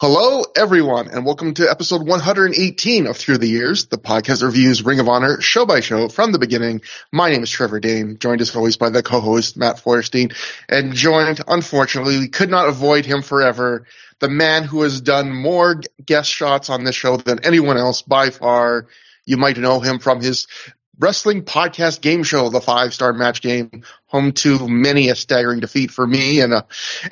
[0.00, 5.00] Hello, everyone, and welcome to episode 118 of ThROH the Years, the podcast reviews Ring
[5.00, 6.82] of Honor show by show from the beginning.
[7.10, 10.30] My name is Trevor Dame, joined as always by the co-host Matt Feuerstein,
[10.68, 13.86] and joined, unfortunately, we could not avoid him forever,
[14.20, 18.30] the man who has done more guest shots on this show than anyone else by
[18.30, 18.86] far.
[19.26, 20.46] You might know him from his
[20.98, 25.90] wrestling podcast game show, the five star match game, home to many a staggering defeat
[25.90, 26.62] for me and uh,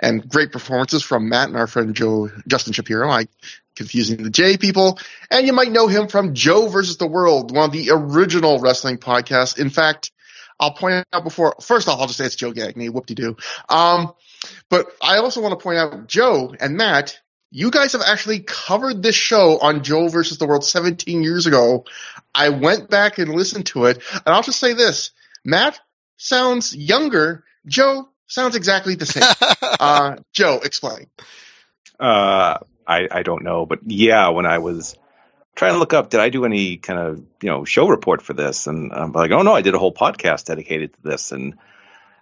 [0.01, 3.09] and great performances from Matt and our friend Joe Justin Shapiro.
[3.09, 3.27] I
[3.75, 4.99] confusing the J people,
[5.31, 8.99] and you might know him from Joe versus the World, one of the original wrestling
[8.99, 9.59] podcasts.
[9.59, 10.13] In fact,
[10.59, 13.37] I'll point out before first off, I'll just say it's Joe Gagne, whoop de doo.
[13.69, 14.13] Um,
[14.69, 17.21] but I also want to point out Joe and Matt
[17.57, 21.87] you guys have actually covered this show on Joe versus the World 17 years ago.
[22.35, 25.81] I went back and listened to it, and I'll just say this: Matt
[26.19, 27.45] sounds younger.
[27.65, 29.23] Joe sounds exactly the same.
[29.81, 31.07] uh, Joe, explain.
[31.99, 34.95] Uh, I I don't know, but yeah, when I was
[35.55, 38.35] trying to look up, did I do any kind of you know show report for
[38.35, 38.67] this?
[38.67, 41.55] And I'm like, oh no, I did a whole podcast dedicated to this, and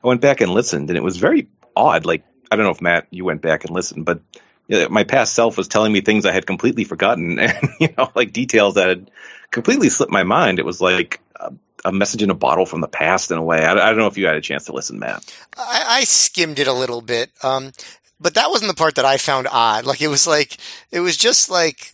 [0.05, 2.07] I went back and listened, and it was very odd.
[2.07, 4.21] Like I don't know if Matt, you went back and listened, but
[4.69, 8.33] my past self was telling me things I had completely forgotten, and you know, like
[8.33, 9.11] details that had
[9.51, 10.59] completely slipped my mind.
[10.59, 11.53] It was like a,
[11.85, 13.65] a message in a bottle from the past in a way.
[13.65, 15.25] I, I, don't know if you had a chance to listen, Matt.
[15.57, 17.73] I, I skimmed it a little bit, um,
[18.21, 19.85] but that wasn't the part that I found odd.
[19.85, 20.57] Like it was like
[20.91, 21.93] it was just like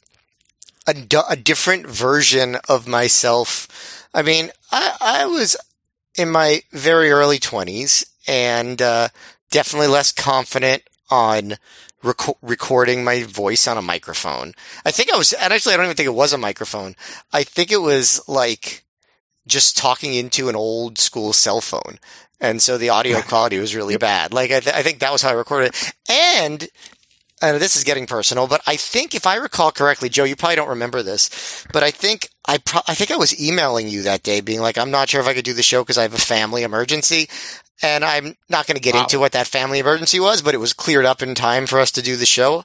[0.87, 0.95] a,
[1.29, 4.09] a different version of myself.
[4.15, 5.57] I mean, I, I was
[6.17, 9.09] in my very early twenties and uh,
[9.51, 11.55] definitely less confident on
[12.03, 14.53] rec- recording my voice on a microphone.
[14.85, 16.95] I think I was, and actually I don't even think it was a microphone.
[17.33, 18.85] I think it was like
[19.47, 21.99] just talking into an old school cell phone.
[22.41, 24.33] And so the audio quality was really bad.
[24.33, 25.93] Like I, th- I think that was how I recorded it.
[26.09, 26.69] And
[27.43, 30.57] and this is getting personal, but I think if I recall correctly, Joe, you probably
[30.57, 34.23] don't remember this, but I think I pro- I think I was emailing you that
[34.23, 36.15] day, being like, I'm not sure if I could do the show because I have
[36.15, 37.29] a family emergency,
[37.83, 39.03] and I'm not going to get wow.
[39.03, 41.91] into what that family emergency was, but it was cleared up in time for us
[41.93, 42.65] to do the show.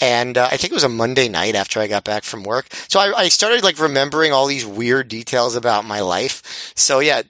[0.00, 2.66] And uh, I think it was a Monday night after I got back from work.
[2.88, 6.72] So I, I started like remembering all these weird details about my life.
[6.76, 7.22] So yeah,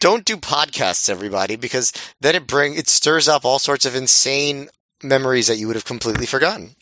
[0.00, 4.68] don't do podcasts, everybody, because then it bring it stirs up all sorts of insane
[5.04, 6.74] memories that you would have completely forgotten.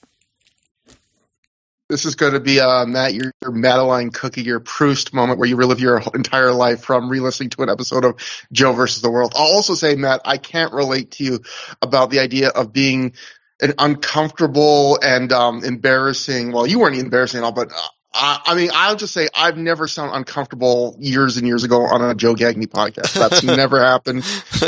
[1.89, 5.47] This is going to be uh, Matt, your, your Madeleine Cookie, your Proust moment where
[5.47, 8.19] you relive your entire life from re-listening to an episode of
[8.51, 9.35] Joe versus the World.
[9.37, 11.41] I'll also say, Matt, I can't relate to you
[11.83, 13.13] about the idea of being
[13.61, 16.53] an uncomfortable and um, embarrassing.
[16.53, 19.57] Well, you weren't embarrassing at all, but uh, I, I, mean, I'll just say I've
[19.57, 23.13] never sound uncomfortable years and years ago on a Joe Gagne podcast.
[23.15, 24.25] That's never happened.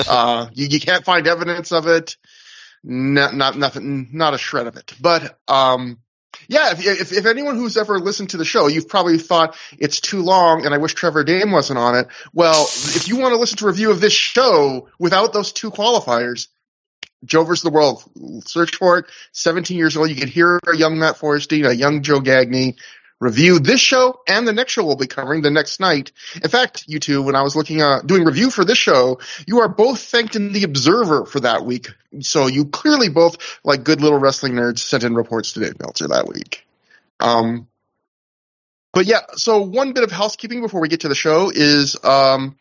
[0.08, 2.16] Uh, you, you, can't find evidence of it.
[2.86, 4.92] Not, not nothing, not a shred of it.
[5.00, 5.98] But um,
[6.48, 10.00] yeah, if, if, if anyone who's ever listened to the show, you've probably thought it's
[10.00, 12.08] too long and I wish Trevor Dame wasn't on it.
[12.32, 15.70] Well, if you want to listen to a review of this show without those two
[15.70, 16.48] qualifiers,
[17.24, 18.04] Joe versus the World,
[18.46, 19.06] search for it.
[19.32, 20.10] 17 years old.
[20.10, 22.76] You can hear a young Matt Feuerstein, a young Joe Gagne
[23.24, 26.12] review this show and the next show we'll be covering the next night.
[26.42, 29.60] In fact, you two, when I was looking uh, doing review for this show, you
[29.60, 31.88] are both thanked in the Observer for that week.
[32.20, 36.08] So you clearly both, like good little wrestling nerds, sent in reports to Dave Meltzer
[36.08, 36.66] that week.
[37.18, 37.66] Um,
[38.92, 42.56] but yeah, so one bit of housekeeping before we get to the show is um,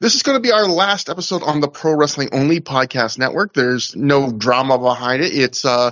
[0.00, 3.52] this is going to be our last episode on the Pro Wrestling Only Podcast Network.
[3.52, 5.34] There's no drama behind it.
[5.34, 5.90] It's uh,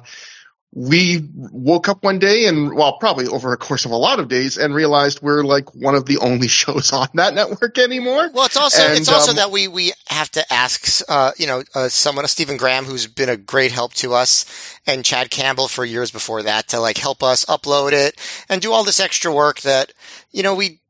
[0.77, 4.27] we woke up one day and well probably over a course of a lot of
[4.27, 8.45] days and realized we're like one of the only shows on that network anymore well
[8.45, 11.63] it's also and, it's also um, that we we have to ask uh, you know
[11.77, 14.45] uh, someone stephen graham who's been a great help to us
[14.85, 18.73] and chad campbell for years before that to like help us upload it and do
[18.73, 19.93] all this extra work that
[20.33, 20.81] you know we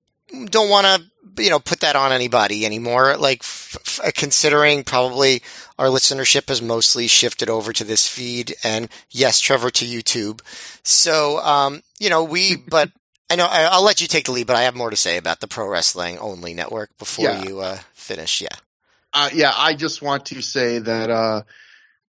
[0.51, 1.05] don't want to
[1.39, 3.17] you know, put that on anybody anymore.
[3.17, 5.43] Like, f- f- considering probably
[5.79, 10.41] our listenership has mostly shifted over to this feed, and yes, Trevor to YouTube.
[10.83, 12.91] So, um, you know, we, but
[13.31, 15.17] I know I, will let you take the lead, but I have more to say
[15.17, 17.43] about the pro wrestling only network before yeah.
[17.43, 18.41] you uh, finish.
[18.41, 18.49] Yeah.
[19.13, 21.43] Uh, yeah, I just want to say that uh,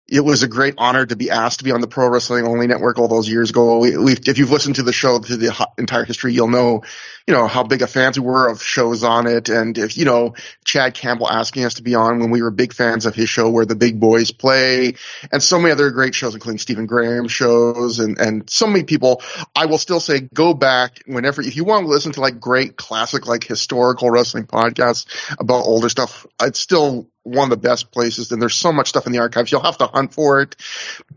[0.07, 2.68] it was a great honor to be asked to be on the Pro Wrestling Only
[2.68, 3.80] Network all those years ago.
[3.80, 6.84] We, if you've listened to the show through the entire history, you'll know,
[7.25, 9.50] you know, how big a fans we were of shows on it.
[9.50, 12.72] And if, you know, Chad Campbell asking us to be on when we were big
[12.72, 14.94] fans of his show where the big boys play
[15.31, 19.24] and so many other great shows, including Stephen Graham shows and, and so many people.
[19.56, 22.75] I will still say go back whenever, if you want to listen to like great
[22.78, 25.07] classic, like historical wrestling podcasts
[25.40, 29.07] about older stuff, it's still one of the best places and there's so much stuff
[29.07, 29.51] in the archives.
[29.51, 30.56] You'll have to hunt for it,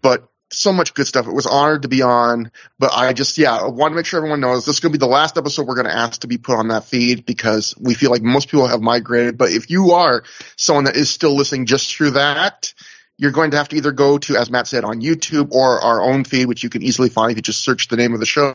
[0.00, 1.26] but so much good stuff.
[1.26, 4.18] It was honored to be on, but I just, yeah, I want to make sure
[4.18, 6.26] everyone knows this is going to be the last episode we're going to ask to
[6.26, 9.36] be put on that feed because we feel like most people have migrated.
[9.36, 10.24] But if you are
[10.56, 12.72] someone that is still listening just through that,
[13.18, 16.00] you're going to have to either go to, as Matt said, on YouTube or our
[16.00, 18.26] own feed, which you can easily find if you just search the name of the
[18.26, 18.54] show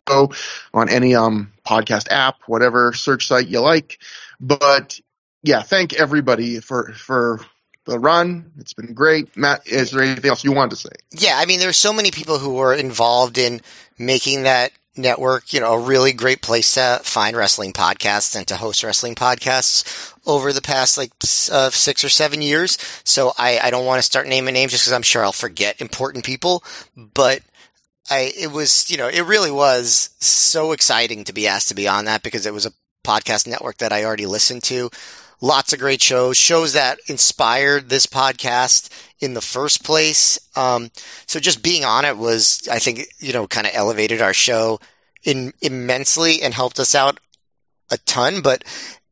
[0.74, 4.00] on any um, podcast app, whatever search site you like.
[4.40, 5.00] But
[5.44, 7.40] yeah, thank everybody for for
[7.86, 8.51] the run.
[8.60, 9.36] It's been great.
[9.36, 10.90] Matt, is there anything else you wanted to say?
[11.12, 13.62] Yeah, I mean, there there's so many people who were involved in
[13.98, 18.56] making that network, you know, a really great place to find wrestling podcasts and to
[18.56, 21.12] host wrestling podcasts over the past like
[21.51, 22.78] uh, six or seven years.
[23.04, 25.81] So I, I don't want to start naming names just because I'm sure I'll forget
[25.81, 26.63] important people,
[26.96, 27.42] but
[28.10, 31.88] I, it was, you know, it really was so exciting to be asked to be
[31.88, 32.74] on that because it was a
[33.04, 34.89] podcast network that I already listened to.
[35.42, 38.90] Lots of great shows, shows that inspired this podcast
[39.20, 40.40] in the first place.
[40.56, 40.92] Um,
[41.26, 44.80] so just being on it was, I think, you know, kind of elevated our show
[45.24, 47.20] in immensely and helped us out
[47.92, 48.42] a ton.
[48.42, 48.64] But,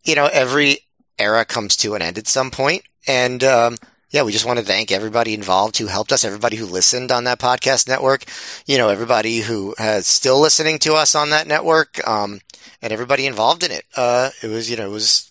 [0.03, 0.79] you know, every
[1.19, 2.83] era comes to an end at some point.
[3.07, 3.77] And, um,
[4.11, 7.23] yeah, we just want to thank everybody involved who helped us, everybody who listened on
[7.23, 8.25] that podcast network,
[8.65, 12.41] you know, everybody who has still listening to us on that network, um,
[12.81, 13.85] and everybody involved in it.
[13.95, 15.30] Uh, it was, you know, it was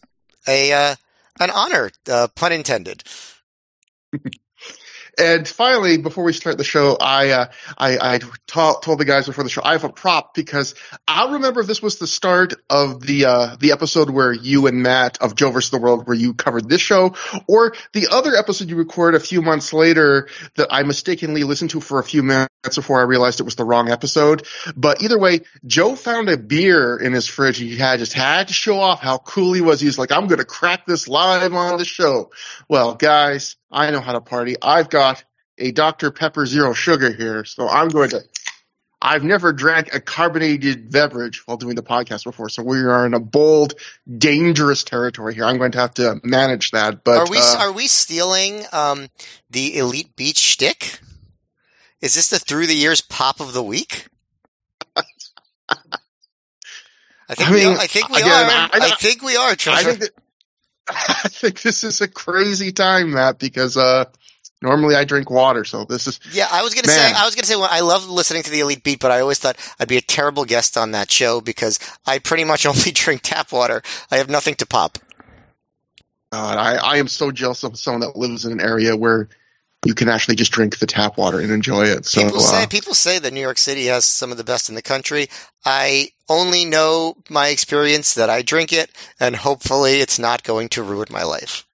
[0.51, 0.97] a uh,
[1.39, 3.05] an honor, uh, pun intended.
[5.19, 9.45] And finally, before we start the show, I uh, I, I told the guys before
[9.45, 10.75] the show I have a prop because
[11.07, 15.19] I remember this was the start of the uh, the episode where you and Matt
[15.21, 17.17] of Joe versus the World where you covered this show,
[17.49, 21.81] or the other episode you recorded a few months later that I mistakenly listened to
[21.81, 24.47] for a few minutes before I realized it was the wrong episode.
[24.77, 27.59] But either way, Joe found a beer in his fridge.
[27.59, 29.81] He had just had to show off how cool he was.
[29.81, 32.31] He's like, I'm going to crack this live on the show.
[32.69, 34.57] Well, guys, I know how to party.
[34.61, 35.25] I've got
[35.59, 36.11] a Dr.
[36.11, 38.23] Pepper Zero Sugar here, so I'm going to.
[39.03, 43.15] I've never drank a carbonated beverage while doing the podcast before, so we are in
[43.15, 43.73] a bold,
[44.19, 45.47] dangerous territory here.
[45.47, 47.03] I'm going to have to manage that.
[47.03, 49.09] But are we uh, are we stealing um,
[49.49, 51.01] the Elite Beat shtick?
[52.01, 54.07] Is this the ThROH the Years pop of the week?
[57.29, 58.51] I think I mean, we, I think we again, are.
[58.51, 59.51] I- I, I- think we are.
[59.51, 59.55] I
[59.85, 60.11] think that,
[60.89, 64.07] I think this is a crazy time, Matt, because uh,
[64.61, 67.13] normally I drink water, so this is Yeah, I was gonna say.
[67.13, 67.55] I was gonna say.
[67.55, 70.01] Well, I love listening to the Elite Beat, but I always thought I'd be a
[70.01, 73.81] terrible guest on that show because I pretty much only drink tap water.
[74.11, 74.99] I have nothing to pop.
[76.33, 79.29] God, I, I am so jealous of someone that lives in an area where
[79.85, 82.05] you can actually just drink the tap water and enjoy it.
[82.05, 84.69] So People say uh, people say that New York City has some of the best
[84.69, 85.29] in the country.
[85.65, 90.83] I only know my experience that I drink it, and hopefully, it's not going to
[90.83, 91.67] ruin my life.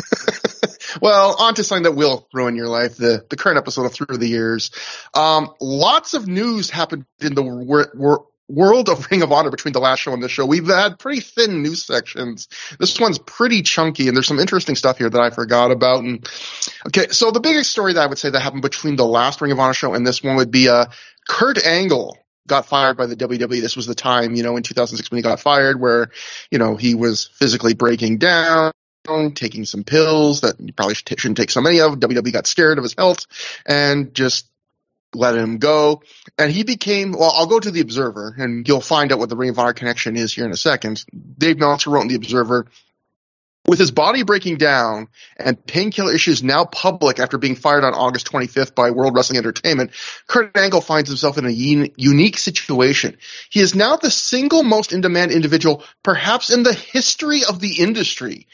[1.02, 2.96] well, on to something that will ruin your life.
[2.96, 4.70] The the current episode of ThROH the Years.
[5.14, 9.72] Um, lots of news happened in the wor- wor- world of Ring of Honor between
[9.72, 10.44] the last show and this show.
[10.44, 12.48] We've had pretty thin news sections.
[12.78, 16.04] This one's pretty chunky, and there's some interesting stuff here that I forgot about.
[16.04, 16.28] And
[16.86, 19.52] okay, so the biggest story that I would say that happened between the last Ring
[19.52, 20.86] of Honor show and this one would be uh,
[21.28, 23.60] Kurt Angle got fired by the WWE.
[23.60, 26.10] This was the time, you know, in 2006 when he got fired, where
[26.50, 28.72] you know he was physically breaking down
[29.34, 31.98] taking some pills that you probably should- shouldn't take so many of.
[31.98, 33.26] WWE got scared of his health
[33.66, 34.46] and just
[35.14, 36.02] let him go.
[36.38, 39.36] And he became, well, I'll go to the Observer and you'll find out what the
[39.36, 41.04] Ring of Honor connection is here in a second.
[41.38, 42.66] Dave Meltzer wrote in the Observer,
[43.66, 48.30] with his body breaking down and painkiller issues now public after being fired on August
[48.32, 49.90] 25th by World Wrestling Entertainment,
[50.26, 53.18] Kurt Angle finds himself in a un- unique situation.
[53.50, 57.80] He is now the single most in demand individual, perhaps in the history of the
[57.80, 58.46] industry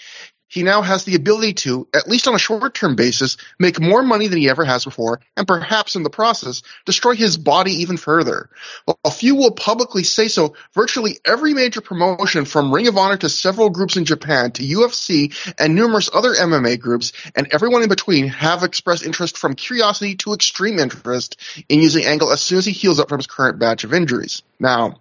[0.49, 4.03] he now has the ability to, at least on a short term basis, make more
[4.03, 7.97] money than he ever has before, and perhaps in the process, destroy his body even
[7.97, 8.49] further.
[8.85, 13.17] While a few will publicly say so, virtually every major promotion from Ring of Honor
[13.19, 17.89] to several groups in Japan to UFC and numerous other MMA groups, and everyone in
[17.89, 22.67] between have expressed interest from curiosity to extreme interest in using Angle as soon as
[22.67, 24.43] he heals up from his current batch of injuries.
[24.61, 25.01] Now,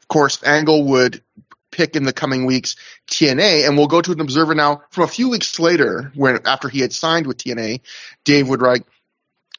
[0.00, 1.22] of course, Angle would
[1.70, 2.76] pick in the coming weeks
[3.08, 6.68] TNA, and we'll go to an observer now from a few weeks later, when after
[6.68, 7.80] he had signed with TNA,
[8.24, 8.84] Dave would write.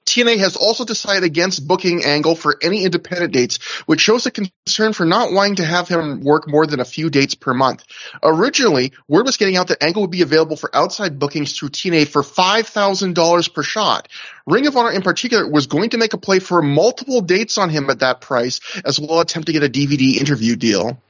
[0.05, 4.93] TNA has also decided against booking Angle for any independent dates, which shows a concern
[4.93, 7.85] for not wanting to have him work more than a few dates per month.
[8.23, 12.07] Originally, word was getting out that Angle would be available for outside bookings through TNA
[12.07, 14.07] for $5,000 per shot.
[14.47, 17.69] Ring of Honor in particular was going to make a play for multiple dates on
[17.69, 21.01] him at that price, as well as attempt to get a DVD interview deal.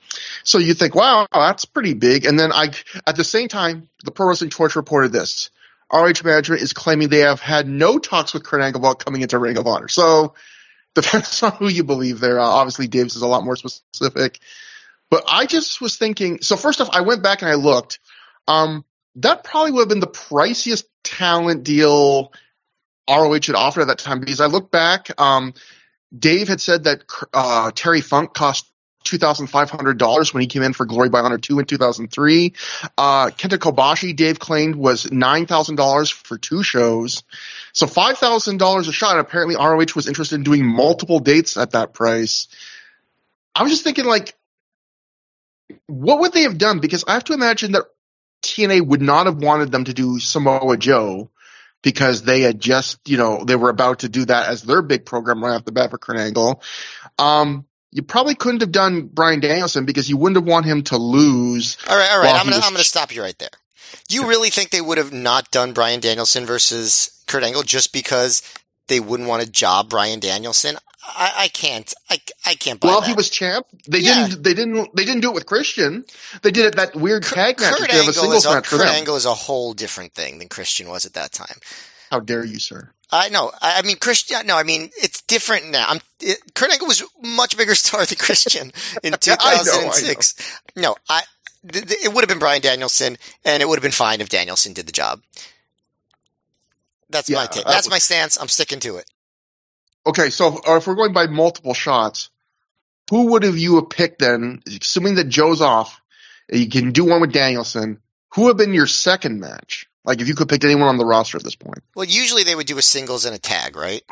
[0.43, 2.25] So you think, wow, that's pretty big.
[2.25, 2.71] And then I,
[3.07, 5.49] at the same time, the Pro Wrestling Torch reported this.
[5.91, 9.37] ROH management is claiming they have had no talks with Kurt Angle about coming into
[9.37, 9.89] Ring of Honor.
[9.89, 10.35] So
[10.95, 12.39] depends on who you believe there.
[12.39, 14.39] Uh, obviously, Davis is a lot more specific.
[15.09, 16.41] But I just was thinking.
[16.41, 17.99] So first off, I went back and I looked.
[18.47, 22.31] Um, that probably would have been the priciest talent deal
[23.09, 25.09] ROH had offered at that time because I looked back.
[25.19, 25.53] Um,
[26.17, 27.03] Dave had said that
[27.33, 28.70] uh, Terry Funk cost
[29.03, 31.65] two thousand five hundred dollars when he came in for Glory by Honor two in
[31.65, 32.53] two thousand three.
[32.97, 37.23] Uh, Kenta Kobashi, Dave claimed was nine thousand dollars for two shows,
[37.73, 39.19] so five thousand dollars a shot.
[39.19, 42.47] Apparently, ROH was interested in doing multiple dates at that price.
[43.53, 44.35] I was just thinking, like,
[45.87, 46.79] what would they have done?
[46.79, 47.83] Because I have to imagine that
[48.43, 51.29] TNA would not have wanted them to do Samoa Joe
[51.81, 55.05] because they had just, you know, they were about to do that as their big
[55.05, 56.61] program right off the bat for Kurt Angle.
[57.17, 60.97] Um, you probably couldn't have done Bryan Danielson because you wouldn't have want him to
[60.97, 61.77] lose.
[61.89, 62.33] All right, all right.
[62.33, 62.65] I'm gonna was...
[62.65, 63.49] I'm gonna stop you right there.
[64.09, 68.41] You really think they would have not done Bryan Danielson versus Kurt Angle just because
[68.87, 70.77] they wouldn't want to job Bryan Danielson?
[71.03, 71.93] I, I can't.
[72.09, 72.81] I, I can't.
[72.81, 73.07] well, that.
[73.07, 74.27] he was champ, they yeah.
[74.27, 74.43] didn't.
[74.43, 74.95] They didn't.
[74.95, 76.05] They didn't do it with Christian.
[76.43, 77.75] They did it that weird tag match.
[77.75, 81.13] Kurt, Angle, is a, Kurt Angle is a whole different thing than Christian was at
[81.13, 81.57] that time.
[82.11, 82.91] How dare you, sir?
[83.09, 83.51] I know.
[83.61, 84.45] I mean, Christian.
[84.45, 85.85] No, I mean it's different now.
[85.87, 89.23] I'm, it, Kurt Angle was much bigger star than Christian in 2006.
[90.77, 90.89] I know, I know.
[90.89, 91.23] No, I.
[91.71, 94.29] Th- th- it would have been Bryan Danielson, and it would have been fine if
[94.29, 95.21] Danielson did the job.
[97.09, 97.65] That's yeah, my take.
[97.65, 98.39] That's my stance.
[98.39, 99.05] I'm sticking to it.
[100.05, 102.29] Okay, so uh, if we're going by multiple shots,
[103.09, 104.61] who would have you have picked then?
[104.81, 106.01] Assuming that Joe's off,
[106.51, 107.99] you can do one with Danielson.
[108.33, 109.87] Who would have been your second match?
[110.03, 111.79] Like if you could pick anyone on the roster at this point.
[111.95, 114.03] Well, usually they would do a singles and a tag, right?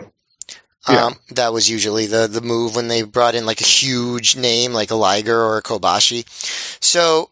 [0.88, 1.05] Yeah.
[1.05, 4.72] Um, that was usually the, the move when they brought in like a huge name
[4.72, 6.25] like a Liger or a Kobashi.
[6.81, 7.31] So,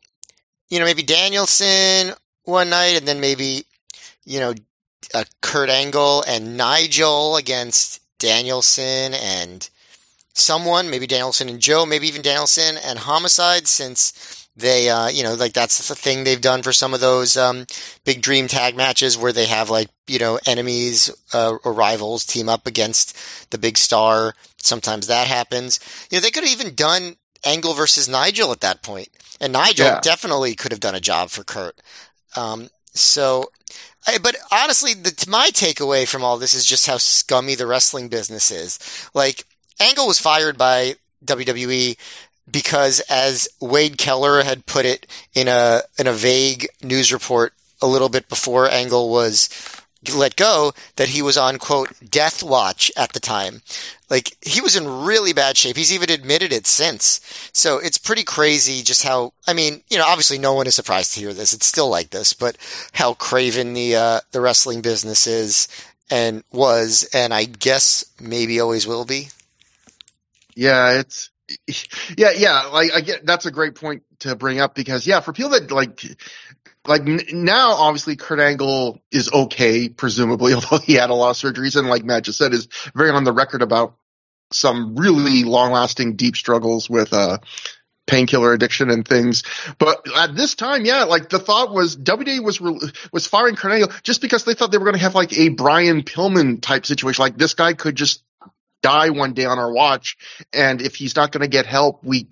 [0.69, 3.65] you know, maybe Danielson one night and then maybe,
[4.25, 4.53] you know,
[5.13, 9.69] a Kurt Angle and Nigel against Danielson and
[10.33, 15.35] someone, maybe Danielson and Joe, maybe even Danielson and Homicide since they, uh, you know,
[15.35, 17.67] like that's the thing they've done for some of those um,
[18.03, 22.49] big dream tag matches where they have like, you know, enemies uh, or rivals team
[22.49, 23.15] up against
[23.51, 24.33] the big star.
[24.57, 25.79] Sometimes that happens.
[26.09, 29.09] You know, they could have even done Angle versus Nigel at that point,
[29.39, 29.99] and Nigel yeah.
[30.01, 31.79] definitely could have done a job for Kurt.
[32.35, 33.51] Um, so,
[34.07, 38.09] I, but honestly, the, my takeaway from all this is just how scummy the wrestling
[38.09, 38.79] business is.
[39.13, 39.45] Like,
[39.79, 40.95] Angle was fired by
[41.25, 41.95] WWE
[42.49, 47.87] because as Wade Keller had put it in a in a vague news report a
[47.87, 49.49] little bit before Angle was
[50.13, 53.61] let go that he was on quote death watch at the time.
[54.09, 55.75] Like he was in really bad shape.
[55.75, 57.19] He's even admitted it since.
[57.51, 61.13] So it's pretty crazy just how I mean, you know, obviously no one is surprised
[61.13, 61.53] to hear this.
[61.53, 62.57] It's still like this, but
[62.93, 65.67] how craven the uh, the wrestling business is
[66.09, 69.29] and was and I guess maybe always will be.
[70.55, 71.29] Yeah, it's
[72.17, 72.63] yeah, yeah.
[72.71, 75.71] Like I get that's a great point to bring up because yeah, for people that
[75.71, 76.01] like
[76.85, 81.75] like now obviously Kurt Angle is okay, presumably, although he had a lot of surgeries
[81.75, 83.95] and like Matt just said is very on the record about
[84.51, 87.37] some really long lasting deep struggles with uh
[88.07, 89.43] painkiller addiction and things.
[89.77, 92.59] But at this time, yeah, like the thought was WWE was
[93.11, 95.49] was firing Kurt Angle just because they thought they were going to have like a
[95.49, 97.21] Brian Pillman type situation.
[97.21, 98.23] Like this guy could just
[98.81, 100.17] die one day on our watch.
[100.53, 102.27] And if he's not going to get help, we,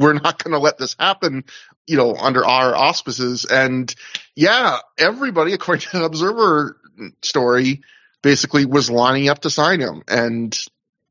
[0.00, 1.44] we're not going to let this happen,
[1.86, 3.44] you know, under our auspices.
[3.44, 3.94] And
[4.34, 6.78] yeah, everybody, according to the Observer
[7.22, 7.82] story,
[8.22, 10.02] basically was lining up to sign him.
[10.08, 10.58] And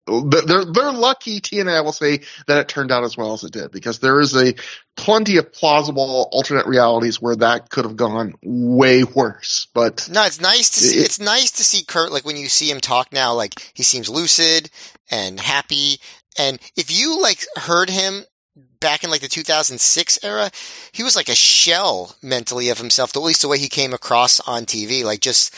[0.08, 3.52] they're they're lucky TNA I will say that it turned out as well as it
[3.52, 4.54] did because there is a
[4.96, 9.68] plenty of plausible alternate realities where that could have gone way worse.
[9.74, 11.00] But no, it's nice to see.
[11.00, 13.84] It, it's nice to see Kurt like when you see him talk now, like he
[13.84, 14.70] seems lucid
[15.12, 16.00] and happy.
[16.38, 18.24] And if you like heard him
[18.80, 20.52] back in like the 2006 era,
[20.92, 24.40] he was like a shell mentally of himself, at least the way he came across
[24.42, 25.54] on TV, like just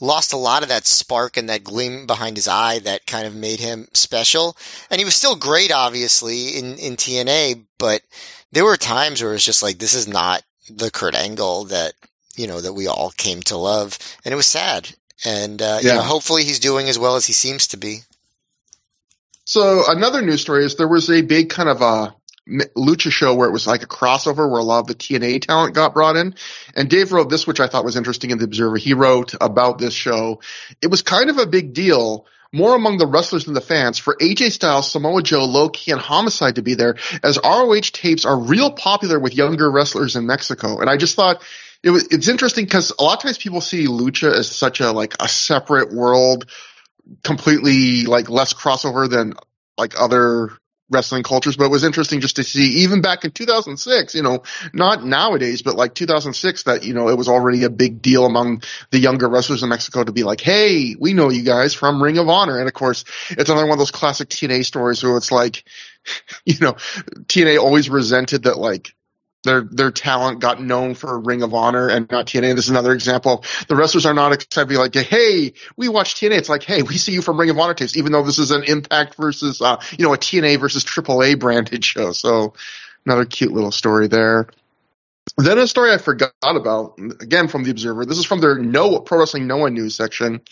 [0.00, 3.34] lost a lot of that spark and that gleam behind his eye that kind of
[3.34, 4.56] made him special.
[4.90, 8.02] And he was still great, obviously, in, in TNA, but
[8.52, 11.94] there were times where it's just like, this is not the Kurt Angle that,
[12.36, 13.98] you know, that we all came to love.
[14.24, 14.94] And it was sad.
[15.24, 15.90] And, uh, yeah.
[15.90, 18.00] you know, hopefully he's doing as well as he seems to be.
[19.44, 22.14] So another news story is there was a big kind of a
[22.48, 25.74] lucha show where it was like a crossover where a lot of the TNA talent
[25.74, 26.34] got brought in.
[26.74, 28.76] And Dave wrote this, which I thought was interesting in the Observer.
[28.76, 30.40] He wrote about this show.
[30.82, 32.26] It was kind of a big deal.
[32.52, 36.00] More among the wrestlers than the fans for AJ Styles, Samoa Joe, Low Ki, and
[36.00, 40.78] Homicide to be there, as ROH tapes are real popular with younger wrestlers in Mexico.
[40.78, 41.42] And I just thought
[41.82, 44.92] it was it's interesting because a lot of times people see lucha as such a
[44.92, 46.48] like a separate world,
[47.24, 49.34] completely like less crossover than
[49.76, 50.50] like other
[50.90, 54.42] wrestling cultures, but it was interesting just to see even back in 2006, you know,
[54.72, 58.62] not nowadays, but like 2006 that, you know, it was already a big deal among
[58.90, 62.18] the younger wrestlers in Mexico to be like, Hey, we know you guys from Ring
[62.18, 62.58] of Honor.
[62.58, 65.64] And of course, it's another one of those classic TNA stories where it's like,
[66.44, 68.94] you know, TNA always resented that like
[69.44, 72.56] their their talent got known for Ring of Honor and not TNA.
[72.56, 73.44] This is another example.
[73.68, 76.38] The wrestlers are not excited to be like, hey, we watch TNA.
[76.38, 78.50] It's like, hey, we see you from Ring of Honor tapes, even though this is
[78.50, 82.12] an Impact versus uh, you know a TNA versus AAA branded show.
[82.12, 82.54] So
[83.06, 84.48] another cute little story there.
[85.36, 88.04] Then a story I forgot about, again from the Observer.
[88.04, 90.42] This is from their No Pro Wrestling Noah news section.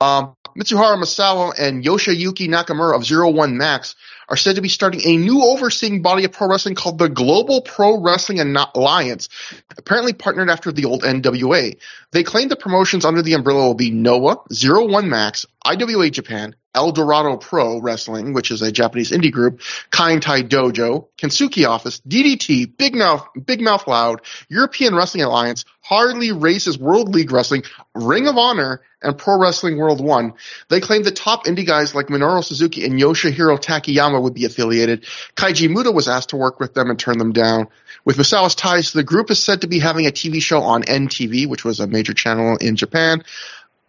[0.00, 3.94] Um, Mitsuharu Misawa and Yoshiyuki Nakamura of Zero One Max
[4.28, 7.60] are said to be starting a new overseeing body of pro wrestling called the Global
[7.60, 9.28] Pro Wrestling Alliance,
[9.76, 11.78] apparently partnered after the old NWA.
[12.12, 16.56] They claim the promotions under the umbrella will be Noah, Zero One Max, IWA Japan,
[16.76, 22.76] El Dorado Pro Wrestling, which is a Japanese indie group, Kaientai Dojo, Kensuke Office, DDT,
[22.76, 27.62] Big Mouth, Big Mouth Loud, European Wrestling Alliance, Harley Race's World League Wrestling,
[27.94, 30.34] Ring of Honor, and Pro Wrestling World One.
[30.68, 35.04] They claim the top indie guys like Minoru Suzuki and Yoshihiro Takayama would be affiliated.
[35.36, 37.68] Keiji Muto was asked to work with them and turn them down.
[38.04, 41.48] With Misawa's ties, the group is said to be having a TV show on NTV,
[41.48, 43.22] which was a major channel in Japan.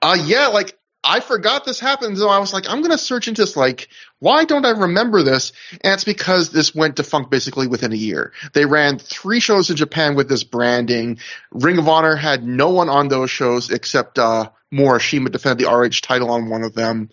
[0.02, 0.77] Uh, yeah, like
[1.08, 3.56] I forgot this happened, so I was like, I'm going to search into this.
[3.56, 3.88] Like,
[4.20, 5.54] why don't I remember this?
[5.72, 8.34] And it's because this went defunct basically within a year.
[8.52, 11.20] They ran three shows in Japan with this branding.
[11.52, 16.02] Ring of Honor had no one on those shows except uh, Morishima defended the ROH
[16.02, 17.10] title on one of them.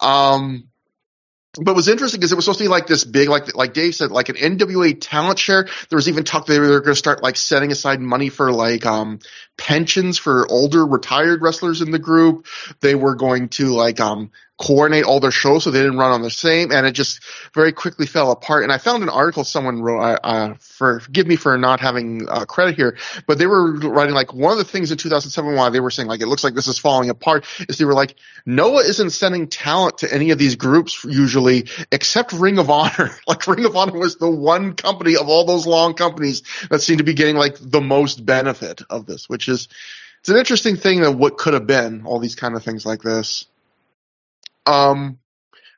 [0.00, 0.68] Um,
[1.60, 3.94] but was interesting is it was supposed to be like this big, like like Dave
[3.94, 5.68] said, like an NWA talent share.
[5.88, 8.84] There was even talk they were going to start like setting aside money for like
[8.86, 9.20] um
[9.56, 12.46] pensions for older retired wrestlers in the group.
[12.80, 16.22] They were going to like um coordinate all their shows so they didn't run on
[16.22, 17.20] the same, and it just
[17.54, 18.62] very quickly fell apart.
[18.62, 20.00] And I found an article someone wrote.
[20.00, 24.32] Uh, uh forgive me for not having uh, credit here, but they were writing like
[24.32, 26.68] one of the things in 2007 why they were saying like it looks like this
[26.68, 28.14] is falling apart is they were like
[28.46, 33.10] Noah isn't sending talent to any of these groups usually except Ring of Honor.
[33.26, 36.98] like Ring of Honor was the one company of all those long companies that seemed
[36.98, 39.68] to be getting like the most benefit of this, which is
[40.20, 43.02] it's an interesting thing that what could have been all these kind of things like
[43.02, 43.46] this.
[44.66, 45.18] Um,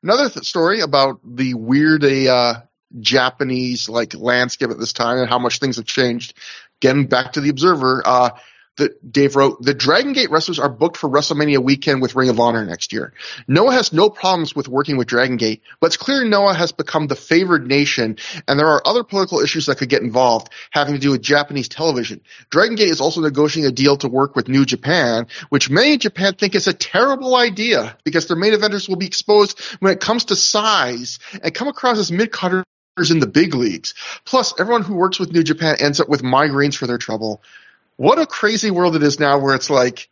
[0.03, 2.63] another th- story about the weird uh,
[3.01, 6.35] Japanese like landscape at this time and how much things have changed.
[6.81, 8.31] Getting back to the Observer, uh,
[8.77, 12.39] that Dave wrote, the Dragon Gate wrestlers are booked for WrestleMania weekend with Ring of
[12.39, 13.13] Honor next year.
[13.49, 17.07] Noah has no problems with working with Dragon Gate, but it's clear Noah has become
[17.07, 21.01] the favored nation, and there are other political issues that could get involved having to
[21.01, 22.21] do with Japanese television.
[22.51, 25.99] Dragon Gate is also negotiating a deal to work with New Japan, which many in
[25.99, 30.01] Japan think is a terrible idea because their main eventers will be exposed when it
[30.01, 32.65] comes to size and come across as mid-cutters
[33.11, 33.95] in the big leagues.
[34.25, 37.43] Plus, everyone who works with New Japan ends up with migraines for their trouble
[37.97, 40.09] what a crazy world it is now where it's like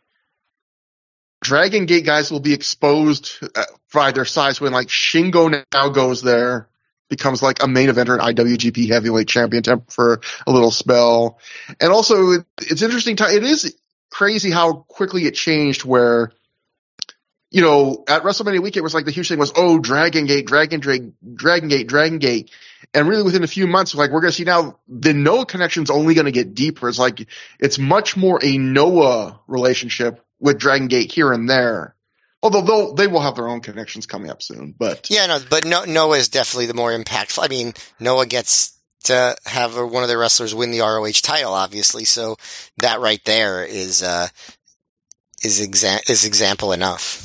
[1.41, 6.21] Dragon Gate guys will be exposed uh, by their size when like Shingo now goes
[6.21, 6.67] there,
[7.09, 11.39] becomes like a main eventer in IWGP Heavyweight Champion for a little spell.
[11.79, 13.15] And also it's interesting.
[13.19, 13.75] It is
[14.09, 16.31] crazy how quickly it changed where,
[17.51, 20.47] you know, at WrestleMania week, it was like the huge thing was, oh, Dragon Gate,
[20.47, 22.49] Dragon Gate, Dragon Gate, Dragon Gate.
[22.95, 25.89] And really within a few months, like we're going to see now the Noah connection's
[25.89, 26.87] only going to get deeper.
[26.87, 27.27] It's like,
[27.59, 31.95] it's much more a Noah relationship with Dragon Gate here and there.
[32.41, 35.09] Although they'll, have their own connections coming up soon, but.
[35.09, 37.43] Yeah, no, but no, Noah is definitely the more impactful.
[37.43, 42.05] I mean, Noah gets to have one of the wrestlers win the ROH title, obviously.
[42.05, 42.37] So
[42.77, 44.27] that right there is, uh,
[45.43, 47.24] is exa- is example enough.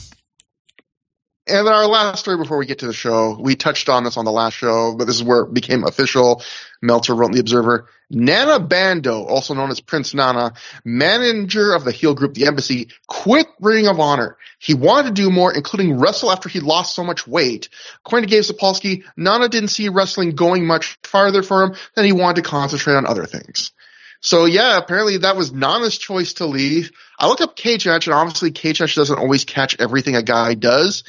[1.51, 4.17] And then our last story before we get to the show, we touched on this
[4.17, 6.43] on the last show, but this is where it became official.
[6.81, 7.89] Meltzer wrote in the Observer.
[8.09, 13.47] Nana Bando, also known as Prince Nana, manager of the heel group The Embassy, quit
[13.61, 14.37] Ring of Honor.
[14.59, 17.69] He wanted to do more, including wrestle after he lost so much weight.
[18.05, 22.13] According to Gabe Sapolsky, Nana didn't see wrestling going much farther for him, and he
[22.13, 23.73] wanted to concentrate on other things.
[24.21, 26.91] So yeah, apparently that was Nana's choice to leave.
[27.19, 31.05] I looked up Cagematch, and obviously Cagematch doesn't always catch everything a guy does.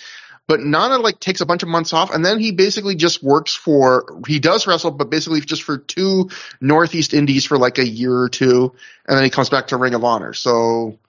[0.47, 3.54] But Nana like takes a bunch of months off and then he basically just works
[3.54, 8.13] for, he does wrestle, but basically just for two Northeast Indies for like a year
[8.13, 8.73] or two.
[9.08, 10.34] And then he comes back to Ring of Honor.
[10.34, 10.99] So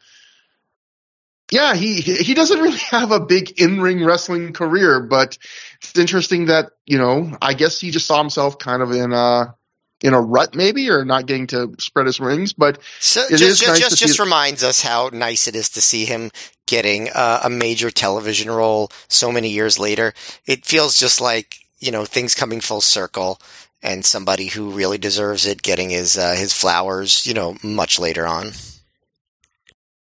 [1.51, 5.39] yeah, he, he doesn't really have a big in-ring wrestling career, but
[5.83, 9.53] it's interesting that, you know, I guess he just saw himself kind of in, uh,
[10.03, 12.53] in a rut maybe or not getting to spread his wings.
[12.53, 16.05] But so just just, nice just, just reminds us how nice it is to see
[16.05, 16.31] him
[16.67, 20.13] getting uh, a major television role so many years later.
[20.47, 23.41] It feels just like you know things coming full circle
[23.83, 28.27] and somebody who really deserves it getting his uh, his flowers, you know, much later
[28.27, 28.53] on.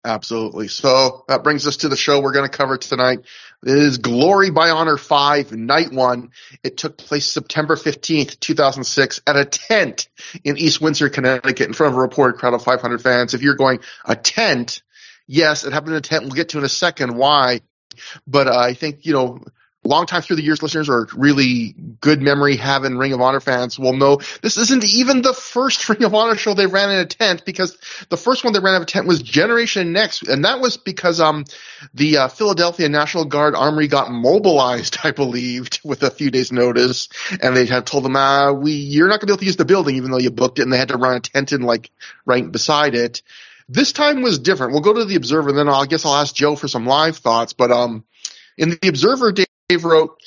[0.06, 0.68] Absolutely.
[0.68, 3.22] So that brings us to the show we're going to cover tonight.
[3.66, 6.30] It is Glory by Honor 5, Night 1.
[6.64, 10.08] It took place September 15th, 2006 at a tent
[10.44, 13.34] in East Windsor, Connecticut in front of a reported crowd of 500 fans.
[13.34, 14.84] If you're going, a tent?
[15.26, 16.26] Yes, it happened in a tent.
[16.26, 17.62] We'll get to in a second why.
[18.28, 19.40] But uh, I think, you know,
[19.88, 23.78] long time ThROH the Years listeners or really good memory having Ring of Honor fans
[23.78, 27.06] will know this isn't even the first Ring of Honor show they ran in a
[27.06, 27.78] tent because
[28.10, 31.20] the first one they ran in a tent was Generation Next, and that was because
[31.20, 31.46] um
[31.94, 37.10] the uh, Philadelphia National Guard Armory got mobilized, I believed, with a few days' notice,
[37.42, 39.66] and they had told them, uh, we you're not gonna be able to use the
[39.66, 41.92] building even though you booked it, and they had to run a tent in like
[42.26, 43.22] right beside it.
[43.68, 44.74] This time was different.
[44.74, 46.86] We'll go to the Observer, and then I'll, I guess I'll ask Joe for some
[46.86, 47.54] live thoughts.
[47.54, 48.04] But um,
[48.58, 49.34] in the Observer,
[49.74, 50.18] wrote,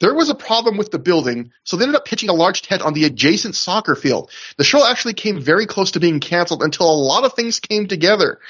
[0.00, 2.80] there was a problem with the building, so they ended up pitching a large tent
[2.80, 4.30] on the adjacent soccer field.
[4.56, 7.86] The show actually came very close to being canceled until a lot of things came
[7.86, 8.40] together.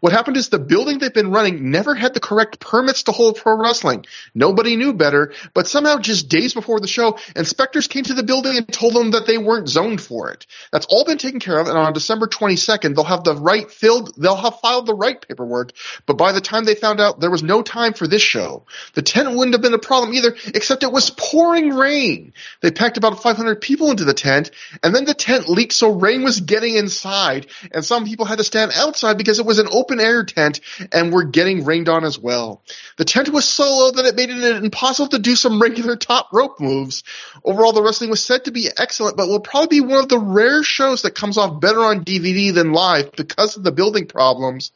[0.00, 3.36] What happened is the building they've been running never had the correct permits to hold
[3.36, 4.06] pro wrestling.
[4.34, 8.56] Nobody knew better, but somehow just days before the show, inspectors came to the building
[8.56, 10.46] and told them that they weren't zoned for it.
[10.70, 14.14] That's all been taken care of, and on December 22nd, they'll have the right filled,
[14.16, 15.72] they'll have filed the right paperwork,
[16.06, 19.02] but by the time they found out there was no time for this show, the
[19.02, 22.32] tent wouldn't have been a problem either, except it was pouring rain.
[22.60, 24.50] They packed about 500 people into the tent,
[24.82, 28.44] and then the tent leaked so rain was getting inside, and some people had to
[28.44, 30.60] stand outside because it was an open air tent
[30.92, 32.62] and were getting rained on as well.
[32.96, 36.28] The tent was so low that it made it impossible to do some regular top
[36.32, 37.02] rope moves.
[37.44, 40.18] Overall, the wrestling was said to be excellent, but will probably be one of the
[40.18, 44.72] rare shows that comes off better on DVD than live because of the building problems.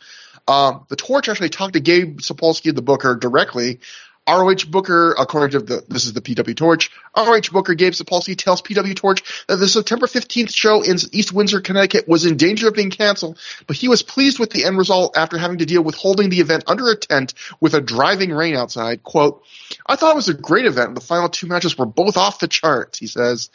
[0.49, 3.81] Um, the Torch actually talked to Gabe Sapolsky, the booker, directly
[4.29, 8.61] ROH Booker, according to the, this is the PW Torch, ROH Booker Gabe Sapolsky tells
[8.61, 12.75] PW Torch that the September 15th show in East Windsor, Connecticut was in danger of
[12.75, 15.95] being canceled, but he was pleased with the end result after having to deal with
[15.95, 19.03] holding the event under a tent with a driving rain outside.
[19.05, 19.43] Quote,
[19.87, 20.95] I thought it was a great event.
[20.95, 23.51] The final two matches were both off the charts, he says.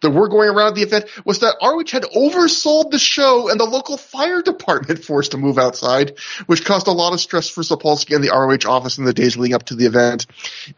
[0.00, 3.64] The word going around the event was that ROH had oversold the show and the
[3.64, 8.14] local fire department forced to move outside, which caused a lot of stress for Sapolsky
[8.14, 10.26] and the ROH office in the days leading up to the event and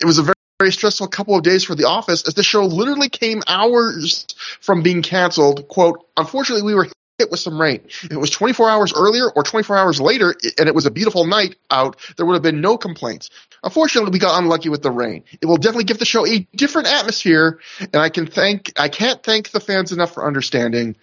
[0.00, 2.64] it was a very very stressful couple of days for the office as the show
[2.64, 4.26] literally came hours
[4.60, 5.66] from being canceled.
[5.66, 7.80] Quote, unfortunately, we were hit with some rain.
[7.84, 11.26] If it was 24 hours earlier or 24 hours later and it was a beautiful
[11.26, 13.30] night out, there would have been no complaints.
[13.62, 15.24] Unfortunately, we got unlucky with the rain.
[15.40, 19.22] It will definitely give the show a different atmosphere and I can thank, I can't
[19.22, 20.96] thank the fans enough for understanding.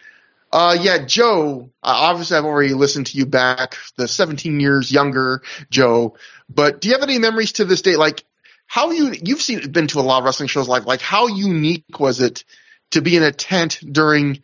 [0.51, 6.17] Uh, yeah, Joe, obviously I've already listened to you back, the 17 years younger Joe,
[6.49, 7.95] but do you have any memories to this day?
[7.95, 8.25] Like,
[8.67, 11.99] how you, you've seen, been to a lot of wrestling shows live, like how unique
[11.99, 12.43] was it
[12.91, 14.41] to be in a tent during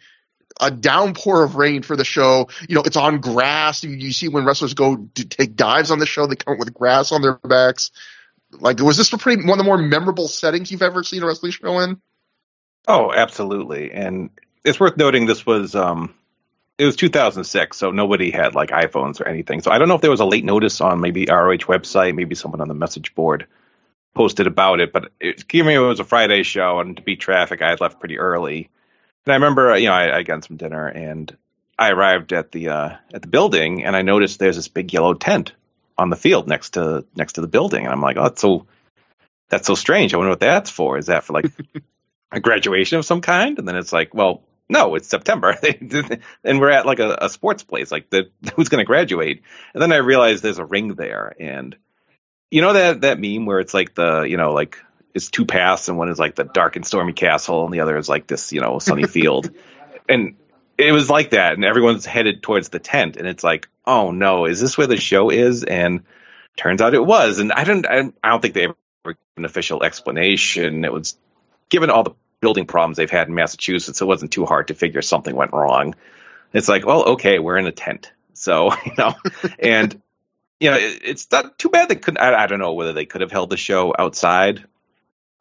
[0.59, 2.49] a downpour of rain for the show.
[2.67, 3.83] You know, it's on grass.
[3.83, 6.59] You, you see when wrestlers go to take dives on the show, they come up
[6.59, 7.91] with grass on their backs.
[8.51, 11.51] Like, was this pretty one of the more memorable settings you've ever seen a wrestling
[11.51, 12.01] show in?
[12.87, 13.91] Oh, absolutely.
[13.91, 14.29] And
[14.63, 16.13] it's worth noting this was um,
[16.77, 19.61] it was 2006, so nobody had like iPhones or anything.
[19.61, 22.35] So I don't know if there was a late notice on maybe ROH website, maybe
[22.35, 23.47] someone on the message board
[24.13, 24.93] posted about it.
[24.93, 27.99] But it, given it was a Friday show and to beat traffic, I had left
[27.99, 28.69] pretty early.
[29.25, 31.35] And I remember, you know, I, I got some dinner and
[31.79, 35.13] I arrived at the uh, at the building and I noticed there's this big yellow
[35.13, 35.53] tent
[35.97, 38.67] on the field next to next to the building, and I'm like, oh, that's so
[39.49, 40.13] that's so strange.
[40.13, 40.97] I wonder what that's for.
[40.97, 41.51] Is that for like
[42.31, 43.57] a graduation of some kind?
[43.57, 45.57] And then it's like, well, no, it's September,
[46.43, 47.91] and we're at like a, a sports place.
[47.91, 49.43] Like, the, who's going to graduate?
[49.73, 51.75] And then I realized there's a ring there, and
[52.51, 54.77] you know that that meme where it's like the you know like
[55.13, 57.97] it's two paths, and one is like the dark and stormy castle, and the other
[57.97, 59.51] is like this you know sunny field,
[60.09, 60.35] and
[60.77, 64.45] it was like that, and everyone's headed towards the tent, and it's like, oh no,
[64.45, 65.63] is this where the show is?
[65.63, 66.03] And
[66.57, 68.75] turns out it was, and I don't I, I don't think they ever
[69.37, 70.83] an official explanation.
[70.83, 71.15] It was
[71.69, 75.01] given all the building problems they've had in Massachusetts, it wasn't too hard to figure
[75.01, 75.95] something went wrong.
[76.53, 79.15] It's like, well, okay, we're in a tent, so you know,
[79.59, 80.01] and
[80.59, 82.21] you know, it, it's not too bad they couldn't.
[82.21, 84.63] I, I, don't know whether they could have held the show outside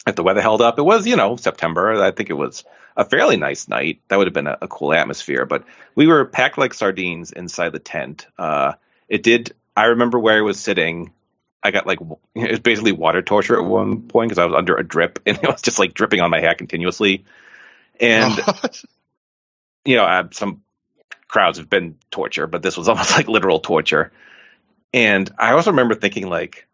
[0.07, 0.79] if the weather held up.
[0.79, 2.03] It was, you know, September.
[2.03, 2.65] I think it was
[2.97, 4.01] a fairly nice night.
[4.09, 5.47] That would have been a, a cool atmosphere.
[5.47, 8.27] But we were packed like sardines inside the tent.
[8.39, 8.75] Uh,
[9.09, 9.55] it did.
[9.77, 11.13] I remember where I was sitting
[11.63, 11.99] I got like
[12.35, 15.37] it was basically water torture at one point because I was under a drip and
[15.37, 17.25] it was just like dripping on my hat continuously.
[18.01, 18.35] And
[19.85, 20.63] you know, uh, some
[21.29, 24.13] crowds have been torture, but this was almost like literal torture.
[24.93, 26.67] And I also remember thinking, like,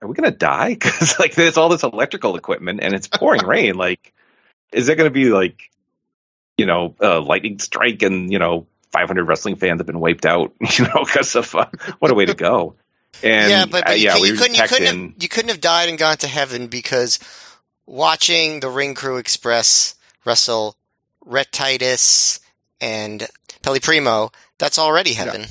[0.00, 0.70] are we gonna die?
[0.74, 3.74] Because like there's all this electrical equipment and it's pouring rain.
[3.74, 4.12] Like,
[4.72, 5.70] is there gonna be like,
[6.56, 10.54] you know, a lightning strike and you know, 500 wrestling fans have been wiped out?
[10.78, 11.66] You know, because of uh,
[11.98, 12.76] what a way to go.
[13.22, 15.28] And yeah, but, but uh, you, yeah, could, we you couldn't, you couldn't, have, you
[15.28, 17.18] couldn't have died and gone to heaven because
[17.86, 20.76] watching the Ring Crew Express wrestle
[21.24, 22.40] Rhett Titus
[22.80, 23.26] and
[23.62, 25.42] Pelle Primeau, that's already heaven.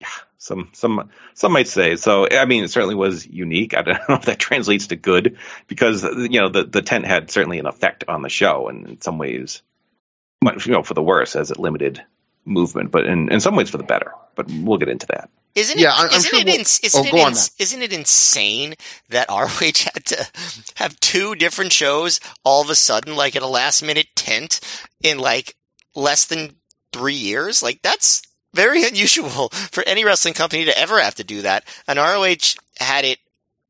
[0.00, 0.08] Yeah.
[0.38, 2.26] Some some some might say so.
[2.28, 3.74] I mean, it certainly was unique.
[3.76, 5.36] I don't know if that translates to good
[5.66, 9.00] because you know the the tent had certainly an effect on the show, and in
[9.00, 9.62] some ways,
[10.42, 12.02] you know for the worse as it limited
[12.44, 14.12] movement, but in in some ways for the better.
[14.34, 15.30] But we'll get into that.
[15.54, 15.98] Isn't Yeah, it?
[15.98, 16.46] I- I'm isn't sure it?
[16.46, 18.74] we'll- ins- oh, isn't, oh, it ins- isn't it insane
[19.08, 20.26] that ROH had to
[20.76, 24.60] have two different shows all of a sudden, like at a last minute tent,
[25.02, 25.56] in like
[25.94, 26.56] less than
[26.92, 27.62] three years?
[27.62, 28.22] Like that's
[28.54, 31.64] very unusual for any wrestling company to ever have to do that.
[31.88, 33.18] And ROH had it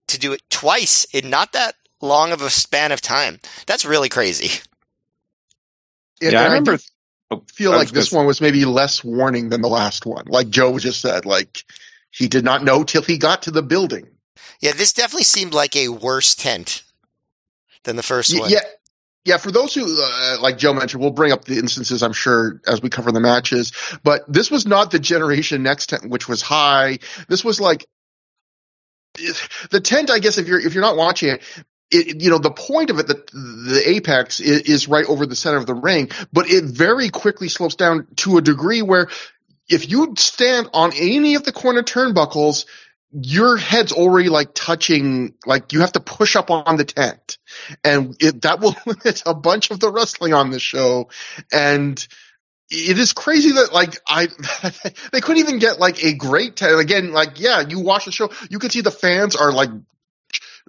[0.08, 3.38] to do it twice in not that long of a span of time.
[3.66, 4.60] That's really crazy.
[6.22, 6.76] And yeah, I I remember.
[6.76, 6.99] do oh,
[7.52, 10.26] feel like this one was maybe less warning than the last one.
[10.26, 11.64] Like Joe just said, like
[12.10, 14.08] he did not know till he got to the building.
[14.60, 16.82] Yeah, this definitely seemed like a worse tent
[17.84, 18.50] than the first one.
[18.50, 18.60] Yeah.
[19.22, 22.58] Yeah, for those who, uh, like Joe mentioned, we'll bring up the instances, I'm sure,
[22.66, 23.72] as we cover the matches.
[24.02, 27.00] But this was not the Generation Next tent, which was high.
[27.28, 27.86] This was like
[29.70, 30.10] the tent.
[30.10, 31.42] I guess if you're if you're not watching it,
[31.90, 35.36] it you know the point of it, the the apex is, is right over the
[35.36, 39.08] center of the ring, but it very quickly slopes down to a degree where
[39.68, 42.66] if you stand on any of the corner turnbuckles,
[43.12, 47.38] your head's already like touching, like you have to push up on the tent.
[47.84, 51.08] And it, that will limit a bunch of the wrestling on the show.
[51.52, 52.06] And
[52.68, 54.28] it is crazy that like I,
[55.12, 56.78] they couldn't even get like a great tent.
[56.78, 59.70] Again, like, yeah, you watch the show, you can see the fans are like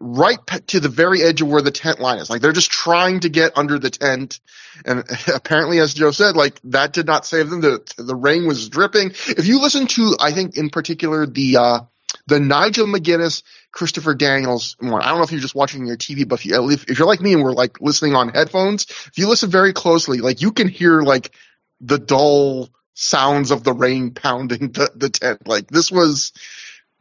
[0.01, 2.29] right to the very edge of where the tent line is.
[2.29, 4.39] Like they're just trying to get under the tent.
[4.83, 7.61] And apparently, as Joe said, like that did not save them.
[7.61, 9.11] The, the rain was dripping.
[9.11, 11.79] If you listen to, I think in particular, the, uh,
[12.27, 15.01] the Nigel McGuinness, Christopher Daniels one.
[15.01, 17.21] I don't know if you're just watching your TV, but if, you, if you're like
[17.21, 20.67] me and we're like listening on headphones, if you listen very closely, like you can
[20.67, 21.33] hear like
[21.79, 25.47] the dull sounds of the rain pounding the, the tent.
[25.47, 26.33] Like this was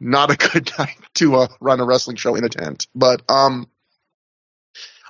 [0.01, 2.87] not a good night to uh, run a wrestling show in a tent.
[2.93, 3.67] But um,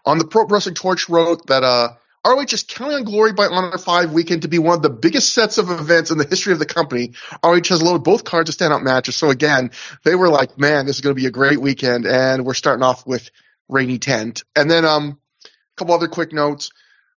[0.05, 1.93] on the Pro Wrestling Torch wrote that uh,
[2.25, 5.33] ROH is counting on Glory by Honor 5 weekend to be one of the biggest
[5.33, 7.13] sets of events in the history of the company.
[7.43, 9.15] ROH has loaded both cards of standout matches.
[9.15, 9.71] So again,
[10.03, 12.05] they were like, man, this is going to be a great weekend.
[12.05, 13.31] And we're starting off with
[13.69, 14.43] Rainy Tent.
[14.55, 16.71] And then um, a couple other quick notes.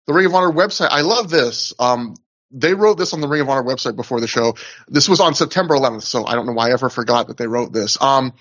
[0.06, 1.72] The Ring of Honor website, I love this.
[1.78, 2.14] Um,
[2.54, 4.54] they wrote this on the Ring of Honor website before the show.
[4.88, 7.46] This was on September 11th, so I don't know why I ever forgot that they
[7.46, 8.00] wrote this.
[8.00, 8.32] Um,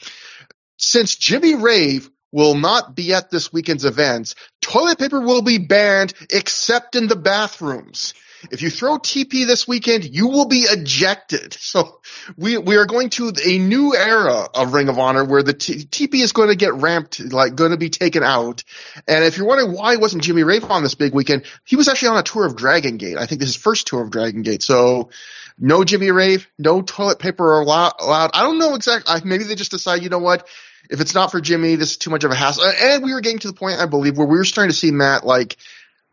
[0.77, 6.13] since Jimmy Rave will not be at this weekend's events, toilet paper will be banned
[6.31, 8.13] except in the bathrooms.
[8.51, 11.57] If you throw TP this weekend, you will be ejected.
[11.73, 12.01] So
[12.37, 15.85] we we are going to a new era of Ring of Honor where the t-
[15.85, 18.63] TP is going to get ramped, like going to be taken out.
[19.07, 22.09] And if you're wondering why wasn't Jimmy Rave on this big weekend, he was actually
[22.09, 23.17] on a tour of Dragon Gate.
[23.17, 24.61] I think this is his first tour of Dragon Gate.
[24.61, 25.09] So
[25.57, 27.93] no Jimmy Rave, no toilet paper allowed.
[27.99, 28.31] allowed.
[28.35, 29.21] I don't know exactly.
[29.23, 30.47] Maybe they just decide, you know what?
[30.89, 32.65] If it's not for Jimmy, this is too much of a hassle.
[32.65, 34.91] And we were getting to the point, I believe, where we were starting to see
[34.91, 35.57] Matt like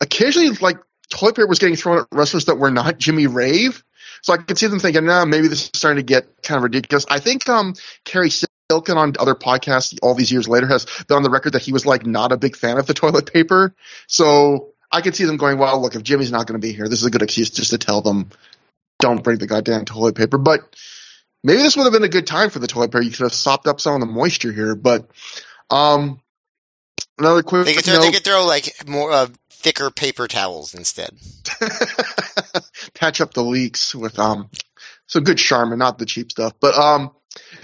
[0.00, 0.78] occasionally like
[1.10, 3.84] toilet paper was getting thrown at wrestlers that were not Jimmy Rave.
[4.22, 6.62] So I could see them thinking, nah, maybe this is starting to get kind of
[6.62, 7.06] ridiculous.
[7.08, 11.22] I think um Cary Silkin on other podcasts all these years later has been on
[11.22, 13.74] the record that he was like not a big fan of the toilet paper.
[14.06, 16.88] So I could see them going, well, look, if Jimmy's not going to be here,
[16.88, 18.30] this is a good excuse just to tell them
[18.98, 20.38] don't bring the goddamn toilet paper.
[20.38, 20.76] But
[21.42, 23.02] maybe this would have been a good time for the toilet paper.
[23.02, 24.74] You could have sopped up some of the moisture here.
[24.74, 25.10] But
[25.70, 26.20] um,
[27.20, 28.02] another quick They could throw, note.
[28.02, 31.10] they could throw like more uh, thicker paper towels instead.
[32.94, 34.48] patch up the leaks with um
[35.06, 36.52] some good Charmin, not the cheap stuff.
[36.60, 37.12] But um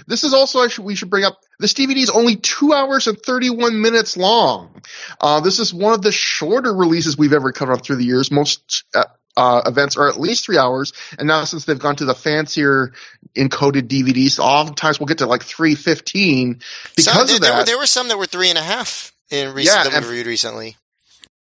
[0.07, 3.07] this is also I should, we should bring up this DVD is only two hours
[3.07, 4.81] and 31 minutes long.
[5.19, 8.31] Uh, this is one of the shorter releases we've ever covered ThROH the Years.
[8.31, 12.05] Most uh, uh, events are at least three hours, and now since they've gone to
[12.05, 12.93] the fancier
[13.35, 16.53] encoded DVDs, oftentimes we'll get to like 315
[16.95, 17.65] because Some, there, of there were, that.
[17.65, 20.09] there were some that were three and a half in recent Yeah, that and- we
[20.11, 20.77] reviewed recently.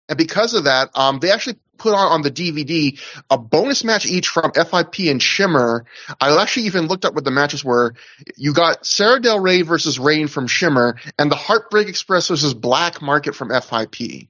[0.08, 2.98] And because of that, um, they actually put on on the DVD
[3.30, 5.86] a bonus match each from FIP and Shimmer.
[6.20, 7.94] I actually even looked up what the matches were.
[8.36, 13.00] You got Sarah Del Rey versus Rain from Shimmer, and the Heartbreak Express versus Black
[13.00, 14.28] Market from FIP.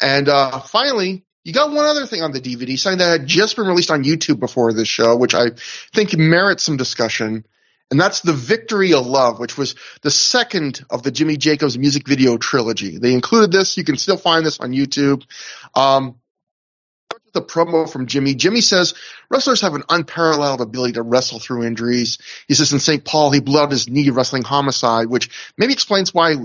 [0.00, 3.56] And uh, finally, you got one other thing on the DVD, something that had just
[3.56, 5.46] been released on YouTube before this show, which I
[5.94, 7.44] think merits some discussion.
[7.90, 12.06] And that's The Victory of Love, which was the second of the Jimmy Jacobs music
[12.06, 12.98] video trilogy.
[12.98, 13.78] They included this.
[13.78, 15.24] You can still find this on YouTube.
[15.74, 16.16] Um,
[17.32, 18.34] the promo from Jimmy.
[18.34, 18.94] Jimmy says
[19.30, 22.18] wrestlers have an unparalleled ability to wrestle through injuries.
[22.46, 23.04] He says in St.
[23.04, 26.36] Paul he blew out his knee wrestling homicide, which maybe explains why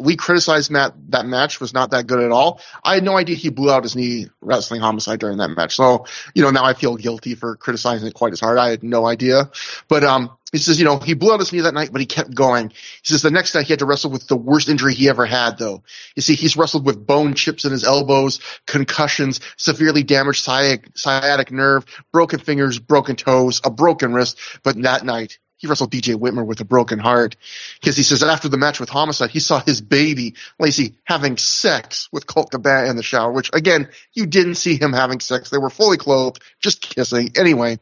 [0.00, 2.60] we criticized Matt that match was not that good at all.
[2.82, 5.76] I had no idea he blew out his knee wrestling homicide during that match.
[5.76, 8.58] So, you know, now I feel guilty for criticizing it quite as hard.
[8.58, 9.50] I had no idea.
[9.88, 12.06] But um he says, you know, he blew out his knee that night, but he
[12.06, 12.70] kept going.
[12.70, 15.26] He says the next night he had to wrestle with the worst injury he ever
[15.26, 15.82] had, though.
[16.14, 21.50] You see, he's wrestled with bone chips in his elbows, concussions, severely damaged sciatic, sciatic
[21.50, 24.38] nerve, broken fingers, broken toes, a broken wrist.
[24.62, 27.36] But that night, he wrestled BJ Whitmer with a broken heart.
[27.80, 32.08] Because he says after the match with Homicide, he saw his baby, Lacey, having sex
[32.12, 35.48] with Colt Cabana in the shower, which again, you didn't see him having sex.
[35.50, 37.32] They were fully clothed, just kissing.
[37.36, 37.78] Anyway,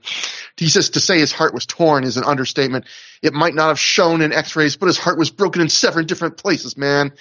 [0.56, 2.86] he says to say his heart was torn is an understatement.
[3.22, 6.36] It might not have shown in x-rays, but his heart was broken in seven different
[6.36, 7.12] places, man.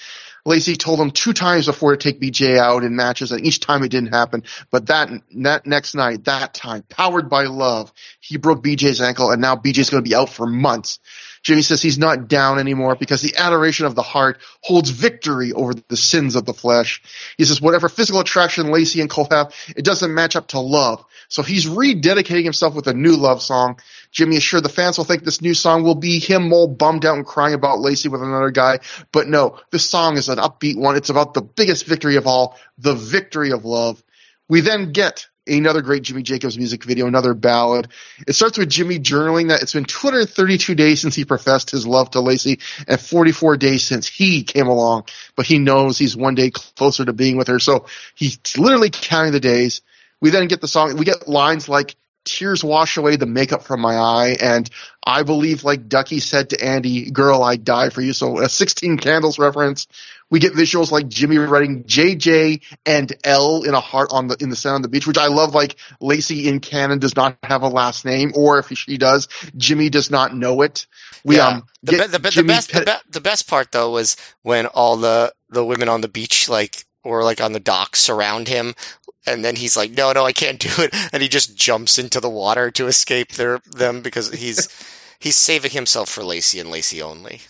[0.45, 3.83] Lacey told him two times before to take BJ out in matches, and each time
[3.83, 4.43] it didn't happen.
[4.71, 9.41] But that that next night, that time, powered by love, he broke BJ's ankle, and
[9.41, 10.99] now BJ's going to be out for months.
[11.43, 15.73] Jimmy says he's not down anymore because the adoration of the heart holds victory over
[15.73, 17.01] the sins of the flesh.
[17.37, 21.03] He says whatever physical attraction Lacey and Colt have, it doesn't match up to love.
[21.27, 23.79] So he's rededicating himself with a new love song.
[24.11, 27.05] Jimmy is sure the fans will think this new song will be him all bummed
[27.05, 28.79] out and crying about Lacey with another guy.
[29.11, 30.95] But no, this song is an upbeat one.
[30.95, 34.01] It's about the biggest victory of all, the victory of love.
[34.47, 37.89] We then get another great Jimmy Jacobs music video, another ballad.
[38.27, 42.11] It starts with Jimmy journaling that it's been 232 days since he professed his love
[42.11, 46.51] to Lacey and 44 days since he came along, but he knows he's one day
[46.51, 47.59] closer to being with her.
[47.59, 49.81] So he's literally counting the days.
[50.21, 53.81] We then get the song, we get lines like, tears wash away the makeup from
[53.81, 54.37] my eye.
[54.39, 54.69] And
[55.05, 58.13] I believe, like Ducky said to Andy, girl, I die for you.
[58.13, 59.87] So a 16 candles reference.
[60.29, 64.49] We get visuals like Jimmy writing JJ and L in a heart on the, in
[64.49, 65.53] the sand on the beach, which I love.
[65.53, 69.89] Like Lacey in canon does not have a last name, or if she does, Jimmy
[69.89, 70.87] does not know it.
[71.23, 71.47] We, yeah.
[71.47, 74.97] um, the, be, the, the, best, the, be, the best part though was when all
[74.97, 78.73] the, the women on the beach, like, or like on the docks surround him
[79.25, 82.19] and then he's like, "No, no, I can't do it," and he just jumps into
[82.19, 84.67] the water to escape their them because he's
[85.19, 87.41] he's saving himself for Lacey and Lacey only.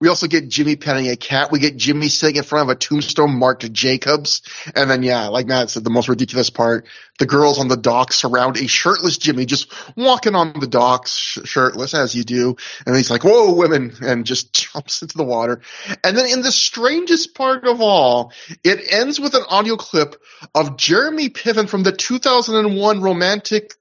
[0.00, 1.50] We also get Jimmy petting a cat.
[1.50, 4.42] We get Jimmy sitting in front of a tombstone marked Jacobs.
[4.76, 6.86] And then, yeah, like Matt said, the most ridiculous part,
[7.18, 11.38] the girls on the dock surround a shirtless Jimmy just walking on the docks sh-
[11.44, 12.56] shirtless as you do.
[12.86, 15.62] And he's like, whoa, women, and just jumps into the water.
[16.04, 18.32] And then in the strangest part of all,
[18.62, 20.14] it ends with an audio clip
[20.54, 23.74] of Jeremy Piven from the 2001 romantic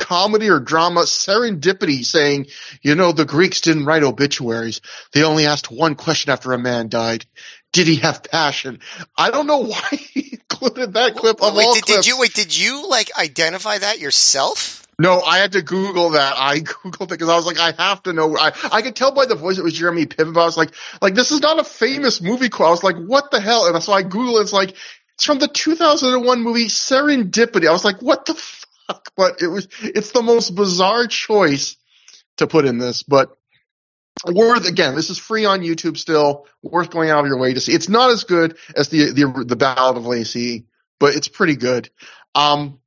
[0.00, 2.46] comedy or drama serendipity saying,
[2.82, 4.80] you know, the Greeks didn't write obituaries.
[5.12, 7.26] They only asked one question after a man died.
[7.72, 8.80] Did he have passion?
[9.16, 12.34] I don't know why he included that clip of wait, all did, did you wait?
[12.34, 14.86] Did you like identify that yourself?
[14.98, 16.34] No, I had to Google that.
[16.36, 18.36] I Googled it because I was like, I have to know.
[18.36, 20.72] I, I could tell by the voice it was Jeremy Piven, but I was like,
[21.00, 22.68] like, this is not a famous movie quote.
[22.68, 23.66] I was like, what the hell?
[23.66, 24.42] And so I Googled it.
[24.42, 24.76] It's like,
[25.14, 27.66] it's from the 2001 movie Serendipity.
[27.66, 28.59] I was like, what the fuck?
[29.16, 31.76] But it was, it's the most bizarre choice
[32.38, 33.36] to put in this, but
[34.26, 37.60] worth, again, this is free on YouTube still, worth going out of your way to
[37.60, 37.72] see.
[37.72, 40.66] It's not as good as the, the, the Ballad of Lacey,
[40.98, 41.90] but it's pretty good.
[42.34, 42.80] Um,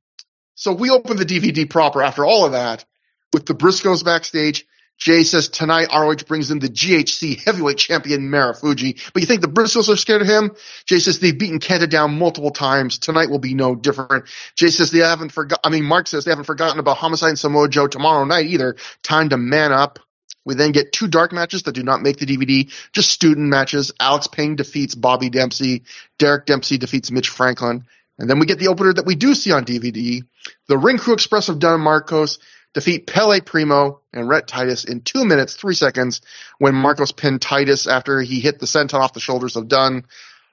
[0.54, 2.84] so we open the DVD proper after all of that
[3.32, 4.66] with the Briscoes backstage.
[4.98, 9.48] Jay says tonight ROH brings in the GHC heavyweight champion Marufuji, but you think the
[9.48, 10.52] Briscoes are scared of him?
[10.86, 12.98] Jay says they've beaten Kenta down multiple times.
[12.98, 14.26] Tonight will be no different.
[14.56, 15.60] Jay says they haven't forgot.
[15.64, 18.76] I mean, Mark says they haven't forgotten about Homicide and Samoa Joe tomorrow night either.
[19.02, 19.98] Time to man up.
[20.44, 23.92] We then get two dark matches that do not make the DVD, just student matches.
[23.98, 25.84] Alex Payne defeats Bobby Dempsey.
[26.18, 27.84] Derek Dempsey defeats Mitch Franklin.
[28.18, 30.22] And then we get the opener that we do see on DVD.
[30.68, 32.38] The Ring Crew Express of Dunn Marcos
[32.74, 36.20] defeat Pelle Primeau and Rhett Titus in two minutes, three seconds
[36.58, 40.04] when Marcos pinned Titus after he hit the senton off the shoulders of Dunn.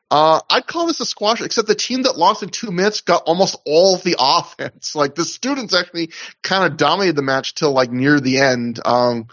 [0.10, 3.24] Uh, I'd call this a squash, except the team that lost in two minutes got
[3.26, 4.94] almost all of the offense.
[4.94, 6.12] Like the students actually
[6.44, 8.80] kind of dominated the match till like near the end.
[8.86, 9.28] Um,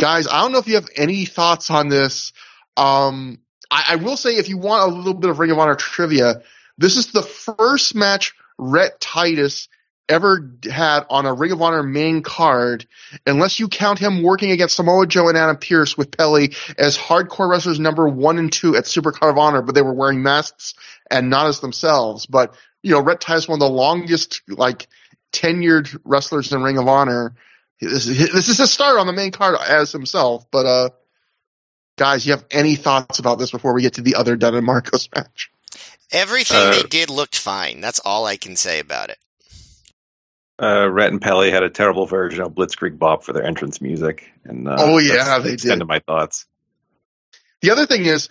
[0.00, 2.32] guys, I don't know if you have any thoughts on this.
[2.76, 3.38] Um,
[3.70, 6.42] I, I will say if you want a little bit of Ring of Honor trivia,
[6.76, 9.68] this is the first match Rhett Titus
[10.10, 12.86] ever had on a Ring of Honor main card,
[13.26, 17.48] unless you count him working against Samoa Joe and Adam Pearce with Pelle as hardcore
[17.48, 20.74] wrestlers number one and two at Super Card of Honor, but they were wearing masks
[21.10, 22.26] and not as themselves.
[22.26, 24.88] But you know, Rhett is one of the longest like
[25.32, 27.34] tenured wrestlers in Ring of Honor.
[27.80, 30.46] This is, this is his start on the main card as himself.
[30.50, 30.90] But uh,
[31.96, 34.66] guys, you have any thoughts about this before we get to the other Dunn and
[34.66, 35.50] Marcos match?
[36.10, 37.80] Everything uh, they did looked fine.
[37.80, 39.18] That's all I can say about it.
[40.60, 44.30] Uh, Rhett and Pelle had a terrible version of Blitzkrieg Bop for their entrance music,
[44.44, 45.70] and uh, oh yeah, they did.
[45.70, 46.46] End of my thoughts.
[47.62, 48.28] The other thing is,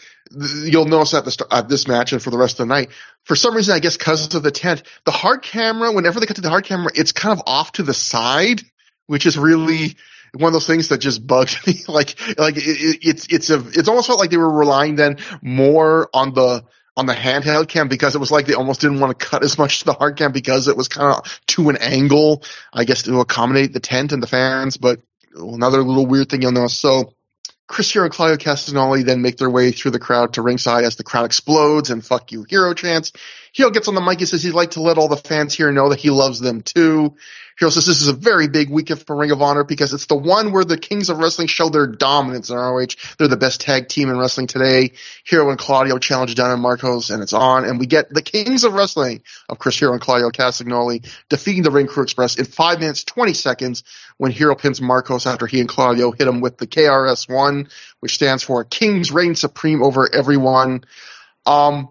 [0.63, 2.89] you'll notice at the at this match and for the rest of the night,
[3.23, 6.35] for some reason, I guess because of the tent, the hard camera, whenever they cut
[6.35, 8.61] to the hard camera, it's kind of off to the side,
[9.07, 9.95] which is really
[10.33, 11.81] one of those things that just bugs me.
[11.87, 15.17] like, like it, it, it's it's a it's almost felt like they were relying then
[15.41, 16.63] more on the
[16.97, 19.57] on the handheld cam because it was like they almost didn't want to cut as
[19.57, 23.03] much to the hard cam because it was kind of to an angle, I guess,
[23.03, 24.77] to accommodate the tent and the fans.
[24.77, 25.01] But
[25.35, 26.77] another little weird thing you'll notice.
[26.77, 27.13] So
[27.69, 30.95] Chris Hero and Claudio Castagnoli then make their way through the crowd to ringside as
[30.95, 33.13] the crowd explodes and fuck you hero chants.
[33.59, 35.69] Hero gets on the mic He says he'd like to let all the fans here
[35.69, 37.15] know that he loves them too.
[37.59, 40.15] Hero says this is a very big weekend for Ring of Honor because it's the
[40.15, 42.95] one where the Kings of Wrestling show their dominance in ROH.
[43.17, 44.93] They're the best tag team in wrestling today.
[45.25, 48.63] Hero and Claudio challenge Dunn and Marcos and it's on and we get the Kings
[48.63, 52.79] of Wrestling of Chris Hero and Claudio Castagnoli defeating the Ring Crew Express in 5
[52.79, 53.83] minutes 20 seconds
[54.15, 58.41] when Hero pins Marcos after he and Claudio hit him with the KRS-1 which stands
[58.41, 60.85] for Kings Reign Supreme over everyone.
[61.45, 61.89] Um,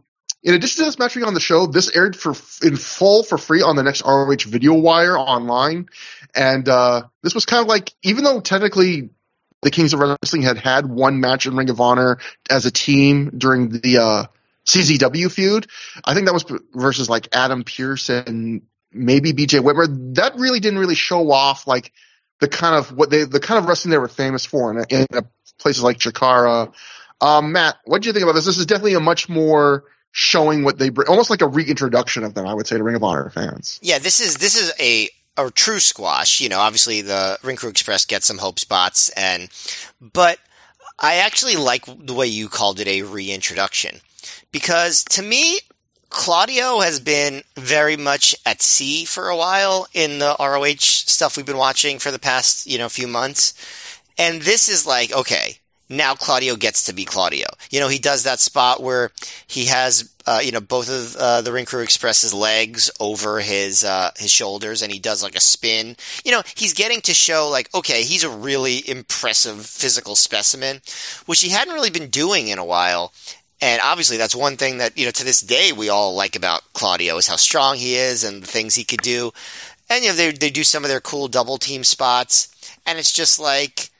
[0.48, 2.30] in addition to this match being on the show, this aired for
[2.66, 5.90] in full for free on the next ROH Video Wire online,
[6.34, 9.10] and uh, this was kind of like even though technically
[9.60, 12.16] the Kings of Wrestling had had one match in Ring of Honor
[12.48, 14.24] as a team during the uh,
[14.64, 15.66] CZW feud,
[16.02, 20.14] I think that was versus like Adam Pearce and maybe BJ Whitmer.
[20.14, 21.92] That really didn't really show off like
[22.40, 25.06] the kind of what they the kind of wrestling they were famous for in, in
[25.58, 26.72] places like Chikara.
[27.20, 28.46] Um, Matt, what do you think about this?
[28.46, 32.34] This is definitely a much more showing what they bring, almost like a reintroduction of
[32.34, 32.46] them.
[32.46, 33.78] I would say to Ring of Honor fans.
[33.82, 36.40] Yeah, this is this is a a true squash.
[36.40, 39.48] You know, obviously the Ring Crew Express gets some hope spots, and
[40.00, 40.38] but
[40.98, 44.00] I actually like the way you called it a reintroduction
[44.52, 45.60] because to me.
[46.10, 51.44] Claudio has been very much at sea for a while in the ROH stuff we've
[51.44, 53.52] been watching for the past, you know, few months.
[54.16, 57.46] And this is like, okay, now Claudio gets to be Claudio.
[57.70, 59.10] You know, he does that spot where
[59.46, 63.84] he has, uh, you know, both of uh, the Ring Crew Express's legs over his
[63.84, 65.96] uh, his shoulders, and he does like a spin.
[66.24, 70.80] You know, he's getting to show like, okay, he's a really impressive physical specimen,
[71.26, 73.12] which he hadn't really been doing in a while.
[73.60, 76.62] And obviously, that's one thing that you know to this day we all like about
[76.74, 79.32] Claudio is how strong he is and the things he could do.
[79.90, 82.54] And you know, they they do some of their cool double team spots,
[82.86, 83.90] and it's just like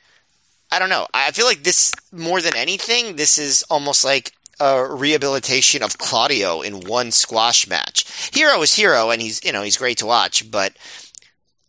[0.70, 1.06] I don't know.
[1.14, 6.60] I feel like this more than anything, this is almost like a rehabilitation of Claudio
[6.60, 8.30] in one squash match.
[8.34, 10.76] Hero is Hero, and he's you know he's great to watch, but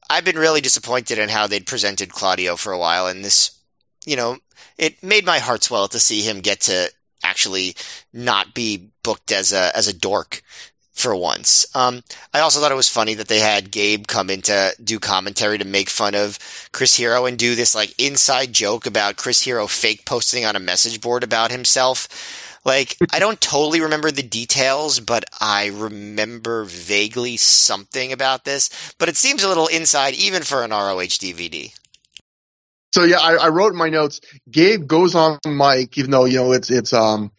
[0.10, 3.52] I've been really disappointed in how they'd presented Claudio for a while, and this,
[4.06, 4.38] you know,
[4.78, 6.91] it made my heart swell to see him get to
[7.24, 7.76] actually
[8.12, 10.41] not be booked as a as a dork
[11.00, 11.66] for once.
[11.76, 15.00] Um, I also thought it was funny that they had Gabe come in to do
[15.00, 16.38] commentary to make fun of
[16.74, 20.60] Chris Hero and do this like inside joke about Chris Hero fake posting on a
[20.60, 22.60] message board about himself.
[22.66, 28.70] Like, I don't totally remember the details, but I remember vaguely something about this.
[29.00, 31.74] But it seems a little inside even for an ROH DVD.
[32.91, 34.20] So yeah, I, I wrote in my notes.
[34.50, 37.32] Gabe goes on mic, even though you know it's it's um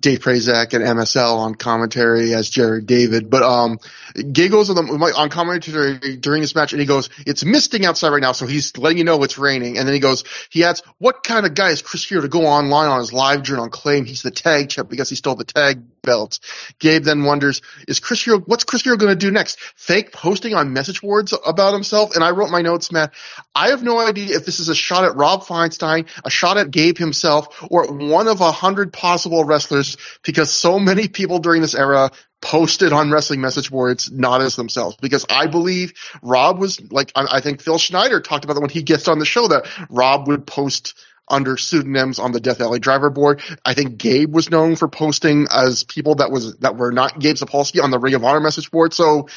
[0.00, 3.28] Dave Prazak and MSL on commentary as Jared David.
[3.28, 3.78] But um,
[4.14, 8.10] Gabe goes on, the, on commentary during this match and he goes, "It's misting outside
[8.10, 10.82] right now, so he's letting you know it's raining." And then he goes, he adds,
[10.98, 13.72] "What kind of guy is Chris Hero to go online on his live journal and
[13.72, 16.40] claim he's the tag champ because he stole the tag belt?"
[16.78, 18.38] Gabe then wonders, "Is Chris Hero?
[18.40, 19.58] What's Chris Hero going to do next?
[19.76, 23.12] Fake posting on message boards about himself?" And I wrote my notes, Matt.
[23.54, 26.70] I have no idea if this is a shot at Rob Feinstein, a shot at
[26.70, 31.74] Gabe himself, or one of a hundred possible wrestlers because so many people during this
[31.74, 37.12] era posted on wrestling message boards not as themselves because I believe Rob was like
[37.14, 39.68] I, I think Phil Schneider talked about it when he gets on the show that
[39.90, 40.94] Rob would post
[41.28, 43.42] under pseudonyms on the Death Valley Driver board.
[43.64, 47.36] I think Gabe was known for posting as people that was that were not Gabe
[47.36, 48.92] Sapolsky on the Ring of Honor message board.
[48.92, 49.28] So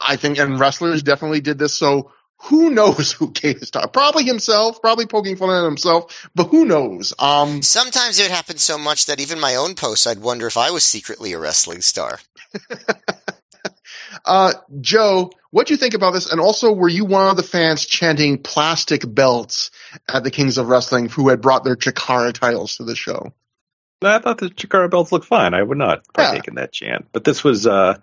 [0.00, 1.74] I think and wrestlers definitely did this.
[1.74, 2.12] So
[2.44, 3.90] who knows who Gabe is talking?
[3.90, 7.14] Probably himself, probably poking fun at himself, but who knows?
[7.18, 10.56] Um, Sometimes it would happen so much that even my own posts, I'd wonder if
[10.56, 12.18] I was secretly a wrestling star.
[14.24, 16.30] Uh, Joe, what do you think about this?
[16.30, 19.70] And also, were you one of the fans chanting plastic belts
[20.08, 23.32] at the Kings of Wrestling who had brought their Chikara titles to the show?
[24.02, 25.54] I thought the Chikara belts looked fine.
[25.54, 26.50] I would not partake yeah.
[26.50, 27.06] in that chant.
[27.12, 27.98] But this was uh,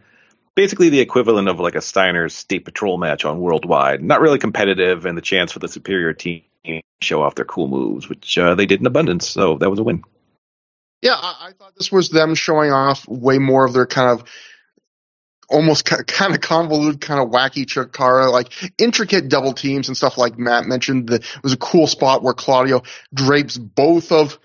[0.59, 4.03] basically the equivalent of like a Steiner's State Patrol match on Worldwide.
[4.03, 7.69] Not really competitive, and the chance for the superior team to show off their cool
[7.69, 9.29] moves, which uh, they did in abundance.
[9.29, 10.03] So that was a win.
[11.01, 14.27] Yeah, I, I, thought this was them showing off way more of their kind of
[15.49, 20.37] almost kind of convoluted, kind of wacky Chikara, like intricate double teams and stuff like
[20.37, 21.09] Matt mentioned.
[21.09, 22.83] It was a cool spot where Claudio
[23.13, 24.37] drapes both of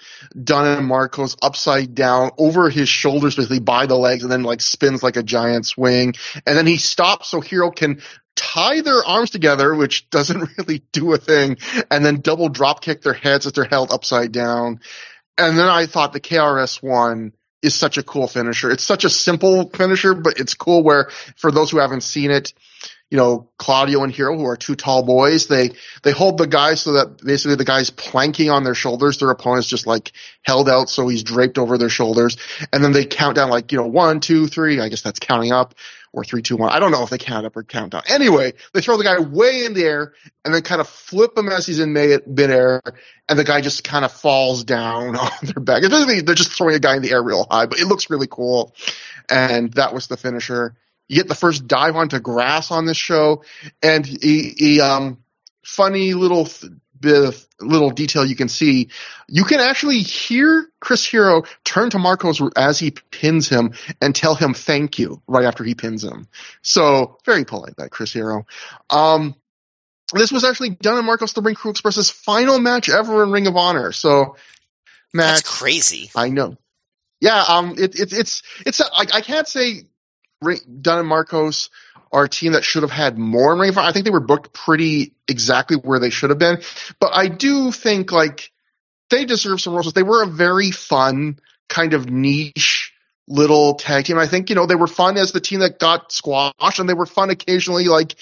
[0.43, 4.61] Dunn and Marcos upside down over his shoulders, basically by the legs, and then like
[4.61, 6.15] spins like a giant swing.
[6.47, 8.01] And then he stops so Hero can
[8.37, 11.59] tie their arms together, which doesn't really do a thing,
[11.91, 14.81] and then double drop kick their heads as they're held upside down.
[15.37, 17.33] And then I thought the KRS one
[17.65, 18.71] is such a cool finisher.
[18.71, 22.53] It's such a simple finisher, but it's cool where for those who haven't seen it,
[23.11, 25.71] you know, Claudio and Hero, who are two tall boys, they,
[26.03, 29.19] they hold the guy so that basically the guy's planking on their shoulders.
[29.19, 30.13] Their opponent's just like
[30.43, 32.37] held out so he's draped over their shoulders.
[32.73, 34.81] And then they count down like, you know, one, two, three.
[34.81, 35.75] I guess that's counting up
[36.15, 36.71] or three, two, one.
[36.71, 38.03] I don't know if they count up or count down.
[38.07, 41.49] Anyway, they throw the guy way in the air and then kind of flip him
[41.49, 42.81] as he's in midair,
[43.29, 45.83] and the guy just kind of falls down on their back.
[45.83, 47.87] It doesn't mean they're just throwing a guy in the air real high, but it
[47.87, 48.75] looks really cool.
[49.29, 50.77] And that was the finisher.
[51.09, 53.43] You get the first dive onto grass on this show,
[53.83, 55.19] and he, he um,
[55.65, 56.73] funny little th-
[57.05, 58.89] bit of little detail you can see,
[59.29, 64.35] you can actually hear Chris Hero turn to Marcos as he pins him and tell
[64.35, 66.27] him thank you right after he pins him.
[66.63, 68.47] So very polite, that Chris Hero.
[68.91, 69.35] Um,
[70.13, 73.47] this was actually done in Marcos the Ring Crew Express's final match ever in Ring
[73.47, 73.93] of Honor.
[73.93, 74.37] So,
[75.13, 76.11] Matt, that's crazy.
[76.15, 76.57] I know.
[77.21, 79.85] Yeah, um, it, it it's it's I, I can't say
[80.81, 81.71] Dunn and Marcos
[82.13, 83.73] are a team that should have had more Honor.
[83.77, 86.63] I think they were booked pretty exactly where they should have been.
[87.01, 88.53] But I do think like
[89.11, 89.93] they deserve some roses.
[89.93, 91.39] They were a very fun
[91.69, 92.93] kind of niche
[93.27, 94.19] little tag team.
[94.19, 96.95] I think, you know, they were fun as the team that got squashed and they
[96.95, 98.15] were fun occasionally like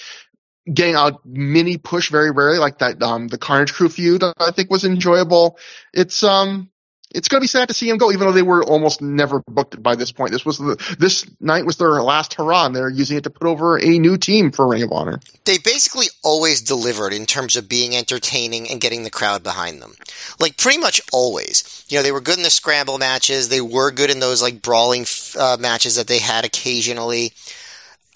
[0.71, 4.71] getting a mini push very rarely like that um the Carnage Crew feud I think
[4.71, 5.57] was enjoyable.
[5.93, 6.69] It's um
[7.13, 9.39] it's going to be sad to see him go, even though they were almost never
[9.47, 10.31] booked by this point.
[10.31, 13.47] This was the, this night was their last hurrah, and they're using it to put
[13.47, 15.19] over a new team for Ring of Honor.
[15.45, 19.93] They basically always delivered in terms of being entertaining and getting the crowd behind them.
[20.39, 21.85] Like pretty much always.
[21.87, 23.49] You know, they were good in the scramble matches.
[23.49, 25.05] They were good in those like brawling
[25.37, 27.33] uh, matches that they had occasionally.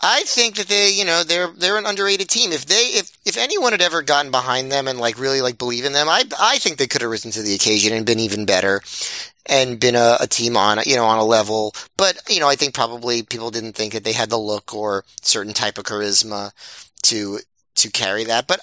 [0.01, 2.51] I think that they, you know, they're they're an underrated team.
[2.51, 5.85] If they, if if anyone had ever gotten behind them and like really like believe
[5.85, 8.45] in them, I I think they could have risen to the occasion and been even
[8.45, 8.81] better,
[9.47, 11.73] and been a, a team on you know on a level.
[11.97, 15.03] But you know, I think probably people didn't think that they had the look or
[15.21, 16.51] certain type of charisma
[17.03, 17.39] to
[17.77, 18.47] to carry that.
[18.47, 18.61] But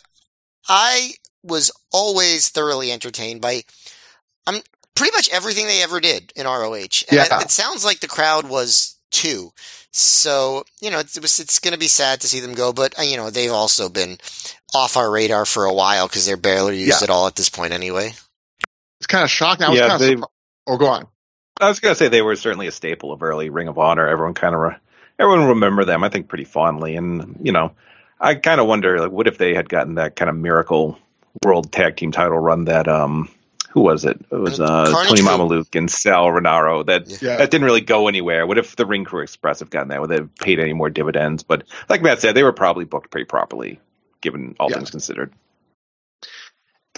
[0.68, 1.12] I
[1.42, 3.62] was always thoroughly entertained by,
[4.46, 4.62] I'm um,
[4.94, 6.72] pretty much everything they ever did in ROH.
[6.72, 7.38] And yeah.
[7.38, 9.52] it, it sounds like the crowd was too.
[9.96, 13.02] So, you know, it's, it's going to be sad to see them go, but, uh,
[13.02, 14.18] you know, they've also been
[14.74, 17.04] off our radar for a while because they're barely used yeah.
[17.04, 18.12] at all at this point anyway.
[18.98, 19.66] It's kind of shocking.
[19.66, 20.30] I was yeah, kind of surprised.
[20.66, 21.06] Oh, go on.
[21.60, 24.08] I was going to say they were certainly a staple of early Ring of Honor.
[24.08, 24.76] Everyone kind of, re-
[25.20, 26.96] everyone remember them, I think, pretty fondly.
[26.96, 27.70] And, you know,
[28.18, 30.98] I kind of wonder, like, what if they had gotten that kind of miracle
[31.44, 33.30] world tag team title run that, um,
[33.74, 34.24] who was it?
[34.30, 36.86] It was uh, Tony Mamaluke and Sal Rinauro.
[36.86, 37.38] That yeah.
[37.38, 38.46] that didn't really go anywhere.
[38.46, 40.00] What if the Ring Crew Express have gotten that?
[40.00, 41.42] Would they have paid any more dividends?
[41.42, 43.80] But like Matt said, they were probably booked pretty properly,
[44.20, 44.76] given all yeah.
[44.76, 45.32] things considered.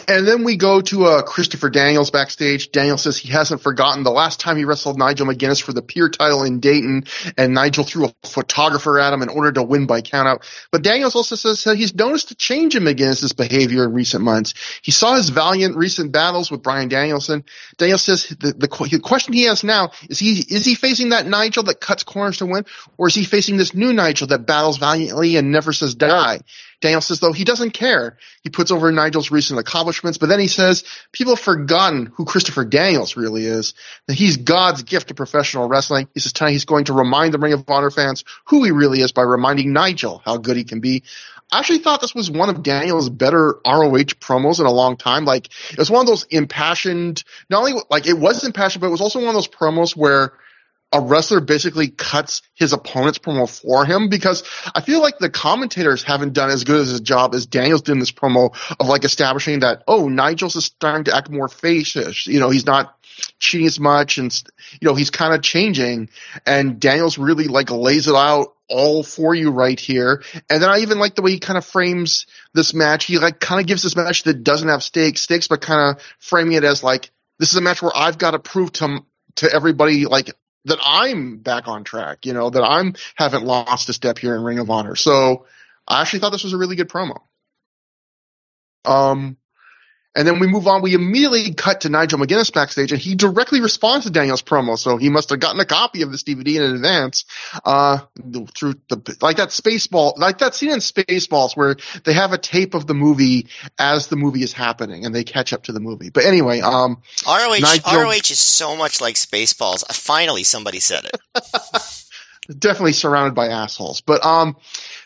[0.09, 2.71] And then we go to uh, Christopher Daniels backstage.
[2.71, 6.11] Daniel says he hasn't forgotten the last time he wrestled Nigel McGuinness for the Pure
[6.11, 7.05] title in Dayton,
[7.37, 10.45] and Nigel threw a photographer at him in order to win by countout.
[10.71, 14.55] But Daniels also says that he's noticed a change in McGuinness's behavior in recent months.
[14.83, 17.45] He saw his valiant recent battles with Bryan Danielson.
[17.77, 21.27] Daniel says the, the, the question he has now is he is he facing that
[21.27, 22.65] Nigel that cuts corners to win,
[22.97, 26.41] or is he facing this new Nigel that battles valiantly and never says die?
[26.81, 28.19] Daniel says, though, he doesn't care.
[28.43, 32.65] He puts over Nigel's recent accomplishments, but then he says people have forgotten who Christopher
[32.65, 33.75] Daniels really is.
[34.07, 36.09] That he's God's gift to professional wrestling.
[36.15, 39.01] He says tonight he's going to remind the Ring of Honor fans who he really
[39.01, 41.03] is by reminding Nigel how good he can be.
[41.51, 45.25] I actually thought this was one of Daniel's better ROH promos in a long time.
[45.25, 48.91] Like, it was one of those impassioned, not only, like, it was impassioned, but it
[48.91, 50.33] was also one of those promos where
[50.93, 56.03] a wrestler basically cuts his opponent's promo for him because I feel like the commentators
[56.03, 59.05] haven't done as good as a job as Daniels did in this promo of like
[59.05, 62.27] establishing that, oh, Nigel's is starting to act more facish.
[62.27, 62.97] You know, he's not
[63.39, 64.33] cheating as much and,
[64.81, 66.11] you know, he's kind of changing
[66.47, 70.23] and Daniels really like lays it out all for you right here.
[70.49, 73.07] And then I even like the way he kind of frames this match.
[73.07, 76.03] He like kind of gives this match that doesn't have stakes, stakes, but kind of
[76.19, 79.01] framing it as like, this is a match where I've got to prove to
[79.37, 80.31] to everybody like
[80.67, 84.43] that I'm back on track, you know, that I'm haven't lost a step here in
[84.43, 84.97] Ring of Honor.
[84.97, 85.47] So
[85.87, 87.21] I actually thought this was a really good promo.
[88.85, 89.37] Um,
[90.17, 90.81] and then we move on.
[90.81, 94.79] We immediately cut to Nigel McGuinness backstage, and he directly responds to Daniel's promo.
[94.79, 97.27] So he must have gotten a copy of this DVD in advance,
[97.65, 97.99] uh,
[98.57, 102.73] through the like that Spaceball, like that scene in Spaceballs where they have a tape
[102.73, 103.49] of the movie
[103.79, 106.09] as the movie is happening, and they catch up to the movie.
[106.09, 109.85] But anyway, um, ROH Nigel, ROH is so much like Spaceballs.
[109.95, 111.21] Finally, somebody said it.
[112.59, 114.01] definitely surrounded by assholes.
[114.01, 114.57] But um,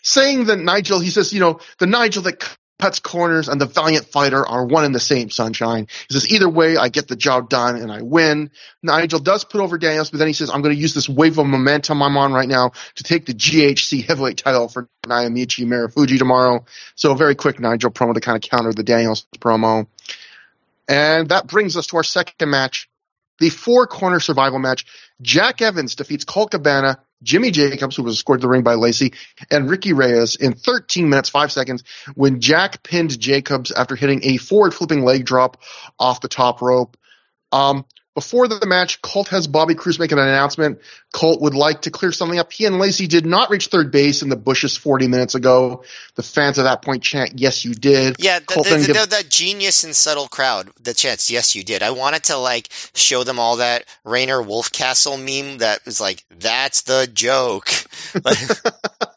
[0.02, 4.06] saying that Nigel, he says, you know, the Nigel that Cuts corners and the valiant
[4.06, 5.86] fighter are one and the same, Sunshine.
[6.08, 8.50] He says, either way, I get the job done and I win.
[8.82, 11.38] Nigel does put over Daniels, but then he says, I'm going to use this wave
[11.38, 16.18] of momentum I'm on right now to take the GHC heavyweight title for Naomichi Marufuji
[16.18, 16.64] tomorrow.
[16.94, 19.86] So a very quick Nigel promo to kind of counter the Daniels promo.
[20.88, 22.88] And that brings us to our second match,
[23.38, 24.86] the four corner survival match.
[25.20, 29.12] Jack Evans defeats Colt Cabana Jimmy Jacobs, who was escorted to the ring by Lacey,
[29.50, 34.36] and Ricky Reyes in 13 minutes, 5 seconds when Jack pinned Jacobs after hitting a
[34.38, 35.60] forward flipping leg drop
[35.98, 36.96] off the top rope.
[37.52, 40.80] Um, before the match, Colt has Bobby Cruz make an announcement.
[41.12, 42.52] Colt would like to clear something up.
[42.52, 45.84] He and Lacey did not reach third base in the bushes 40 minutes ago.
[46.16, 48.16] The fans at that point chant, yes, you did.
[48.18, 51.82] Yeah, the, the, the, that genius and subtle crowd that chants, yes, you did.
[51.82, 56.82] I wanted to like show them all that Rainier Wolfcastle meme that was like, that's
[56.82, 57.70] the joke.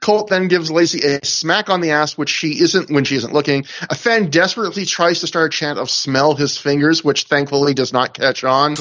[0.00, 3.32] Colt then gives Lacey a smack on the ass, which she isn't when she isn't
[3.32, 3.64] looking.
[3.88, 7.92] A fan desperately tries to start a chant of smell his fingers, which thankfully does
[7.92, 8.76] not catch on.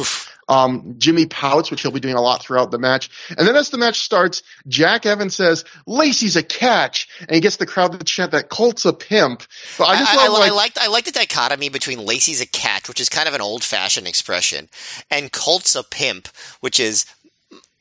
[0.48, 3.12] Um, Jimmy pouts, which he'll be doing a lot throughout the match.
[3.38, 7.08] And then as the match starts, Jack Evans says, Lacey's a catch.
[7.20, 9.44] And he gets the crowd to chant that Colt's a pimp.
[9.78, 12.48] But I just I, I, like, I liked, I like the dichotomy between Lacey's a
[12.48, 14.70] catch, which is kind of an old fashioned expression,
[15.12, 16.30] and Colt's a pimp,
[16.62, 17.06] which is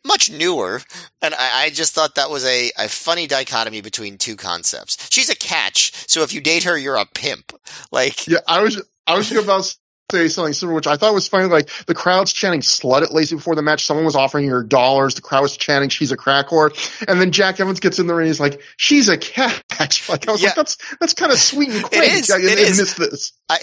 [0.08, 0.82] much newer,
[1.22, 5.08] and I, I, just thought that was a, a funny dichotomy between two concepts.
[5.12, 7.52] She's a catch, so if you date her, you're a pimp.
[7.92, 9.76] Like, yeah, I was I was about to
[10.10, 11.44] say something similar, which I thought was funny.
[11.46, 13.84] Like the crowd's chanting "slut" at Lacey before the match.
[13.84, 15.14] Someone was offering her dollars.
[15.14, 16.72] The crowd was chanting "she's a crack whore,"
[17.06, 19.62] and then Jack Evans gets in there and he's like, "She's a catch."
[20.08, 20.48] Like I was yeah.
[20.48, 22.30] like, "That's that's kind of sweet and quaint." It is.
[22.30, 22.80] I, it I, is.
[22.80, 23.32] missed this.
[23.48, 23.58] I,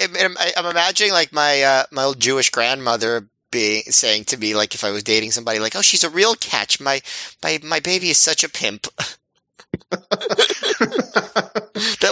[0.56, 4.84] am imagining like my uh, my old Jewish grandmother being saying to me like if
[4.84, 6.82] I was dating somebody like, "Oh, she's a real catch.
[6.82, 7.02] My
[7.42, 8.84] my my baby is such a pimp."
[9.90, 10.08] that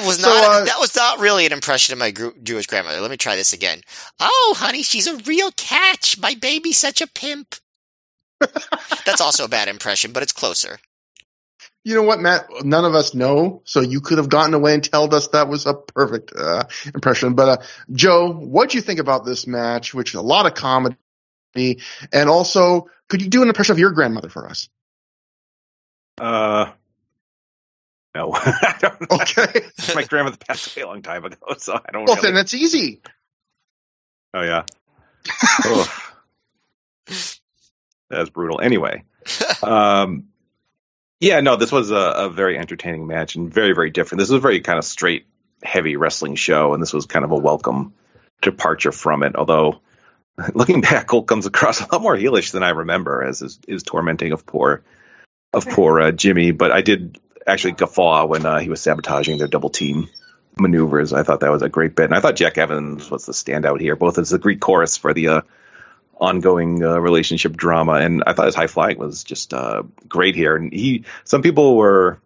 [0.06, 2.14] was not so, uh, that was not really an impression of my
[2.44, 3.02] Jewish grandmother.
[3.02, 3.82] Let me try this again.
[4.22, 6.18] Oh, honey, she's a real catch.
[6.18, 7.56] My baby's such a pimp.
[9.06, 10.80] That's also a bad impression, but it's closer.
[11.84, 12.48] You know what, Matt?
[12.64, 15.66] None of us know, so you could have gotten away and told us that was
[15.66, 16.64] a perfect uh,
[16.94, 17.34] impression.
[17.34, 17.58] But uh,
[17.92, 19.94] Joe, what do you think about this match?
[19.94, 20.96] Which a lot of comedy
[21.56, 24.70] and also, could you do an impression of your grandmother for us?
[26.18, 26.72] Uh,
[28.16, 29.12] no, I don't.
[29.12, 29.62] Okay,
[29.96, 32.06] my grandmother passed away a long time ago, so I don't.
[32.06, 32.14] Know.
[32.14, 32.28] Well, really...
[32.28, 33.02] then that's easy.
[34.34, 34.64] Oh yeah.
[38.10, 38.62] That's brutal.
[38.62, 39.04] Anyway,
[39.64, 40.26] um,
[41.20, 44.20] yeah, no, this was a, a, very entertaining match and very, very different.
[44.20, 45.26] This was a very kind of straight,
[45.64, 47.94] heavy wrestling show, and this was kind of a welcome
[48.42, 49.36] departure from it.
[49.36, 49.80] Although
[50.54, 53.84] looking back, Colt comes across a lot more heelish than I remember as his, his
[53.84, 54.84] tormenting of poor
[55.54, 56.52] of poor uh, Jimmy.
[56.52, 60.10] But I did actually guffaw when uh, he was sabotaging their double team
[60.58, 61.14] maneuvers.
[61.14, 63.80] I thought that was a great bit, and I thought Jack Evans was the standout
[63.80, 65.42] here, both as the Greek chorus for the uh,
[66.20, 70.56] ongoing uh, relationship drama, and I thought his high flying was just uh, great here.
[70.56, 72.20] And he, some people were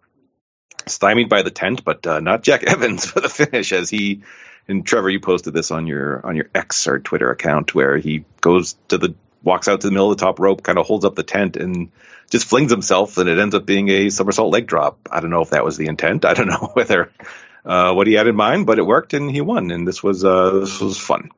[0.86, 4.22] stymied by the tent, but uh, not Jack Evans for the finish, as he
[4.68, 8.24] and Trevor, you posted this on your on your X or Twitter account where he
[8.40, 11.04] goes to the walks out to the middle of the top rope, kind of holds
[11.04, 11.90] up the tent and
[12.30, 15.08] just flings himself, and it ends up being a somersault leg drop.
[15.10, 16.24] I don't know if that was the intent.
[16.24, 17.10] I don't know whether
[17.64, 20.24] uh, what he had in mind, but it worked and he won, and this was
[20.24, 21.30] uh, this was fun.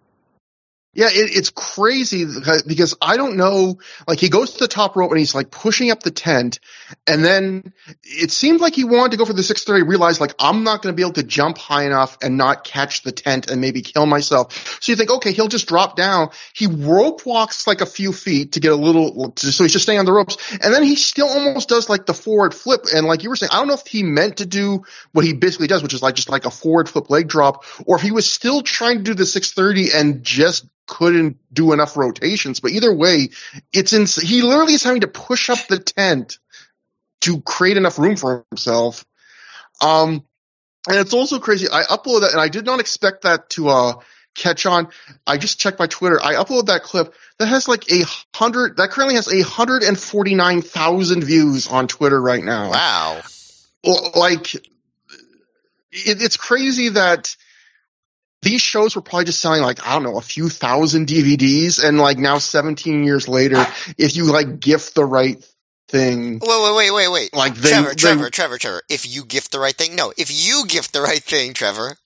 [0.92, 2.24] Yeah, it, it's crazy
[2.66, 3.78] because I don't know.
[4.08, 6.58] Like he goes to the top rope and he's like pushing up the tent,
[7.06, 7.72] and then
[8.02, 9.84] it seemed like he wanted to go for the six thirty.
[9.84, 13.04] Realized like I'm not going to be able to jump high enough and not catch
[13.04, 14.78] the tent and maybe kill myself.
[14.82, 16.30] So you think, okay, he'll just drop down.
[16.54, 20.00] He rope walks like a few feet to get a little, so he's just staying
[20.00, 22.86] on the ropes, and then he still almost does like the forward flip.
[22.92, 24.82] And like you were saying, I don't know if he meant to do
[25.12, 27.94] what he basically does, which is like just like a forward flip leg drop, or
[27.94, 31.96] if he was still trying to do the six thirty and just couldn't do enough
[31.96, 32.58] rotations.
[32.58, 33.28] But either way,
[33.72, 36.38] it's in, he literally is having to push up the tent
[37.20, 39.06] to create enough room for himself.
[39.80, 40.24] Um,
[40.88, 41.68] and it's also crazy.
[41.70, 43.92] I uploaded that and I did not expect that to, uh,
[44.34, 44.88] catch on.
[45.26, 46.18] I just checked my Twitter.
[46.22, 49.98] I uploaded that clip that has like a hundred, that currently has a hundred and
[49.98, 52.70] forty nine thousand views on Twitter right now.
[52.70, 53.20] Wow.
[54.14, 54.62] Like, it,
[56.22, 57.36] it's crazy that
[58.42, 61.98] these shows were probably just selling like I don't know a few thousand DVDs, and
[61.98, 63.64] like now 17 years later,
[63.98, 65.44] if you like gift the right
[65.88, 68.82] thing, wait, wait, wait, wait, wait, like they, Trevor, they, Trevor, Trevor, Trevor.
[68.88, 71.96] If you gift the right thing, no, if you gift the right thing, Trevor,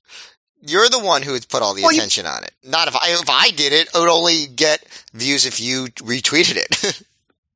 [0.60, 2.52] you're the one who would put all the Well, you- attention on it.
[2.64, 6.56] Not if I if I did it, it would only get views if you retweeted
[6.56, 7.02] it.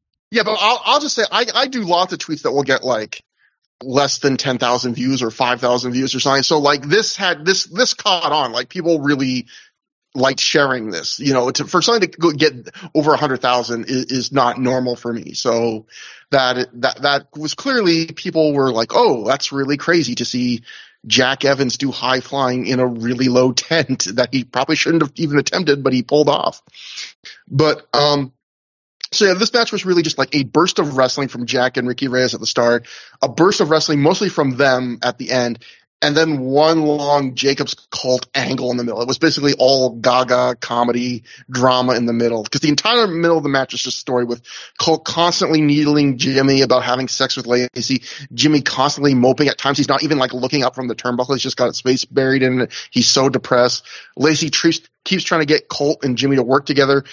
[0.30, 2.84] yeah, but I'll I'll just say I I do lots of tweets that will get
[2.84, 3.22] like
[3.82, 6.42] less than 10,000 views or 5,000 views or something.
[6.42, 8.52] So like this had this this caught on.
[8.52, 9.46] Like people really
[10.14, 11.20] liked sharing this.
[11.20, 15.12] You know, to, for something to get over a 100,000 is, is not normal for
[15.12, 15.34] me.
[15.34, 15.86] So
[16.30, 20.62] that that that was clearly people were like, "Oh, that's really crazy to see
[21.06, 25.12] Jack Evans do high flying in a really low tent that he probably shouldn't have
[25.16, 26.62] even attempted, but he pulled off."
[27.48, 28.32] But um
[29.12, 31.88] so yeah, this match was really just like a burst of wrestling from Jack and
[31.88, 32.86] Ricky Reyes at the start,
[33.22, 35.60] a burst of wrestling mostly from them at the end,
[36.00, 39.02] and then one long Jacobs Colt angle in the middle.
[39.02, 43.42] It was basically all Gaga comedy drama in the middle because the entire middle of
[43.42, 44.42] the match is just a story with
[44.80, 49.78] Colt constantly needling Jimmy about having sex with Lacey, Jimmy constantly moping at times.
[49.78, 51.34] He's not even like looking up from the turnbuckle.
[51.34, 52.88] He's just got his face buried in it.
[52.90, 53.84] He's so depressed.
[54.16, 57.04] Lacey treats, keeps trying to get Colt and Jimmy to work together.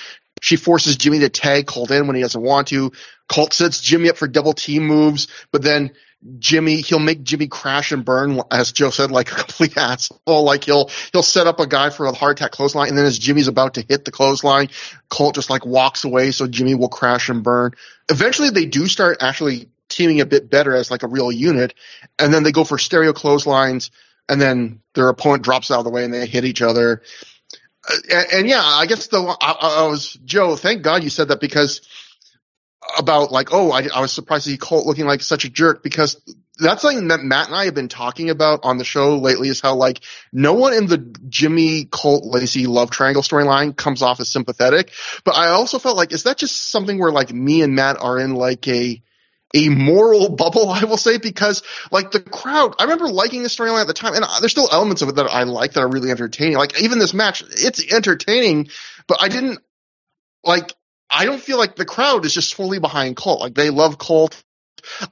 [0.41, 2.91] She forces Jimmy to tag Colt in when he doesn't want to.
[3.27, 5.91] Colt sets Jimmy up for double team moves, but then
[6.39, 10.43] Jimmy, he'll make Jimmy crash and burn, as Joe said, like a complete asshole.
[10.43, 13.19] Like he'll, he'll set up a guy for a hard attack clothesline, and then as
[13.19, 14.69] Jimmy's about to hit the clothesline,
[15.09, 17.73] Colt just like walks away so Jimmy will crash and burn.
[18.09, 21.73] Eventually they do start actually teaming a bit better as like a real unit,
[22.17, 23.91] and then they go for stereo clotheslines,
[24.27, 27.03] and then their opponent drops out of the way and they hit each other.
[27.87, 30.55] Uh, and, and yeah, I guess the I, I was Joe.
[30.55, 31.81] Thank God you said that because
[32.97, 35.83] about like, oh, I, I was surprised to see Colt looking like such a jerk
[35.83, 36.21] because
[36.57, 39.59] that's something that Matt and I have been talking about on the show lately is
[39.59, 44.29] how like no one in the Jimmy Colt Lacey love triangle storyline comes off as
[44.29, 44.91] sympathetic.
[45.23, 48.17] But I also felt like, is that just something where like me and Matt are
[48.17, 49.01] in like a,
[49.53, 53.81] a moral bubble, I will say, because like the crowd, I remember liking the storyline
[53.81, 56.11] at the time, and there's still elements of it that I like that are really
[56.11, 56.57] entertaining.
[56.57, 58.69] Like even this match, it's entertaining,
[59.07, 59.59] but I didn't
[60.43, 60.73] like.
[61.15, 63.39] I don't feel like the crowd is just fully behind Colt.
[63.39, 64.43] Like they love Colt.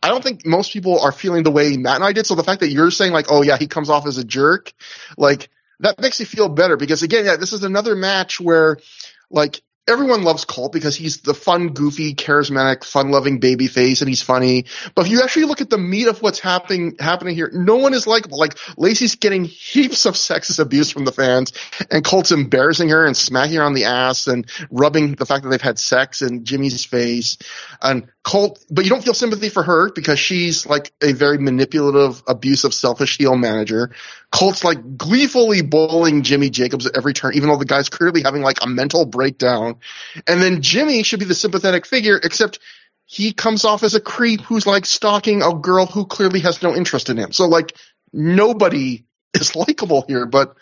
[0.01, 2.27] I don't think most people are feeling the way Matt and I did.
[2.27, 4.73] So the fact that you're saying like, oh yeah, he comes off as a jerk,
[5.17, 5.49] like
[5.79, 8.77] that makes me feel better because again, yeah, this is another match where
[9.31, 14.21] like everyone loves Colt because he's the fun, goofy, charismatic, fun-loving baby face and he's
[14.21, 14.65] funny.
[14.95, 17.93] But if you actually look at the meat of what's happening happening here, no one
[17.93, 18.37] is likable.
[18.37, 21.53] Like Lacey's getting heaps of sexist abuse from the fans,
[21.91, 25.49] and Colt's embarrassing her and smacking her on the ass and rubbing the fact that
[25.49, 27.37] they've had sex in Jimmy's face.
[27.81, 32.23] And Colt, but you don't feel sympathy for her because she's like a very manipulative,
[32.25, 33.91] abusive, selfish heel manager.
[34.31, 38.41] Colt's like gleefully bullying Jimmy Jacobs at every turn, even though the guy's clearly having
[38.41, 39.75] like a mental breakdown.
[40.25, 42.59] And then Jimmy should be the sympathetic figure, except
[43.05, 46.73] he comes off as a creep who's like stalking a girl who clearly has no
[46.73, 47.33] interest in him.
[47.33, 47.75] So like
[48.13, 49.03] nobody
[49.33, 50.55] is likable here, but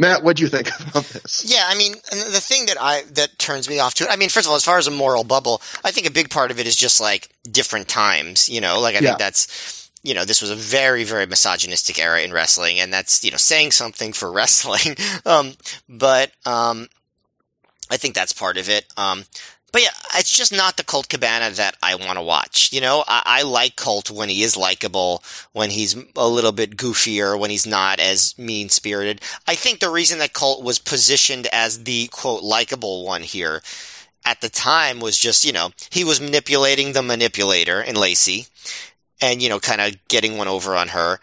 [0.00, 1.44] Matt, what do you think about this?
[1.46, 4.10] Yeah, I mean, the thing that I that turns me off to it.
[4.10, 6.30] I mean, first of all, as far as a moral bubble, I think a big
[6.30, 8.48] part of it is just like different times.
[8.48, 9.02] You know, like I Yeah.
[9.02, 13.24] think that's you know this was a very very misogynistic era in wrestling, and that's
[13.24, 14.96] you know saying something for wrestling.
[15.26, 15.54] um,
[15.88, 16.88] but um,
[17.90, 18.86] I think that's part of it.
[18.96, 19.24] Um,
[19.72, 22.72] but yeah, it's just not the Colt Cabana that I want to watch.
[22.72, 26.76] You know, I, I like Colt when he is likable, when he's a little bit
[26.76, 29.20] goofier, when he's not as mean spirited.
[29.46, 33.62] I think the reason that Colt was positioned as the quote likable one here
[34.24, 38.46] at the time was just, you know, he was manipulating the manipulator in Lacey
[39.20, 41.20] and, you know, kind of getting one over on her.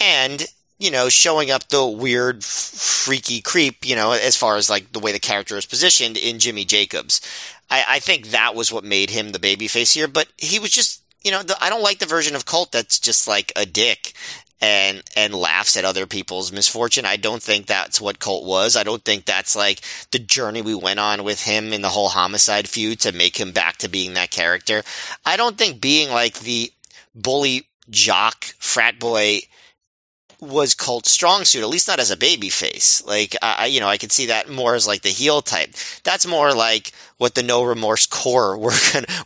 [0.00, 0.46] And
[0.80, 4.98] you know, showing up the weird, freaky creep, you know, as far as like the
[4.98, 7.20] way the character is positioned in Jimmy Jacobs.
[7.70, 11.02] I, I think that was what made him the babyface here, but he was just,
[11.22, 14.14] you know, the, I don't like the version of Colt that's just like a dick
[14.62, 17.04] and and laughs at other people's misfortune.
[17.04, 18.74] I don't think that's what Colt was.
[18.74, 19.80] I don't think that's like
[20.12, 23.52] the journey we went on with him in the whole homicide feud to make him
[23.52, 24.82] back to being that character.
[25.26, 26.72] I don't think being like the
[27.14, 29.40] bully jock frat boy
[30.40, 33.04] was Colt's strong suit, at least not as a baby face.
[33.04, 35.74] Like, I, you know, I could see that more as like the heel type.
[36.04, 38.72] That's more like what the no remorse Corps were,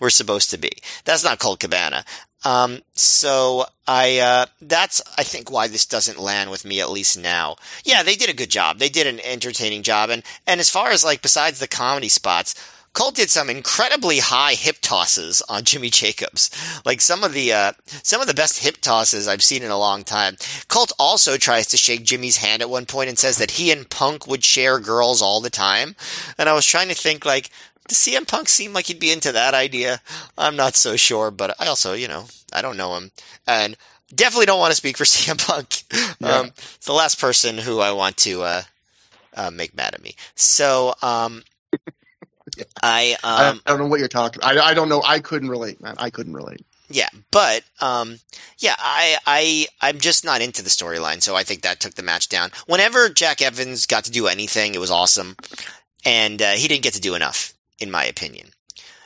[0.01, 0.71] were supposed to be.
[1.05, 2.05] That's not Colt Cabana.
[2.45, 7.19] Um, so I, uh, that's, I think why this doesn't land with me at least
[7.19, 7.57] now.
[7.85, 8.79] Yeah, they did a good job.
[8.79, 10.11] They did an entertaining job.
[10.11, 12.55] And, and as far as like, besides the comedy spots,
[12.95, 16.51] Colt did some incredibly high hip tosses on Jimmy Jacobs.
[16.85, 17.73] Like some of the uh,
[18.03, 20.37] some of the best hip tosses I've seen in a long time.
[20.69, 23.91] Colt also tries to shake Jimmy's hand at one point and says that he and
[23.91, 25.97] Punk would share girls all the time.
[26.39, 27.51] And I was trying to think like
[27.89, 30.01] does CM Punk seem like he'd be into that idea?
[30.39, 33.11] I'm not so sure, but I also, you know, I don't know him.
[33.47, 33.77] And
[34.15, 35.83] definitely don't want to speak for CM Punk.
[36.21, 36.29] Yeah.
[36.29, 38.63] Um, it's the last person who I want to uh,
[39.35, 40.15] uh, make mad at me.
[40.35, 41.43] So, um,
[42.83, 44.43] I, um, I don't know what you're talking.
[44.43, 45.03] I I don't know.
[45.05, 45.95] I couldn't relate, man.
[45.99, 46.65] I couldn't relate.
[46.89, 48.19] Yeah, but um,
[48.59, 52.03] yeah, I I I'm just not into the storyline, so I think that took the
[52.03, 52.51] match down.
[52.67, 55.37] Whenever Jack Evans got to do anything, it was awesome,
[56.05, 58.49] and uh, he didn't get to do enough, in my opinion.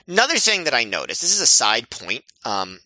[0.06, 2.80] Another thing that I noticed, this is a side point, um,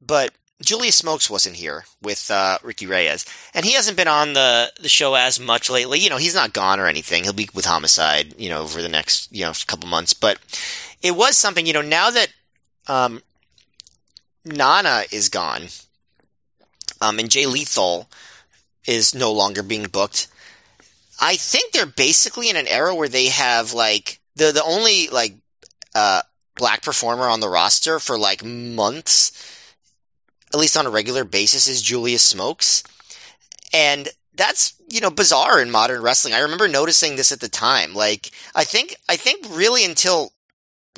[0.00, 0.32] but
[0.62, 4.88] Julius Smokes wasn't here with uh, Ricky Reyes, and he hasn't been on the the
[4.88, 5.98] show as much lately.
[5.98, 7.24] You know, he's not gone or anything.
[7.24, 10.14] He'll be with Homicide, you know, over the next you know couple months.
[10.14, 10.38] But
[11.02, 12.28] it was something, you know, now that
[12.86, 13.22] um,
[14.46, 15.64] Nana is gone,
[17.02, 18.08] um, and Jay Lethal
[18.86, 20.28] is no longer being booked.
[21.20, 25.34] I think they're basically in an era where they have like the the only like
[25.94, 26.22] uh,
[26.54, 29.52] black performer on the roster for like months
[30.56, 32.82] at least on a regular basis, is Julius Smokes.
[33.74, 36.32] And that's, you know, bizarre in modern wrestling.
[36.32, 37.94] I remember noticing this at the time.
[37.94, 40.32] Like, I think, I think really until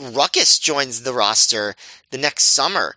[0.00, 1.74] Ruckus joins the roster
[2.12, 2.94] the next summer,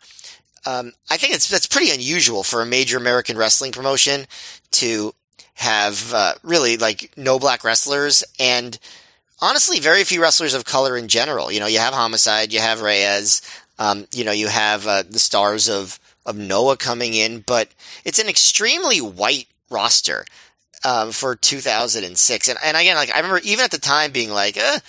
[0.68, 4.28] um, I think it's, that's pretty unusual for a major American wrestling promotion
[4.74, 5.16] to
[5.56, 8.78] have, uh, really like no black wrestlers and
[9.42, 11.52] honestly very few wrestlers of color in general.
[11.52, 13.42] You know, you have Homicide, you have Reyes,
[13.80, 17.70] um, you know, you have, uh, the stars of, of Noah coming in, but
[18.06, 20.26] it's an extremely white roster
[20.84, 22.48] um, for 2006.
[22.48, 24.80] And, and again, like I remember even at the time being like, eh,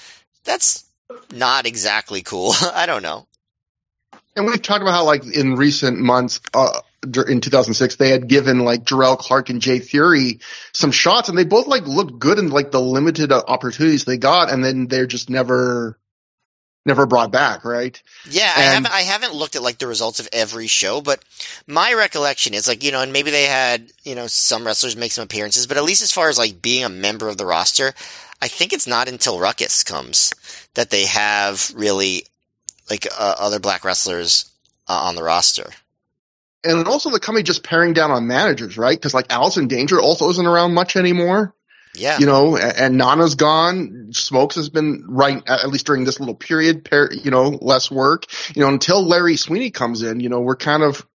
[0.45, 0.85] that's
[1.33, 2.53] not exactly cool.
[2.75, 3.27] I don't know.
[4.35, 8.61] And we've talked about how, like, in recent months, uh, in 2006, they had given
[8.61, 10.41] like Jerrelle Clark and Jay Theory
[10.73, 14.19] some shots, and they both like looked good in like the limited uh, opportunities they
[14.19, 15.99] got, and then they're just never
[16.85, 18.01] never brought back, right?
[18.29, 21.23] Yeah, and, I haven't I haven't looked at like the results of every show, but
[21.67, 25.13] my recollection is like, you know, and maybe they had, you know, some wrestlers make
[25.13, 27.93] some appearances, but at least as far as like being a member of the roster,
[28.41, 30.35] I think it's not until Ruckus comes
[30.75, 32.25] that they have really
[32.91, 34.51] like uh, other black wrestlers
[34.89, 35.71] uh, on the roster.
[36.65, 38.97] And also the company just paring down on managers, right?
[38.97, 41.55] Because like Allison Danger also isn't around much anymore.
[41.95, 42.19] Yeah.
[42.19, 44.09] You know, and Nana's gone.
[44.13, 48.25] Smokes has been right, at least during this little period, you know, less work.
[48.55, 51.07] You know, until Larry Sweeney comes in, you know, we're kind of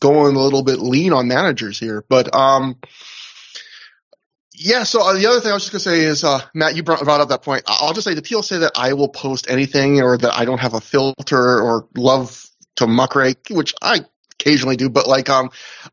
[0.00, 2.04] going a little bit lean on managers here.
[2.08, 2.76] But, um,
[4.56, 6.82] yeah, so uh, the other thing I was just gonna say is, uh, Matt, you
[6.82, 7.64] brought, brought up that point.
[7.66, 10.60] I'll just say the people say that I will post anything or that I don't
[10.60, 12.44] have a filter or love
[12.76, 14.04] to muckrake, which I
[14.40, 15.50] occasionally do, but like, um,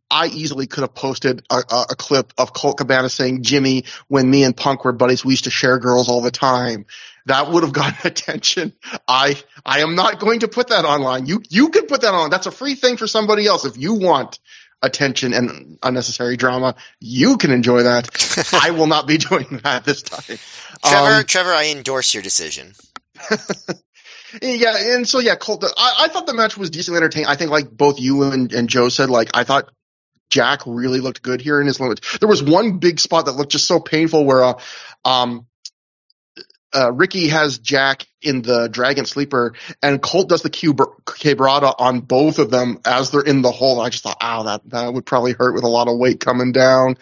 [0.09, 4.29] I easily could have posted a, a, a, clip of Colt Cabana saying, Jimmy, when
[4.29, 6.85] me and Punk were buddies, we used to share girls all the time.
[7.27, 8.73] That would have gotten attention.
[9.07, 11.27] I, I am not going to put that online.
[11.27, 12.29] You, you can put that on.
[12.29, 13.65] That's a free thing for somebody else.
[13.65, 14.39] If you want
[14.81, 18.49] attention and unnecessary drama, you can enjoy that.
[18.61, 20.37] I will not be doing that this time.
[20.83, 22.73] Trevor, um, Trevor, I endorse your decision.
[24.41, 25.63] Yeah, and so yeah, Colt.
[25.65, 27.27] I, I thought the match was decently entertaining.
[27.27, 29.71] I think like both you and, and Joe said, like I thought
[30.29, 32.19] Jack really looked good here in his limits.
[32.19, 34.53] There was one big spot that looked just so painful where, uh,
[35.03, 35.45] um,
[36.73, 42.39] uh, Ricky has Jack in the Dragon Sleeper, and Colt does the quebrada on both
[42.39, 43.81] of them as they're in the hole.
[43.81, 46.53] I just thought, ow, that that would probably hurt with a lot of weight coming
[46.53, 46.97] down.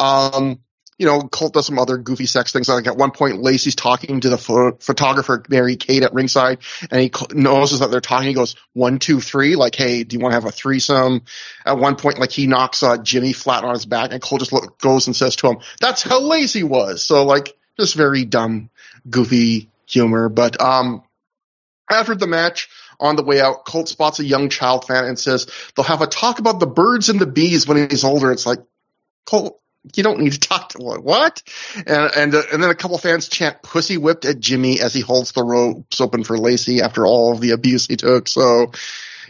[0.00, 0.63] Um,
[0.98, 2.68] you know, Colt does some other goofy sex things.
[2.68, 6.58] Like at one point, Lacey's talking to the pho- photographer, Mary Kate at ringside,
[6.90, 8.28] and he notices that they're talking.
[8.28, 9.56] He goes, one, two, three.
[9.56, 11.22] Like, hey, do you want to have a threesome?
[11.66, 14.52] At one point, like he knocks uh, Jimmy flat on his back, and Colt just
[14.52, 17.04] look, goes and says to him, that's how Lacey was.
[17.04, 18.70] So like, just very dumb,
[19.08, 20.28] goofy humor.
[20.28, 21.02] But, um,
[21.90, 22.68] after the match,
[23.00, 26.06] on the way out, Colt spots a young child fan and says they'll have a
[26.06, 28.30] talk about the birds and the bees when he's older.
[28.30, 28.60] It's like,
[29.26, 29.60] Colt,
[29.94, 31.02] you don't need to talk to one.
[31.02, 31.42] What?
[31.76, 35.00] And and uh, and then a couple fans chant "pussy whipped" at Jimmy as he
[35.00, 38.28] holds the ropes open for Lacey after all of the abuse he took.
[38.28, 38.72] So.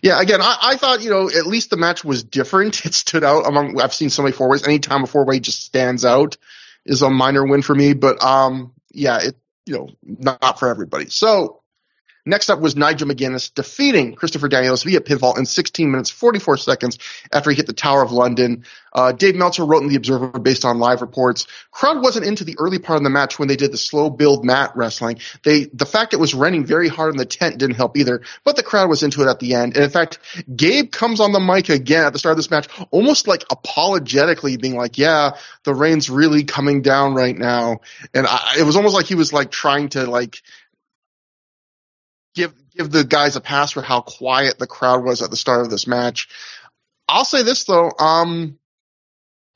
[0.02, 2.78] Yeah, again, I, I thought, you know, at least the match was different.
[2.84, 4.66] It stood out among, I've seen so many four ways.
[4.66, 6.36] Anytime a four way just stands out
[6.84, 7.94] is a minor win for me.
[7.94, 11.08] But, um, yeah, it, you know, not for everybody.
[11.08, 11.62] So,
[12.26, 16.98] Next up was Nigel McGuinness defeating Christopher Daniels via pinfall in 16 minutes 44 seconds
[17.30, 18.64] after he hit the Tower of London.
[18.94, 21.46] Uh, Dave Meltzer wrote in the Observer based on live reports.
[21.70, 24.44] Crowd wasn't into the early part of the match when they did the slow build
[24.44, 25.18] mat wrestling.
[25.42, 28.56] They the fact it was raining very hard in the tent didn't help either, but
[28.56, 29.74] the crowd was into it at the end.
[29.74, 30.18] And in fact,
[30.54, 34.56] Gabe comes on the mic again at the start of this match, almost like apologetically
[34.56, 35.32] being like, "Yeah,
[35.64, 37.80] the rain's really coming down right now,"
[38.14, 40.40] and I, it was almost like he was like trying to like
[42.34, 45.62] give give the guys a pass for how quiet the crowd was at the start
[45.62, 46.28] of this match.
[47.08, 48.58] I'll say this though, um,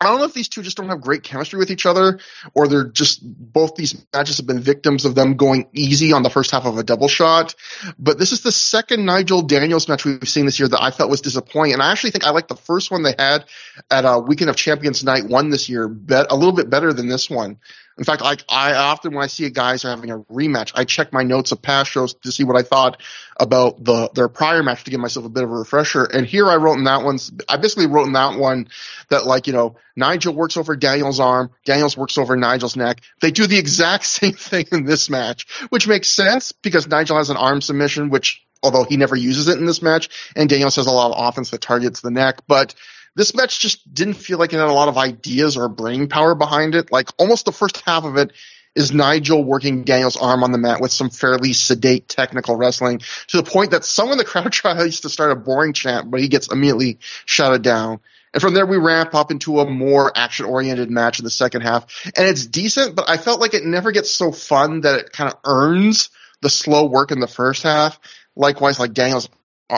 [0.00, 2.20] I don't know if these two just don't have great chemistry with each other,
[2.54, 6.30] or they're just both these matches have been victims of them going easy on the
[6.30, 7.56] first half of a double shot.
[7.98, 11.10] But this is the second Nigel Daniels match we've seen this year that I felt
[11.10, 13.44] was disappointing, and I actually think I like the first one they had
[13.90, 17.08] at a Weekend of Champions Night one this year, bet a little bit better than
[17.08, 17.58] this one.
[17.98, 20.84] In fact, like I often when I see a guys are having a rematch, I
[20.84, 23.02] check my notes of past shows to see what I thought
[23.38, 26.04] about the their prior match to give myself a bit of a refresher.
[26.04, 27.18] And here I wrote in that one,
[27.48, 28.68] I basically wrote in that one
[29.08, 33.00] that like you know Nigel works over Daniel's arm, Daniels works over Nigel's neck.
[33.20, 37.30] They do the exact same thing in this match, which makes sense because Nigel has
[37.30, 40.86] an arm submission, which although he never uses it in this match, and Daniels has
[40.86, 42.74] a lot of offense that targets the neck, but
[43.14, 46.34] this match just didn't feel like it had a lot of ideas or brain power
[46.34, 46.92] behind it.
[46.92, 48.32] Like almost the first half of it
[48.74, 53.36] is Nigel working Daniel's arm on the mat with some fairly sedate technical wrestling to
[53.36, 56.28] the point that someone in the crowd tries to start a boring chant, but he
[56.28, 58.00] gets immediately shouted down.
[58.32, 61.62] And from there, we ramp up into a more action oriented match in the second
[61.62, 61.86] half.
[62.16, 65.32] And it's decent, but I felt like it never gets so fun that it kind
[65.32, 66.10] of earns
[66.42, 67.98] the slow work in the first half.
[68.36, 69.28] Likewise, like Daniel's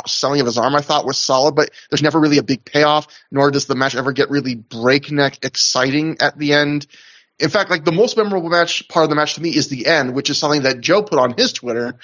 [0.07, 3.07] selling of his arm I thought was solid, but there's never really a big payoff,
[3.31, 6.87] nor does the match ever get really breakneck exciting at the end.
[7.39, 9.87] In fact, like the most memorable match part of the match to me is the
[9.87, 11.97] end, which is something that Joe put on his Twitter.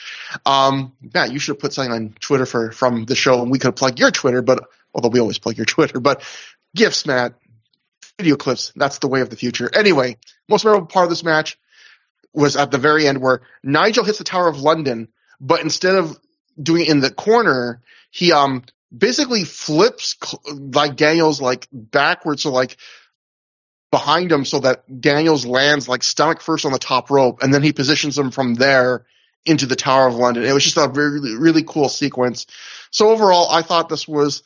[0.46, 3.58] Um, Matt, you should have put something on Twitter for from the show, and we
[3.58, 4.40] could plug your Twitter.
[4.40, 4.64] But
[4.94, 6.22] although we always plug your Twitter, but
[6.74, 7.34] gifts, Matt,
[8.18, 9.70] video clips, that's the way of the future.
[9.72, 10.16] Anyway,
[10.48, 11.58] most memorable part of this match
[12.32, 15.08] was at the very end where Nigel hits the Tower of London,
[15.38, 16.18] but instead of
[16.60, 18.64] doing it in the corner, he um
[18.96, 20.16] basically flips
[20.50, 22.76] like Daniels like backwards, so like
[23.90, 27.62] behind him, so that Daniels lands like stomach first on the top rope, and then
[27.62, 29.06] he positions him from there
[29.44, 30.44] into the Tower of London.
[30.44, 32.46] It was just a really really cool sequence.
[32.90, 34.42] So overall, I thought this was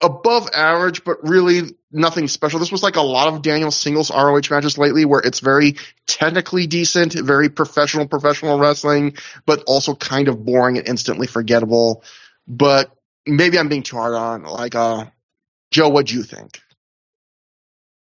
[0.00, 2.58] above average, but really nothing special.
[2.58, 5.76] This was like a lot of Daniel singles ROH matches lately where it's very
[6.06, 9.16] technically decent, very professional, professional wrestling,
[9.46, 12.02] but also kind of boring and instantly forgettable.
[12.46, 12.90] But
[13.26, 14.42] maybe I'm being too hard on.
[14.44, 15.06] Like, uh,
[15.70, 16.60] Joe, what'd you think?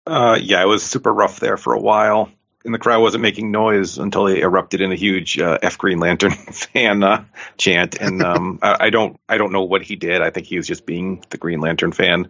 [0.06, 2.32] Uh, yeah, it was super rough there for a while
[2.66, 6.00] and the crowd wasn't making noise until they erupted in a huge uh, F Green
[6.00, 7.26] Lantern fan uh,
[7.58, 7.96] chant.
[7.96, 10.22] And um, I, I, don't, I don't know what he did.
[10.22, 12.30] I think he was just being the Green Lantern fan.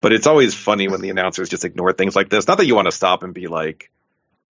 [0.00, 2.48] But it's always funny when the announcers just ignore things like this.
[2.48, 3.90] Not that you want to stop and be like,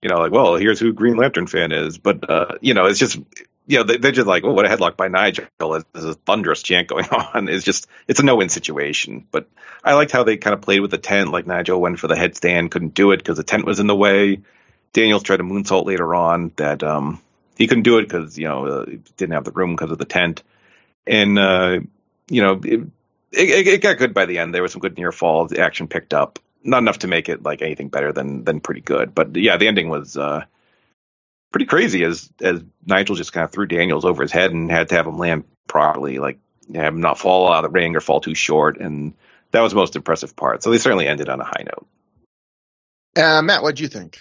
[0.01, 2.97] you know, like, well, here's who Green Lantern fan is, but uh, you know, it's
[2.97, 3.19] just,
[3.67, 5.45] you know, they, are just like, oh, what a headlock by Nigel.
[5.59, 7.49] There's a thunderous chant going on.
[7.49, 9.27] It's just, it's a no-win situation.
[9.29, 9.49] But
[9.83, 11.31] I liked how they kind of played with the tent.
[11.31, 13.95] Like Nigel went for the headstand, couldn't do it because the tent was in the
[13.95, 14.39] way
[14.93, 17.21] Daniels tried a moonsault later on that um,
[17.57, 18.85] he couldn't do it because you know uh,
[19.17, 20.43] didn't have the room because of the tent,
[21.07, 21.79] and uh,
[22.29, 22.81] you know it,
[23.31, 24.53] it, it, got good by the end.
[24.53, 25.51] There was some good near falls.
[25.51, 28.81] The action picked up, not enough to make it like anything better than than pretty
[28.81, 29.15] good.
[29.15, 30.43] But yeah, the ending was uh,
[31.51, 34.89] pretty crazy as as Nigel just kind of threw Daniels over his head and had
[34.89, 36.39] to have him land properly, like
[36.73, 39.13] have him not fall out of the ring or fall too short, and
[39.51, 40.63] that was the most impressive part.
[40.63, 41.87] So they certainly ended on a high note.
[43.15, 44.19] Uh, Matt, what do you think?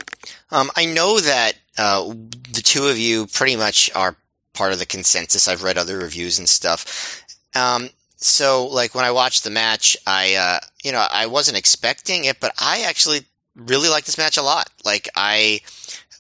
[0.50, 2.08] Um, I know that uh,
[2.52, 4.16] the two of you pretty much are
[4.54, 5.48] part of the consensus.
[5.48, 7.24] I've read other reviews and stuff.
[7.54, 12.24] Um, so, like when I watched the match, I uh, you know I wasn't expecting
[12.24, 13.20] it, but I actually
[13.56, 14.68] really like this match a lot.
[14.84, 15.60] Like I,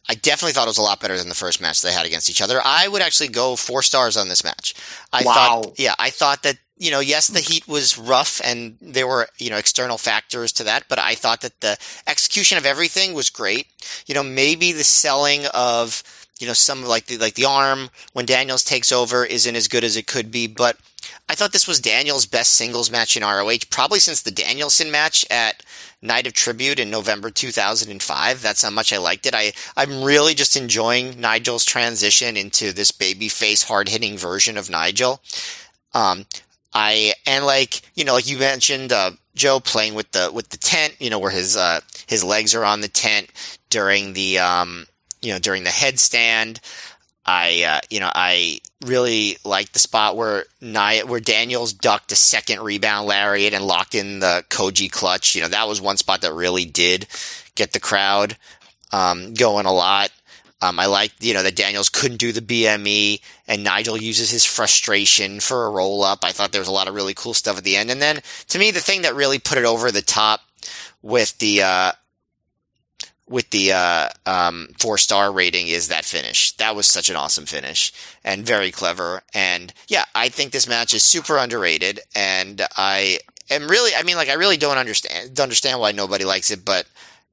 [0.08, 2.30] I definitely thought it was a lot better than the first match they had against
[2.30, 2.60] each other.
[2.64, 4.74] I would actually go four stars on this match.
[5.12, 5.62] I Wow.
[5.62, 9.28] thought, yeah, I thought that you know, yes, the heat was rough and there were
[9.38, 11.76] you know external factors to that, but I thought that the
[12.06, 13.66] execution of everything was great.
[14.06, 16.02] You know, maybe the selling of
[16.40, 19.84] you know some like the like the arm when Daniels takes over isn't as good
[19.84, 20.78] as it could be, but
[21.28, 25.26] I thought this was Daniels' best singles match in ROH, probably since the Danielson match
[25.30, 25.62] at
[26.00, 28.42] Night of Tribute in November 2005.
[28.42, 29.34] That's how much I liked it.
[29.34, 35.20] I, I'm really just enjoying Nigel's transition into this babyface, hard hitting version of Nigel.
[35.94, 36.26] Um,
[36.72, 40.56] I, and like, you know, like you mentioned, uh, Joe playing with the, with the
[40.56, 43.28] tent, you know, where his, uh, his legs are on the tent
[43.70, 44.86] during the, um,
[45.22, 46.60] you know, during the headstand.
[47.26, 52.16] I, uh, you know, I really liked the spot where Nia, where Daniels ducked a
[52.16, 55.34] second rebound lariat and locked in the Koji clutch.
[55.34, 57.06] You know, that was one spot that really did
[57.54, 58.36] get the crowd
[58.92, 60.10] um, going a lot.
[60.62, 64.44] Um, I liked, you know, that Daniels couldn't do the BME and Nigel uses his
[64.44, 66.24] frustration for a roll up.
[66.24, 67.90] I thought there was a lot of really cool stuff at the end.
[67.90, 70.42] And then to me, the thing that really put it over the top
[71.02, 71.92] with the, uh,
[73.30, 76.52] with the uh, um, four star rating is that finish.
[76.56, 77.92] That was such an awesome finish
[78.24, 79.22] and very clever.
[79.32, 82.00] And yeah, I think this match is super underrated.
[82.14, 86.24] And I am really, I mean, like, I really don't understand don't understand why nobody
[86.24, 86.86] likes it, but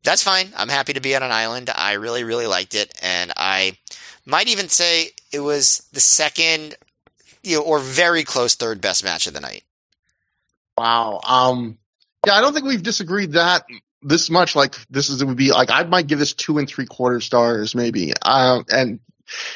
[0.03, 0.51] that's fine.
[0.55, 1.69] I'm happy to be on an island.
[1.73, 3.77] I really, really liked it, and I
[4.25, 6.75] might even say it was the second,
[7.43, 9.63] you know, or very close third best match of the night.
[10.77, 11.21] Wow.
[11.23, 11.77] Um,
[12.25, 13.63] yeah, I don't think we've disagreed that
[14.01, 14.55] this much.
[14.55, 17.21] Like this is it would be like I might give this two and three quarter
[17.21, 18.13] stars maybe.
[18.21, 18.99] Um, and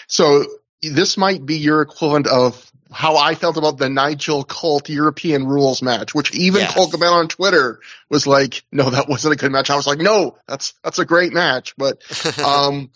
[0.08, 0.46] so
[0.82, 5.82] this might be your equivalent of how I felt about the Nigel Colt European Rules
[5.82, 6.72] match, which even Yeah.
[6.72, 7.80] Colt Cabana on Twitter
[8.10, 11.06] was like, "No, that wasn't a good match." I was like, "No, that's that's a
[11.06, 12.02] great match," but
[12.40, 12.92] um,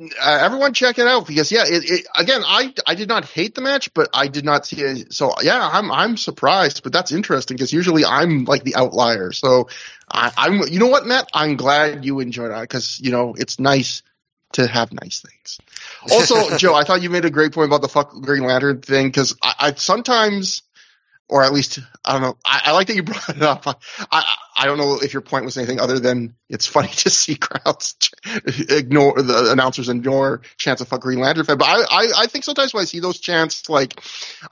[0.00, 3.54] uh, everyone check it out because yeah, it, it, again, I I did not hate
[3.54, 5.12] the match, but I did not see it.
[5.12, 9.32] So yeah, I'm I'm surprised, but that's interesting because usually I'm like the outlier.
[9.32, 9.68] So
[10.10, 11.28] I, I'm, you know what, Matt?
[11.32, 14.02] I'm glad you enjoyed it because you know it's nice
[14.54, 15.58] to have nice things.
[16.10, 19.06] Also, Joe, I thought you made a great point about the fuck Green Lantern thing
[19.06, 20.62] because I, I sometimes.
[21.26, 22.36] Or at least I don't know.
[22.44, 23.66] I, I like that you brought it up.
[24.12, 27.36] I, I don't know if your point was anything other than it's funny to see
[27.36, 27.96] crowds
[28.68, 31.56] ignore the announcers ignore chants of fuck Green Lantern fan.
[31.56, 33.98] But I, I, I think sometimes when I see those chants, like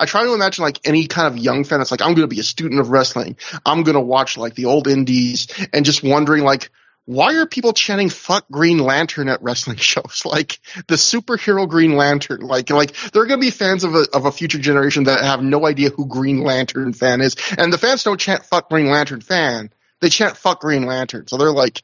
[0.00, 2.34] I try to imagine like any kind of young fan that's like, I'm going to
[2.34, 3.36] be a student of wrestling.
[3.66, 6.70] I'm going to watch like the old indies and just wondering like,
[7.04, 10.22] why are people chanting fuck Green Lantern at wrestling shows?
[10.24, 12.40] Like the superhero Green Lantern.
[12.42, 15.20] Like, like there are going to be fans of a, of a future generation that
[15.22, 17.36] have no idea who Green Lantern fan is.
[17.58, 19.70] And the fans don't chant fuck Green Lantern fan.
[20.00, 21.26] They chant fuck Green Lantern.
[21.26, 21.82] So they're like,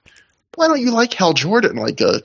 [0.55, 1.77] why don't you like Hal Jordan?
[1.77, 2.23] Like a,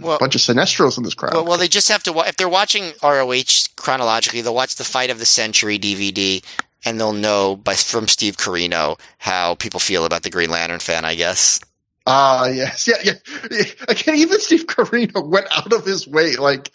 [0.00, 1.34] Well- bunch of Sinestros in this crowd.
[1.34, 2.12] Well, well, they just have to.
[2.26, 6.42] If they're watching ROH chronologically, they'll watch the Fight of the Century DVD,
[6.84, 11.04] and they'll know by from Steve Corino how people feel about the Green Lantern fan.
[11.04, 11.60] I guess.
[12.06, 13.64] Ah, yes, yeah, yeah.
[13.88, 16.36] Again, even Steve Corino went out of his way.
[16.36, 16.70] Like,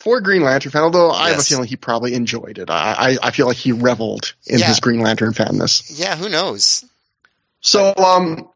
[0.00, 0.82] poor Green Lantern fan.
[0.82, 2.70] Although I have a feeling he probably enjoyed it.
[2.70, 4.66] I, I, I feel like he reveled in Yeah.
[4.68, 5.98] his Green Lantern fanness.
[6.00, 6.84] Yeah, who knows?
[7.60, 8.48] So, um,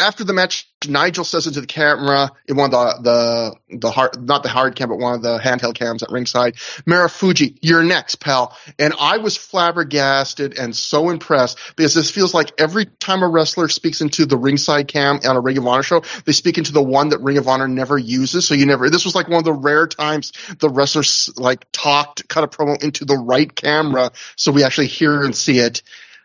[0.00, 4.20] after the match, Nigel says into the camera in one of the the the hard
[4.20, 6.54] not the hard cam, but one of the handheld cams at ringside,
[6.86, 8.56] Marufuji, you're next, pal.
[8.78, 13.68] And I was flabbergasted and so impressed because this feels like every time a wrestler
[13.68, 16.82] speaks into the ringside cam on a Ring of Honor show, they speak into the
[16.82, 18.46] one that Ring of Honor never uses.
[18.46, 18.88] So you never.
[18.88, 22.82] This was like one of the rare times the wrestlers like talked, cut a promo
[22.82, 25.82] into the right camera, so we actually hear and see it.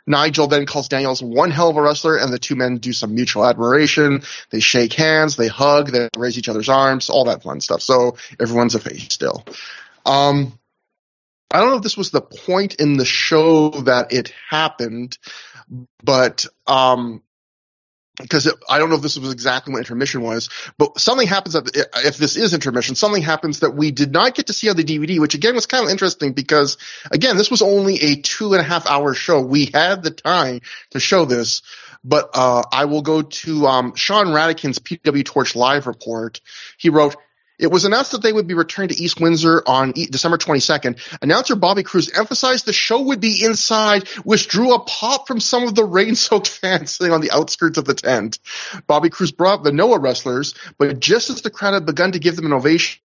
[0.08, 3.16] Nigel then calls Daniels one hell of a wrestler, and the two men do some
[3.16, 4.22] mutual admiration.
[4.52, 7.82] They shake hands, they hug, they raise each other's arms, all that fun stuff.
[7.82, 9.44] So everyone's a face still.
[10.06, 10.58] Um,
[11.52, 15.18] I don't know if this was the point in the show that it happened,
[16.04, 17.24] but um,
[18.20, 21.70] because I don't know if this was exactly what intermission was, but something happens that
[22.06, 24.84] if this is intermission, something happens that we did not get to see on the
[24.84, 26.78] DVD, which again was kind of interesting because
[27.12, 29.42] again, this was only a two and a half hour show.
[29.42, 30.62] We had the time
[30.92, 31.62] to show this,
[32.04, 36.42] but uh, I will go to um, Sean Radican's PW Torch live report.
[36.78, 37.16] He wrote.
[37.58, 41.00] It was announced that they would be returning to East Windsor on December 22nd.
[41.22, 45.64] Announcer Bobby Cruz emphasized the show would be inside, which drew a pop from some
[45.64, 48.40] of the rain-soaked fans sitting on the outskirts of the tent.
[48.88, 52.20] Bobby Cruz brought up the Noah wrestlers, but just as the crowd had begun to
[52.20, 53.02] give them an ovation,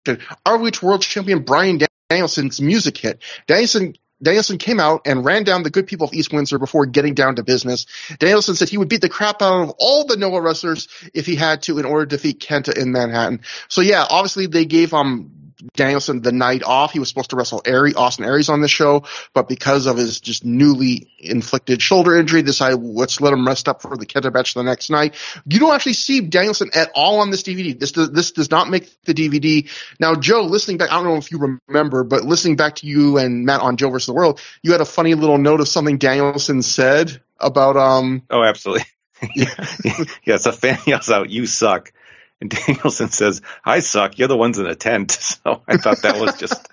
[0.46, 3.22] ROH World Champion Bryan Danielson's music hit.
[3.46, 7.14] Danielson Danielson came out and ran down the good people of East Windsor before getting
[7.14, 7.86] down to business.
[8.18, 11.36] Danielson said he would beat the crap out of all the Noah wrestlers if he
[11.36, 13.40] had to in order to defeat Kenta in Manhattan.
[13.68, 15.37] So yeah, obviously they gave um
[15.74, 16.92] Danielson the night off.
[16.92, 19.04] He was supposed to wrestle Aries, Austin Aries on the show,
[19.34, 23.82] but because of his just newly inflicted shoulder injury, decided let's let him rest up
[23.82, 25.14] for the Kenta match the next night.
[25.46, 27.78] You don't actually see Danielson at all on this DVD.
[27.78, 29.68] This does, this does not make the DVD.
[29.98, 33.18] Now, Joe, listening back, I don't know if you remember, but listening back to you
[33.18, 35.98] and Matt on Joe versus the World, you had a funny little note of something
[35.98, 38.22] Danielson said about um.
[38.30, 38.84] Oh, absolutely.
[39.34, 39.66] yeah,
[40.24, 40.36] yeah.
[40.36, 41.92] So fan yells out, "You suck."
[42.40, 44.18] And Danielson says, I suck.
[44.18, 45.18] You're the ones in the tent.
[45.44, 46.68] So I thought that was just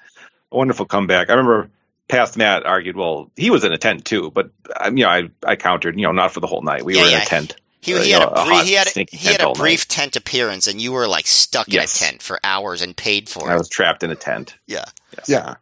[0.52, 1.30] a wonderful comeback.
[1.30, 1.70] I remember
[2.08, 5.30] past Matt argued, well, he was in a tent too, but um, you know, I,
[5.46, 6.84] I countered, you know, not for the whole night.
[6.84, 7.16] We Yeah, were yeah.
[7.18, 7.56] in a tent.
[7.82, 9.42] He, Uh, he had know, a, a brief, hot, he had a, he had tent
[9.44, 9.86] a all night.
[9.90, 12.02] tent appearance, and you were like stuck Yes.
[12.02, 13.58] in a tent for hours and paid for I it.
[13.58, 14.56] was trapped in a tent.
[14.68, 14.86] Yeah.
[15.18, 15.30] Yes.
[15.30, 15.56] Yeah.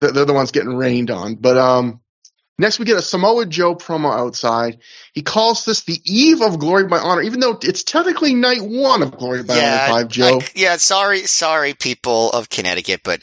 [0.00, 1.34] They're, they're the ones getting rained on.
[1.36, 2.00] But um,
[2.58, 4.78] next we get a Samoa Joe promo outside.
[5.12, 9.02] He calls this the eve of Glory by Honor, even though it's technically night one
[9.02, 10.40] of Glory by yeah, Honor 5, Joe.
[10.40, 10.76] I- yeah.
[10.76, 13.22] Sorry, sorry, people of Connecticut, but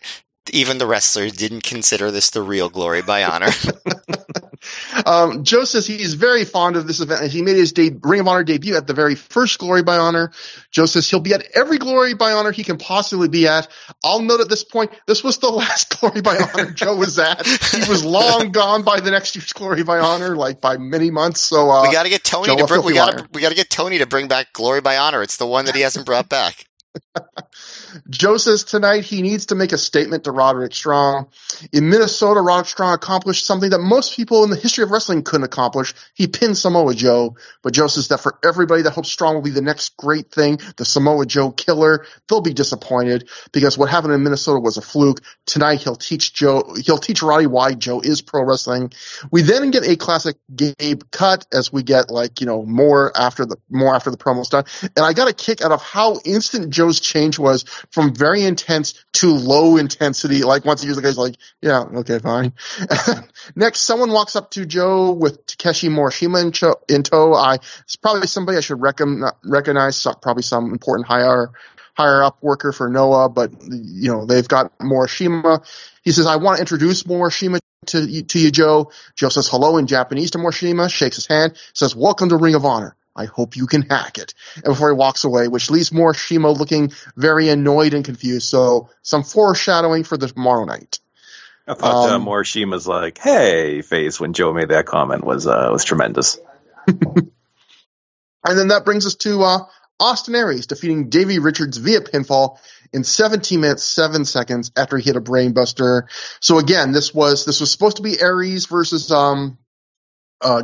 [0.54, 3.50] even the wrestlers didn't consider this the real Glory by Honor.
[5.06, 7.22] Um, Joe says he's very fond of this event.
[7.22, 9.98] and He made his de- Ring of Honor debut at the very first Glory by
[9.98, 10.32] Honor.
[10.72, 13.68] Joe says he'll be at every Glory by Honor he can possibly be at.
[14.04, 17.46] I'll note at this point, this was the last Glory by Honor Joe was at.
[17.46, 21.42] He was long gone by the next year's Glory by Honor, like by many months.
[21.42, 22.84] So, uh, we got to get Tony Joe, to bring.
[22.84, 25.22] We got to we got to get Tony to bring back Glory by Honor.
[25.22, 26.66] It's the one that he hasn't brought back.
[28.10, 31.28] Joe says tonight he needs to make a statement to Roderick Strong.
[31.72, 35.46] In Minnesota, Roderick Strong accomplished something that most people in the history of wrestling couldn't
[35.46, 35.94] accomplish.
[36.14, 37.38] He pinned Samoa Joe.
[37.62, 40.60] But Joe says that for everybody that hopes Strong will be the next great thing,
[40.78, 45.22] the Samoa Joe killer, they'll be disappointed because what happened in Minnesota was a fluke.
[45.46, 48.92] Tonight he'll teach Joe, he'll teach Roddy why Joe is pro wrestling.
[49.32, 53.46] We then get a classic Gabe cut as we get like, you know, more after
[53.46, 54.66] the, more after the promo's done.
[54.82, 59.04] And I got a kick out of how instant Joe's change was from very intense
[59.14, 60.44] to low intensity.
[60.44, 62.54] Like once he hears the guy's like, yeah, okay, fine.
[63.56, 67.34] Next, someone walks up to Joe with Takeshi Morishima in, cho- in tow.
[67.34, 71.52] I, it's probably somebody I should recognize, probably some important higher,
[71.96, 75.66] higher up worker for Noah, but you know, they've got Morishima.
[76.04, 78.92] He says, I want to introduce Morishima to you, to you, Joe.
[79.16, 82.66] Joe says hello in Japanese to Morishima, shakes his hand, says, welcome to Ring of
[82.66, 82.96] Honor.
[83.16, 84.34] I hope you can hack it.
[84.56, 88.48] And before he walks away, which leaves Morishima looking very annoyed and confused.
[88.48, 91.00] So some foreshadowing for the tomorrow night.
[91.68, 95.70] I thought uh, Um, Morishima's like, "Hey" face when Joe made that comment was uh,
[95.72, 96.38] was tremendous.
[98.46, 99.60] And then that brings us to uh,
[100.00, 102.60] Austin Aries defeating Davey Richards via pinfall
[102.94, 106.04] in 17 minutes 7 seconds after he hit a brainbuster.
[106.40, 109.58] So again, this was this was supposed to be Aries versus um
[110.42, 110.64] uh,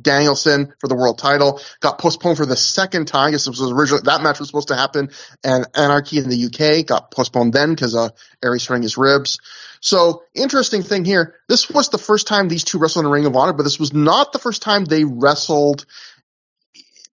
[0.00, 3.28] Danielson for the world title got postponed for the second time.
[3.28, 5.10] I guess this was originally that match was supposed to happen,
[5.42, 8.10] and Anarchy in the UK got postponed then because uh,
[8.42, 9.38] Aries hurting his ribs.
[9.80, 11.34] So interesting thing here.
[11.48, 13.92] This was the first time these two wrestled in Ring of Honor, but this was
[13.92, 15.86] not the first time they wrestled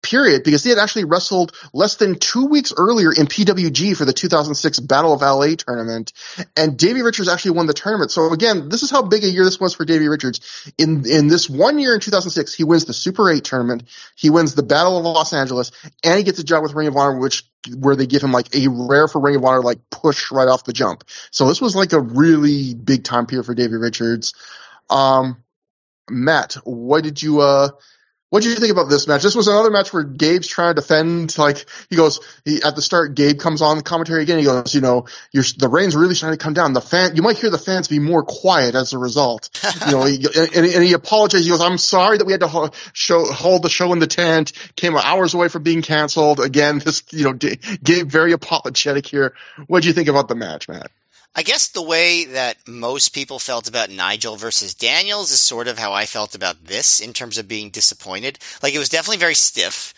[0.04, 4.14] period because they had actually wrestled less than two weeks earlier in PWG for the
[4.14, 6.14] 2006 Battle of LA tournament.
[6.56, 8.12] And Davey Richards actually won the tournament.
[8.12, 10.72] So again, this is how big a year this was for Davey Richards.
[10.78, 13.84] In, in this one year in 2006, he wins the Super 8 tournament.
[14.16, 15.72] He wins the Battle of Los Angeles
[16.04, 17.44] and he gets a job with Ring of Honor, which,
[17.78, 20.66] where they give him like a rare for Ring of Honor, like push right off
[20.66, 21.06] the jump.
[21.32, 24.34] So this was like a really big time period for Davey Richards.
[24.90, 25.38] Um,
[26.10, 27.70] Matt, what did you, uh,
[28.34, 29.22] what did you think about this match?
[29.22, 31.38] This was another match where Gabe's trying to defend.
[31.38, 34.40] Like he goes he, at the start, Gabe comes on the commentary again.
[34.40, 36.74] He goes, you know, you're, the rain's really starting to come down.
[36.74, 39.52] The fan, you might hear the fans be more quiet as a result.
[39.86, 41.44] you know, he, and, and he apologized.
[41.44, 44.08] He goes, I'm sorry that we had to ho- show hold the show in the
[44.08, 44.54] tent.
[44.76, 46.40] Came hours away from being canceled.
[46.40, 49.36] Again, this you know, Gabe very apologetic here.
[49.68, 50.90] What do you think about the match, Matt?
[51.36, 55.80] I guess the way that most people felt about Nigel versus Daniels is sort of
[55.80, 58.38] how I felt about this in terms of being disappointed.
[58.62, 59.94] Like it was definitely very stiff,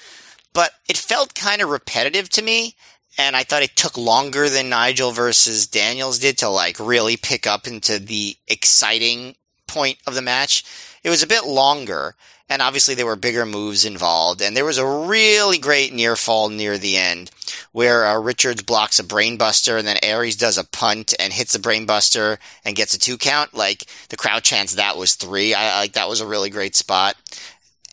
[0.53, 2.76] but it felt kind of repetitive to me.
[3.18, 7.45] And I thought it took longer than Nigel versus Daniels did to like really pick
[7.45, 9.36] up into the exciting
[9.68, 10.64] point of the match.
[11.03, 12.16] It was a bit longer
[12.50, 16.50] and obviously there were bigger moves involved and there was a really great near fall
[16.50, 17.32] near the end
[17.72, 21.60] where uh, Richards blocks a brainbuster and then Aries does a punt and hits a
[21.60, 23.54] brainbuster and gets a two count.
[23.54, 25.54] Like the crowd chants that was three.
[25.54, 27.16] I like that was a really great spot.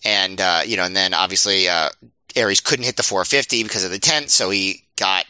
[0.05, 1.89] And uh, you know, and then obviously uh,
[2.37, 5.27] Aries couldn't hit the 450 because of the tent, so he got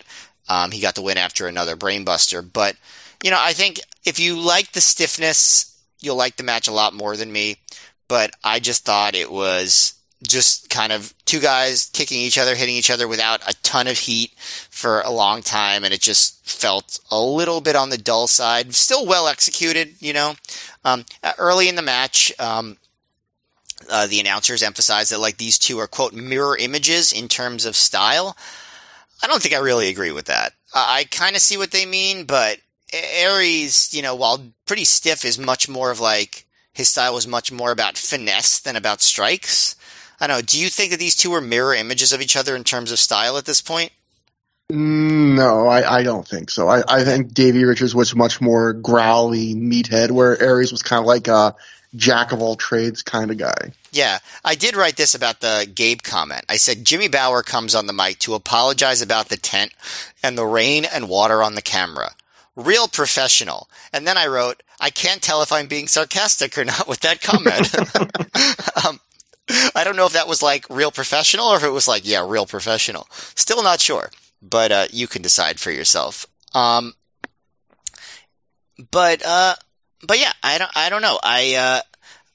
[0.49, 2.47] um, he got the win after another brainbuster.
[2.51, 2.77] But
[3.23, 5.69] you know, I think if you like the stiffness
[6.03, 7.57] you'll like the match a lot more than me,
[8.09, 9.95] but I just thought it was
[10.27, 13.99] just kind of two guys kicking each other, hitting each other without a ton of
[13.99, 14.33] heat
[14.71, 18.75] for a long time, and it just felt a little bit on the dull side.
[18.75, 20.35] Still well executed, you know.
[20.85, 21.05] Um,
[21.39, 22.77] early in the match, um,
[23.91, 27.77] uh, the announcers emphasized that like these two are quote mirror images in terms of
[27.77, 28.37] style.
[29.23, 30.53] I don't think I really agree with that.
[30.75, 32.59] I, I kind of see what they mean, but
[32.93, 37.53] Aries, you know, while pretty stiff, is much more of like his style was much
[37.53, 39.77] more about finesse than about strikes.
[40.21, 40.43] I don't know.
[40.43, 42.99] Do you think that these two are mirror images of each other in terms of
[42.99, 43.93] style at this point?
[44.71, 46.69] No, I, I don't think so.
[46.69, 51.07] I, I think Davey Richards was much more growly meathead, where Aries was kind of
[51.07, 51.55] like a
[51.95, 53.73] jack of all trades kind of guy.
[53.91, 56.45] Yeah, I did write this about the Gabe comment.
[56.49, 59.73] I said Jimmy Bauer comes on the mic to apologize about the tent
[60.23, 62.13] and the rain and water on the camera.
[62.57, 63.69] Real professional.
[63.93, 67.23] And then I wrote, I can't tell if I'm being sarcastic or not with that
[67.23, 67.75] comment.
[68.87, 69.01] um,
[69.75, 72.25] I don't know if that was like real professional or if it was like, yeah,
[72.27, 73.07] real professional.
[73.11, 74.11] Still not sure,
[74.41, 76.27] but uh, you can decide for yourself.
[76.55, 76.95] Um,
[78.91, 79.55] but uh,
[80.07, 81.19] but yeah, I don't I don't know.
[81.23, 81.81] I uh,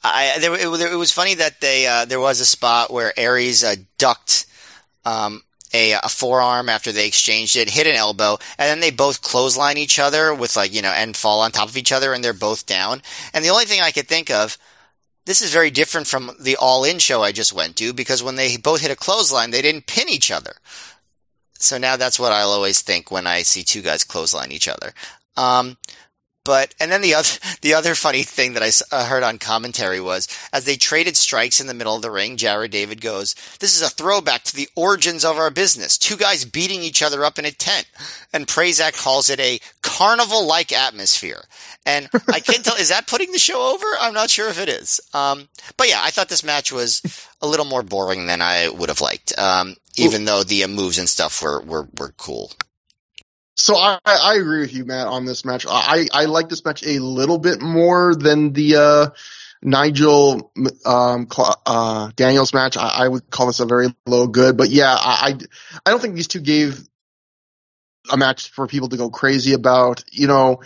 [0.04, 3.64] I there it, it, was funny that they uh, there was a spot where Aries
[3.64, 4.46] uh, ducked
[5.06, 9.22] um, a, a forearm after they exchanged it, hit an elbow, and then they both
[9.22, 12.24] clothesline each other with like you know and fall on top of each other, and
[12.24, 13.02] they're both down.
[13.34, 14.58] And the only thing I could think of.
[15.26, 18.36] This is very different from the All In show I just went to because when
[18.36, 20.54] they both hit a clothesline, they didn't pin each other.
[21.60, 24.94] So now that's what I'll always think when I see two guys clothesline each other.
[25.36, 25.76] Um,
[26.48, 27.30] but and then the other
[27.62, 31.60] the other funny thing that I uh, heard on commentary was as they traded strikes
[31.60, 34.70] in the middle of the ring, Jared David goes, "This is a throwback to the
[34.74, 35.98] origins of our business.
[35.98, 37.86] Two guys beating each other up in a tent."
[38.34, 41.44] And Prazak calls it a carnival-like atmosphere.
[41.86, 43.86] And I can't tell is that putting the show over?
[44.00, 45.02] I'm not sure if it is.
[45.14, 47.02] Um, but yeah, I thought this match was
[47.42, 49.38] a little more boring than I would have liked.
[49.38, 52.54] Um, even though the uh, moves and stuff were were were cool.
[53.58, 55.66] So I, I agree with you, Matt, on this match.
[55.68, 59.10] I, I like this match a little bit more than the uh,
[59.64, 60.52] Nigel
[60.86, 61.28] um,
[61.66, 62.78] uh, Daniels match.
[62.78, 65.36] I, I, would call this a very low good, but yeah, I,
[65.84, 66.88] I don't think these two gave
[68.12, 70.04] a match for people to go crazy about.
[70.12, 70.62] You know,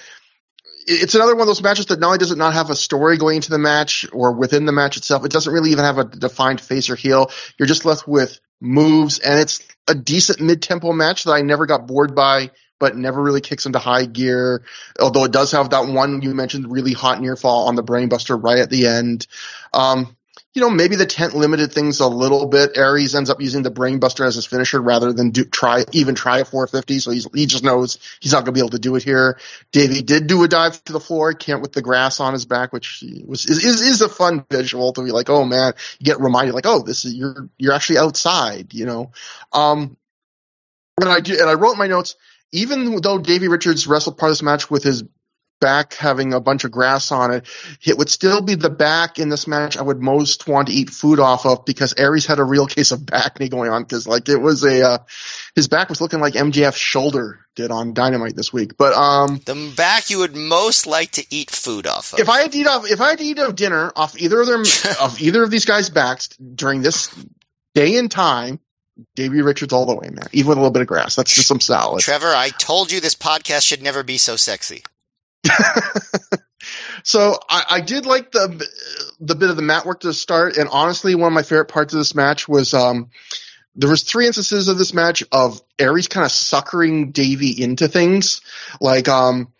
[0.85, 3.17] it's another one of those matches that not only does it not have a story
[3.17, 6.03] going into the match or within the match itself, it doesn't really even have a
[6.03, 7.31] defined face or heel.
[7.57, 11.87] You're just left with moves, and it's a decent mid-tempo match that I never got
[11.87, 12.51] bored by
[12.81, 14.63] but never really kicks into high gear.
[14.99, 18.43] Although it does have that one you mentioned really hot near fall on the brainbuster
[18.43, 19.27] right at the end.
[19.71, 20.17] Um,
[20.53, 22.75] you know, maybe the tent limited things a little bit.
[22.75, 26.39] Aries ends up using the brainbuster as his finisher rather than do, try, even try
[26.39, 26.99] a 450.
[26.99, 29.39] So he just knows he's not going to be able to do it here.
[29.71, 32.73] Davey did do a dive to the floor, can't with the grass on his back,
[32.73, 36.19] which was, is, is, is a fun visual to be like, oh man, you get
[36.19, 39.11] reminded like, oh, this is, you're, you're actually outside, you know?
[39.53, 39.95] Um,
[40.99, 42.15] and I do, and I wrote my notes,
[42.51, 45.03] even though Davey Richards wrestled part of this match with his
[45.61, 47.45] back having a bunch of grass on it,
[47.85, 50.89] it would still be the back in this match I would most want to eat
[50.89, 54.07] food off of because Aries had a real case of back knee going on because
[54.07, 54.97] like it was a uh,
[55.55, 58.75] his back was looking like MJF's shoulder did on Dynamite this week.
[58.75, 62.19] But um, the back you would most like to eat food off of.
[62.19, 64.41] If I had to eat off, if I had to eat a dinner off either
[64.41, 64.63] of them,
[64.99, 67.13] of either of these guys' backs during this
[67.75, 68.59] day and time,
[69.15, 70.27] Davey Richards all the way, man.
[70.31, 71.15] Even with a little bit of grass.
[71.15, 72.01] That's just some salad.
[72.01, 74.83] Trevor, I told you this podcast should never be so sexy.
[77.03, 78.63] so I, I, did like the
[79.19, 81.93] the bit of the mat work to start, and honestly, one of my favorite parts
[81.93, 83.09] of this match was um,
[83.75, 88.41] there was three instances of this match of Aries kind of suckering Davey into things,
[88.79, 89.51] like um,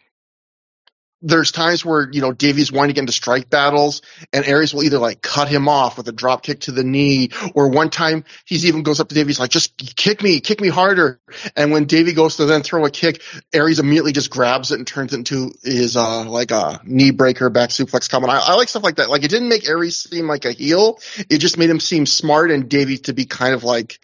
[1.21, 4.01] there's times where you know Davey's wanting to get into strike battles,
[4.33, 7.29] and Aries will either like cut him off with a drop kick to the knee,
[7.53, 10.69] or one time he's even goes up to Davey's like, "Just kick me, kick me
[10.69, 11.19] harder."
[11.55, 13.21] And when Davey goes to then throw a kick,
[13.53, 17.49] Aries immediately just grabs it and turns it into his uh like a knee breaker
[17.49, 18.33] back suplex comment.
[18.33, 19.09] I, I like stuff like that.
[19.09, 20.99] Like it didn't make Aries seem like a heel;
[21.29, 23.99] it just made him seem smart and Davey to be kind of like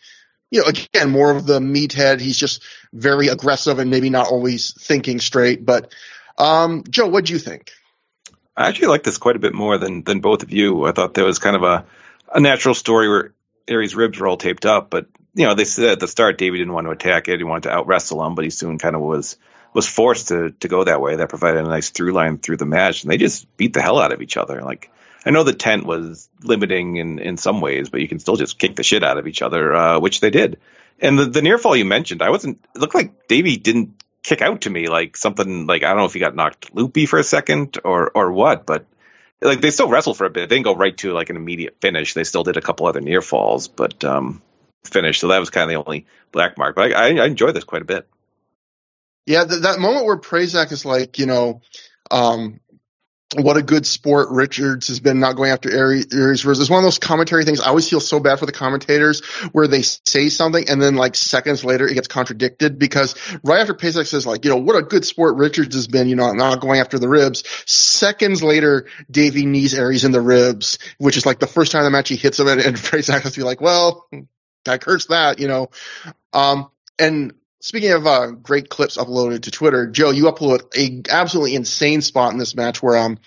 [0.49, 2.21] you know, again, more of the meathead.
[2.21, 2.63] He's just
[2.93, 5.65] very aggressive and maybe not always thinking straight.
[5.65, 5.91] But
[6.37, 7.71] um, Joe, what do you think?
[8.55, 10.85] I actually like this quite a bit more than than both of you.
[10.85, 11.85] I thought there was kind of a
[12.33, 13.33] a natural story where
[13.67, 16.57] Aries' ribs were all taped up, but you know they said at the start Davey
[16.57, 18.95] didn't want to attack it, he wanted to out wrestle him, but he soon kind
[18.95, 19.37] of was
[19.73, 21.17] was forced to to go that way.
[21.17, 23.99] That provided a nice through line through the match, and they just beat the hell
[23.99, 24.63] out of each other.
[24.63, 24.91] Like
[25.23, 28.57] I know the tent was limiting in in some ways, but you can still just
[28.57, 30.57] kick the shit out of each other, uh, which they did.
[30.99, 32.59] And the, the near fall you mentioned, I wasn't.
[32.73, 36.05] It looked like Davey didn't kick out to me like something like I don't know
[36.05, 38.85] if he got knocked loopy for a second or or what, but
[39.41, 40.49] like they still wrestled for a bit.
[40.49, 42.13] They didn't go right to like an immediate finish.
[42.13, 44.41] They still did a couple other near falls, but um,
[44.85, 45.21] finished.
[45.21, 46.75] So that was kind of the only black mark.
[46.75, 48.07] But I, I, I enjoyed this quite a bit.
[49.25, 51.61] Yeah, th- that moment where Prazak is like, you know,
[52.09, 52.59] um,
[53.35, 56.61] what a good sport Richards has been not going after Aries, versus.
[56.61, 57.59] It's one of those commentary things.
[57.59, 61.15] I always feel so bad for the commentators where they say something and then like
[61.15, 64.81] seconds later it gets contradicted because right after Prazak says like, you know, what a
[64.81, 67.43] good sport Richards has been, you know, not going after the ribs.
[67.65, 71.89] Seconds later, Davey knees Aries in the ribs, which is like the first time the
[71.89, 74.07] match he hits him and, and has to be like, well,
[74.65, 75.69] I cursed that, you know.
[76.31, 81.55] Um, and Speaking of uh, great clips uploaded to Twitter, Joe, you upload a absolutely
[81.55, 83.17] insane spot in this match where um,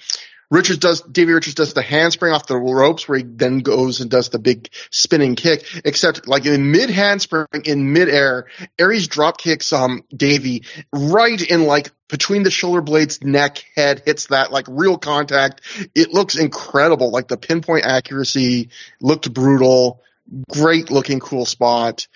[0.50, 4.10] Richards does Davey Richards does the handspring off the ropes where he then goes and
[4.10, 5.64] does the big spinning kick.
[5.84, 8.46] Except like in mid handspring in midair,
[8.78, 14.26] Aries drop kicks um Davey right in like between the shoulder blades, neck, head, hits
[14.26, 15.60] that like real contact.
[15.94, 17.10] It looks incredible.
[17.10, 18.70] Like the pinpoint accuracy
[19.00, 20.02] looked brutal.
[20.50, 22.08] Great looking cool spot.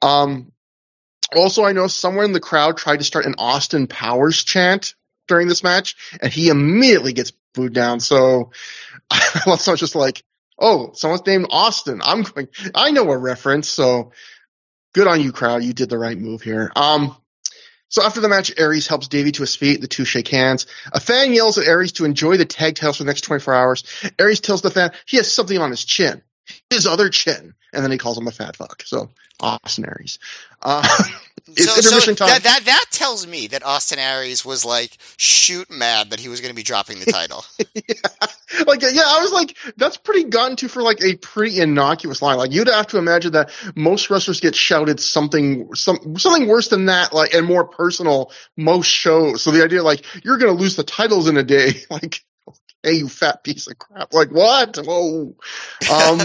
[0.00, 0.52] Um,
[1.34, 4.94] also, I know somewhere in the crowd tried to start an Austin Powers chant
[5.26, 8.00] during this match, and he immediately gets booed down.
[8.00, 8.52] So
[9.10, 10.22] I was just like,
[10.58, 12.00] oh, someone's named Austin.
[12.02, 13.68] I'm going, I know a reference.
[13.68, 14.12] So
[14.94, 15.62] good on you, crowd.
[15.62, 16.72] You did the right move here.
[16.74, 17.16] Um,
[17.90, 19.80] so after the match, Aries helps Davey to his feet.
[19.80, 20.66] The two shake hands.
[20.92, 23.84] A fan yells at Aries to enjoy the tag titles for the next 24 hours.
[24.18, 26.22] Aries tells the fan he has something on his chin,
[26.70, 28.82] his other chin, and then he calls him a fat fuck.
[28.84, 29.10] So
[29.40, 30.18] Austin Aries.
[30.62, 30.82] Uh,
[31.56, 32.12] so, so.
[32.14, 36.40] That, that that tells me that Austin Aries was like shoot mad that he was
[36.40, 37.44] going to be dropping the title.
[37.58, 38.64] yeah.
[38.66, 42.38] Like, yeah, I was like, that's pretty gotten to for like a pretty innocuous line.
[42.38, 46.86] Like, you'd have to imagine that most wrestlers get shouted something, some, something worse than
[46.86, 49.42] that, like, and more personal most shows.
[49.42, 52.24] So the idea, like, you're going to lose the titles in a day, like,
[52.82, 54.12] hey, you fat piece of crap.
[54.12, 54.76] Like, what?
[54.76, 55.34] Whoa.
[55.92, 56.20] Um,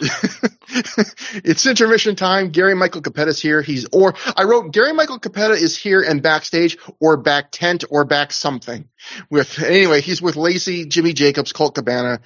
[0.00, 2.50] it's intermission time.
[2.50, 3.62] Gary Michael Cappetta here.
[3.62, 8.04] He's or I wrote Gary Michael Cappetta is here and backstage or back tent or
[8.04, 8.88] back something.
[9.30, 12.20] With anyway, he's with Lacey, Jimmy Jacobs, Colt Cabana.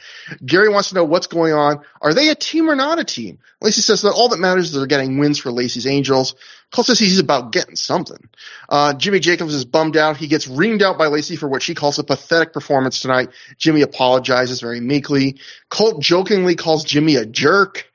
[0.44, 1.82] Gary wants to know what's going on.
[2.00, 3.38] Are they a team or not a team?
[3.60, 6.34] Lacey says that all that matters is they're getting wins for Lacey's Angels.
[6.70, 8.28] Colt says he's about getting something.
[8.68, 10.16] Uh, Jimmy Jacobs is bummed out.
[10.16, 13.28] He gets reamed out by Lacey for what she calls a pathetic performance tonight.
[13.58, 15.36] Jimmy apologizes very meekly.
[15.68, 17.86] Colt jokingly calls Jimmy a jerk.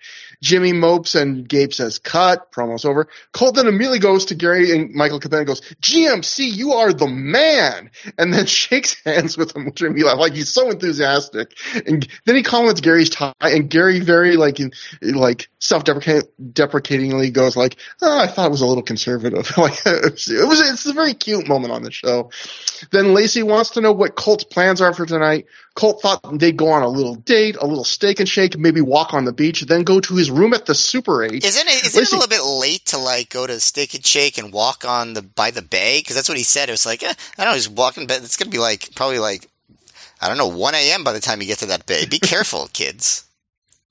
[0.42, 2.52] Jimmy mopes and Gabe says cut.
[2.52, 3.08] Promo's over.
[3.32, 7.08] Colt then immediately goes to Gary and Michael Cappetta and goes, GMC, you are the
[7.08, 7.92] man.
[8.18, 10.20] And then shakes hands with him, which made me laugh.
[10.20, 11.54] Like he's so enthusiastic.
[11.86, 14.60] And then he comments Gary's tie and Gary very like,
[15.02, 19.52] like self-deprecatingly goes like, oh, I thought it was a little conservative.
[19.58, 20.14] like it
[20.48, 22.32] was, it's a very cute moment on the show.
[22.92, 25.46] Then Lacey wants to know what Colt's plans are for tonight.
[25.78, 29.14] Colt thought they'd go on a little date, a little steak and shake, maybe walk
[29.14, 31.46] on the beach, then go to his room at the Super 8.
[31.46, 34.40] Isn't it, isn't it a little bit late to like go to Steak and Shake
[34.40, 36.00] and walk on the by the bay?
[36.00, 36.68] Because that's what he said.
[36.68, 39.20] It was like eh, I don't know, he's walking, but it's gonna be like probably
[39.20, 39.48] like
[40.20, 41.04] I don't know, one a.m.
[41.04, 42.08] by the time you get to that bay.
[42.08, 43.26] Be careful, kids.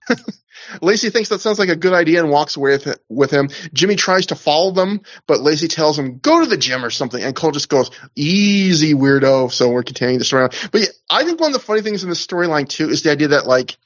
[0.82, 3.48] Lacey thinks that sounds like a good idea and walks away with, with him.
[3.72, 7.22] Jimmy tries to follow them, but Lacey tells him, go to the gym or something.
[7.22, 9.52] And Colt just goes, easy weirdo.
[9.52, 10.70] So we're continuing the storyline.
[10.70, 13.10] But yeah, I think one of the funny things in the storyline too is the
[13.10, 13.76] idea that like,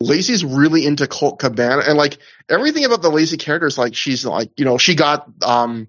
[0.00, 2.18] Lacey's really into Colt Cabana and like
[2.48, 5.86] everything about the Lacey character is like she's like, you know, she got um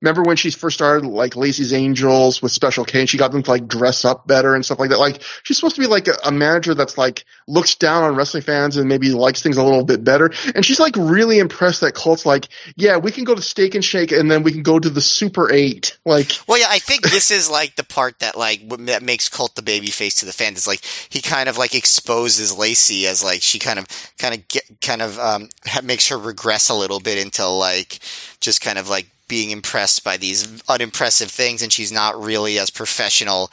[0.00, 3.42] remember when she first started like Lacey's Angels with Special K and she got them
[3.42, 4.98] to like dress up better and stuff like that.
[4.98, 8.76] Like she's supposed to be like a, manager that's like looks down on wrestling fans
[8.76, 10.32] and maybe likes things a little bit better.
[10.54, 13.84] And she's like really impressed that Colt's like, yeah, we can go to Steak and
[13.84, 15.96] Shake and then we can go to the Super Eight.
[16.04, 19.54] Like, well, yeah, I think this is like the part that like that makes Colt
[19.54, 20.58] the baby face to the fans.
[20.58, 23.86] It's like he kind of like exposes Lacey as like she kind of
[24.18, 25.48] kind of get kind of um
[25.84, 28.00] makes her regress a little bit into like
[28.40, 32.70] just kind of like being impressed by these unimpressive things, and she's not really as
[32.70, 33.50] professional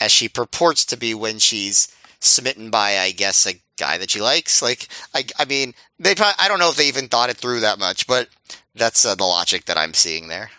[0.00, 1.88] as she purports to be when she's
[2.20, 4.62] smitten by, I guess, a guy that she likes.
[4.62, 7.60] Like, I, I mean, they probably, I don't know if they even thought it through
[7.60, 8.28] that much, but
[8.74, 10.50] that's uh, the logic that I'm seeing there.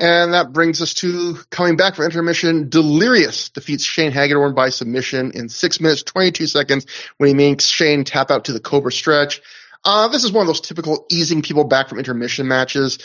[0.00, 2.70] And that brings us to coming back for intermission.
[2.70, 6.86] Delirious defeats Shane Hagedorn by submission in six minutes, 22 seconds
[7.18, 9.42] when he makes Shane tap out to the Cobra stretch.
[9.84, 12.98] Uh, this is one of those typical easing people back from intermission matches.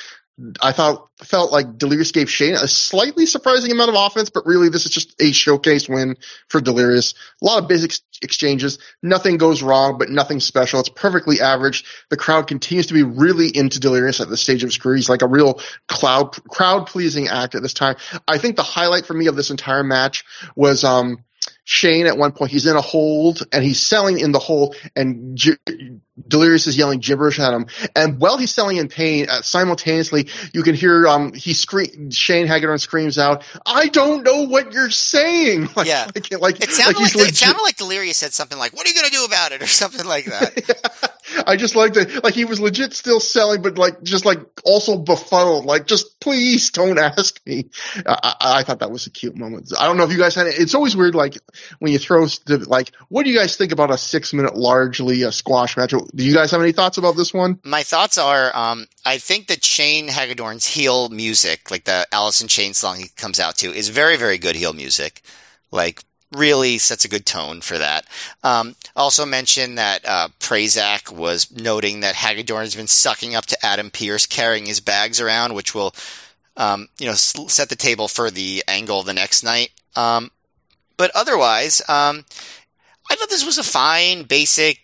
[0.62, 4.68] I thought felt like Delirious gave Shane a slightly surprising amount of offense, but really
[4.68, 6.18] this is just a showcase win
[6.50, 7.14] for Delirious.
[7.42, 10.82] A lot of basic exchanges, nothing goes wrong, but nothing special.
[10.82, 11.86] It's perfectly average.
[12.10, 14.98] The crowd continues to be really into Delirious at this stage of his career.
[14.98, 17.96] He's like a real cloud crowd pleasing act at this time.
[18.28, 20.26] I think the highlight for me of this entire match
[20.56, 21.24] was um
[21.66, 22.52] Shane at one point.
[22.52, 25.58] He's in a hold and he's selling in the hold, and G-
[26.28, 27.66] Delirious is yelling gibberish at him.
[27.96, 32.12] And while he's selling in pain, uh, simultaneously you can hear um he scream.
[32.12, 36.08] Shane Hagedorn screams out, "I don't know what you're saying." Like, Yeah.
[36.14, 38.90] like, like It sounded he's like, it sounded like Delirious said something like, "What are
[38.90, 41.12] you going to do about it?" or something like that.
[41.46, 44.98] I just like that, like he was legit still selling, but like just like also
[44.98, 45.66] befuddled.
[45.66, 47.70] Like, just please don't ask me.
[48.06, 49.72] I, I, I thought that was a cute moment.
[49.78, 50.60] I don't know if you guys had it.
[50.60, 51.38] It's always weird, like
[51.80, 52.28] when you throw
[52.68, 55.92] like, what do you guys think about a six minute largely a squash match?
[55.92, 57.60] Do you guys have any thoughts about this one?
[57.64, 62.48] My thoughts are, um, I think that Shane Hagedorn's heel music, like the Alice in
[62.48, 65.22] Chains song he comes out to, is very, very good heel music.
[65.72, 66.04] Like,
[66.38, 68.06] really sets a good tone for that.
[68.44, 73.66] Um, also mentioned that uh, Prazak was noting that Hagedorn has been sucking up to
[73.66, 75.94] Adam Pearce carrying his bags around, which will,
[76.58, 79.72] um, you know, set the table for the angle the next night.
[79.96, 80.32] Um,
[80.98, 82.26] but otherwise, um,
[83.10, 84.80] I thought this was a fine, basic,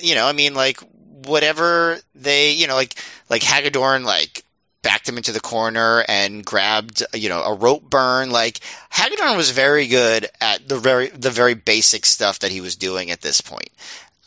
[0.00, 0.80] you know, I mean, like
[1.26, 2.96] whatever they, you know, like
[3.30, 4.44] like Hagedorn, like
[4.82, 8.30] backed him into the corner and grabbed, you know, a rope burn.
[8.30, 8.60] Like
[8.90, 13.10] Hagedorn was very good at the very the very basic stuff that he was doing
[13.10, 13.70] at this point.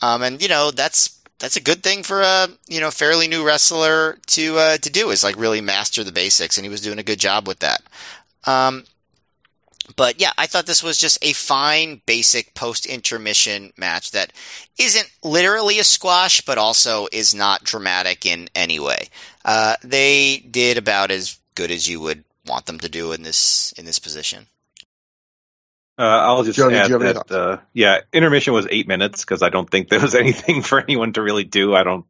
[0.01, 3.45] Um, and you know, that's that's a good thing for a you know fairly new
[3.45, 6.99] wrestler to uh, to do is like really master the basics, and he was doing
[6.99, 7.81] a good job with that.
[8.45, 8.85] Um,
[9.95, 14.33] but yeah, I thought this was just a fine, basic post intermission match that
[14.79, 19.09] isn't literally a squash, but also is not dramatic in any way.
[19.43, 23.73] Uh, they did about as good as you would want them to do in this
[23.77, 24.47] in this position.
[25.97, 29.23] Uh, I'll just Joe, add you have any that, uh, yeah, intermission was eight minutes
[29.23, 31.73] because I don't think there was anything for anyone to really do.
[31.73, 32.05] I don't,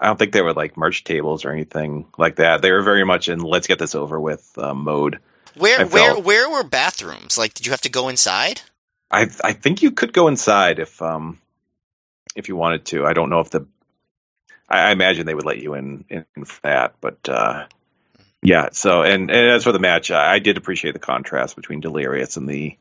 [0.00, 2.62] I don't think they were like merch tables or anything like that.
[2.62, 5.18] They were very much in let's get this over with uh, mode.
[5.56, 7.38] Where I where where were bathrooms?
[7.38, 8.60] Like, did you have to go inside?
[9.10, 11.38] I I think you could go inside if um
[12.34, 13.06] if you wanted to.
[13.06, 13.66] I don't know if the
[14.68, 17.66] I, I imagine they would let you in in for that, but uh
[18.42, 18.70] yeah.
[18.72, 22.36] So and, and as for the match, I, I did appreciate the contrast between Delirious
[22.36, 22.76] and the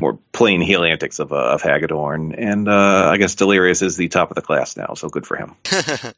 [0.00, 4.08] more plain heel antics of uh, of Hagedorn, and uh I guess Delirious is the
[4.08, 5.56] top of the class now, so good for him.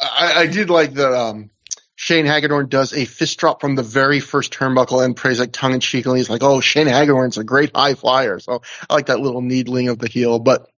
[0.00, 1.12] I, I did like that.
[1.12, 1.50] Um,
[2.00, 5.74] Shane Hagedorn does a fist drop from the very first turnbuckle and prays like tongue
[5.74, 9.06] in cheek, and He's like, "Oh, Shane Hagedorn's a great high flyer." So I like
[9.06, 10.38] that little needling of the heel.
[10.38, 10.70] But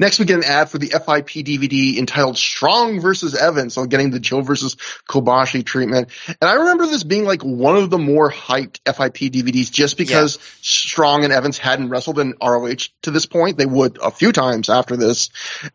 [0.00, 4.10] next, we get an ad for the FIP DVD entitled "Strong versus Evans," so getting
[4.10, 4.74] the Joe versus
[5.08, 6.08] Kobashi treatment.
[6.26, 10.38] And I remember this being like one of the more hyped FIP DVDs, just because
[10.62, 13.56] Strong and Evans hadn't wrestled in ROH to this point.
[13.56, 15.30] They would a few times after this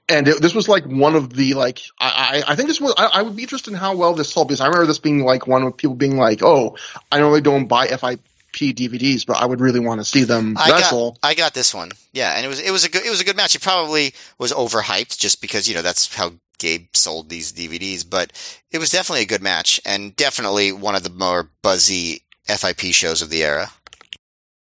[0.10, 2.94] and it, this was like one of the like I, I I think this was
[2.98, 5.24] I, I would be interested in how well this sold because I remember this being
[5.24, 6.78] like one of people being like, oh,
[7.12, 8.20] I normally don't buy FIP
[8.56, 11.12] DVDs, but I would really want to see them I wrestle.
[11.22, 11.92] got I got this one.
[12.14, 13.56] Yeah, and it was it was a good it was a good match.
[13.56, 18.32] It probably was overhyped just because you know that's how Gabe sold these DVDs, but
[18.72, 23.22] it was definitely a good match and definitely one of the more buzzy FIP shows
[23.22, 23.72] of the era.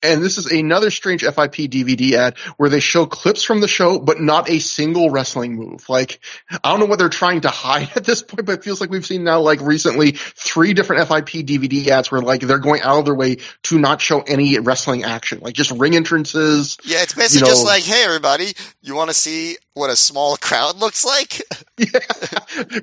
[0.04, 4.00] And this is another strange FIP DVD ad where they show clips from the show,
[4.00, 5.90] but not a single wrestling move.
[5.90, 6.20] Like,
[6.52, 8.92] I don't know what they're trying to hide at this point, but it feels like
[8.92, 13.00] we've seen now, like recently, three different FIP DVD ads where like they're going out
[13.00, 16.78] of their way to not show any wrestling action, like just ring entrances.
[16.84, 20.36] Yeah, it's basically You just like, hey everybody, you want to see what a small
[20.38, 21.42] crowd looks like?
[21.80, 22.00] Yeah.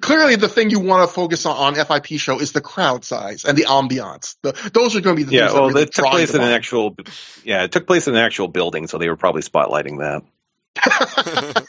[0.01, 3.45] Clearly, the thing you want to focus on on FIP show is the crowd size
[3.45, 4.37] and the ambiance.
[4.43, 6.33] The, those are going to be the Yeah, things well, that really it took place
[6.33, 6.97] you in an actual
[7.43, 10.23] yeah, it took place in an actual building, so they were probably spotlighting that.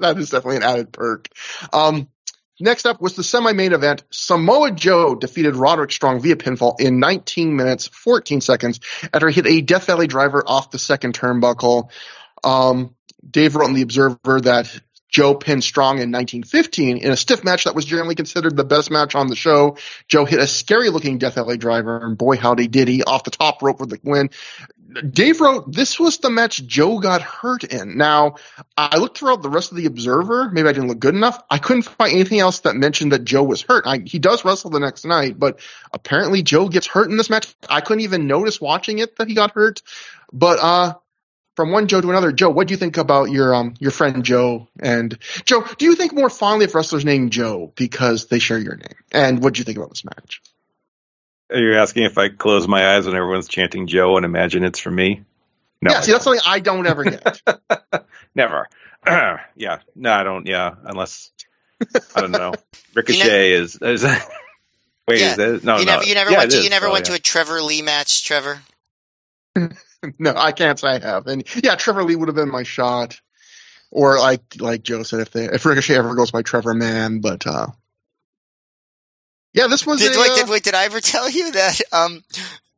[0.00, 1.28] that is definitely an added perk.
[1.72, 2.08] Um,
[2.58, 4.02] next up was the semi-main event.
[4.10, 8.80] Samoa Joe defeated Roderick Strong via pinfall in 19 minutes 14 seconds
[9.12, 11.90] after he hit a Death Valley driver off the second turnbuckle.
[12.42, 12.94] Um,
[13.28, 14.80] Dave wrote in the Observer that
[15.10, 18.90] Joe pinned Strong in 1915 in a stiff match that was generally considered the best
[18.90, 19.76] match on the show.
[20.08, 23.62] Joe hit a scary-looking Death Valley driver, and boy howdy did he off the top
[23.62, 24.30] rope for the win.
[25.08, 27.96] Dave wrote, this was the match Joe got hurt in.
[27.96, 28.36] Now,
[28.76, 30.50] I looked throughout the rest of the Observer.
[30.50, 31.40] Maybe I didn't look good enough.
[31.48, 33.84] I couldn't find anything else that mentioned that Joe was hurt.
[33.86, 35.60] I, he does wrestle the next night, but
[35.92, 37.54] apparently Joe gets hurt in this match.
[37.68, 39.82] I couldn't even notice watching it that he got hurt.
[40.32, 40.94] But uh,
[41.60, 44.24] from one Joe to another, Joe, what do you think about your um your friend
[44.24, 44.68] Joe?
[44.78, 48.76] And Joe, do you think more fondly of wrestlers named Joe because they share your
[48.76, 48.96] name?
[49.12, 50.40] And what do you think about this match?
[51.52, 54.78] Are you asking if I close my eyes when everyone's chanting Joe and imagine it's
[54.78, 55.24] for me?
[55.82, 57.42] No, yeah, see, that's something I don't ever get.
[58.34, 58.66] Never.
[59.06, 59.80] yeah.
[59.94, 60.46] No, I don't.
[60.46, 60.76] Yeah.
[60.82, 61.30] Unless,
[62.14, 62.54] I don't know.
[62.94, 63.76] Ricochet is.
[63.82, 65.30] is wait, Yeah.
[65.32, 65.64] is that?
[65.64, 65.92] No, you no.
[65.92, 67.16] never you never Yeah, went to you never Oh, went yeah.
[67.16, 68.60] to a Trevor Lee match, Trevor?
[70.18, 71.26] no, I can't say I have.
[71.26, 73.20] And yeah, Trevor Lee would have been my shot.
[73.92, 77.44] Or like like Joe said, if they if Ricochet ever goes by Trevor Mann, but
[77.46, 77.66] uh
[79.52, 81.80] yeah, this was Did, a, wait, uh, did, wait, did I ever tell you that?
[81.92, 82.22] Um,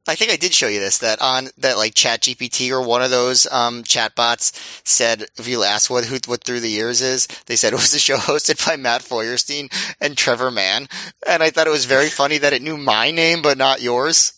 [0.08, 0.98] I think I did show you this.
[0.98, 4.52] That on that like Chat GPT or one of those um chatbots
[4.86, 7.94] said if you ask what who what through the years is, they said it was
[7.94, 9.68] a show hosted by Matt Feuerstein
[10.00, 10.88] and Trevor Mann,
[11.28, 14.32] and I thought it was very funny that it knew my name but not yours.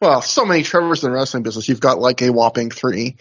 [0.00, 1.68] Well, so many Trevors in the wrestling business.
[1.68, 3.16] You've got like a whopping three.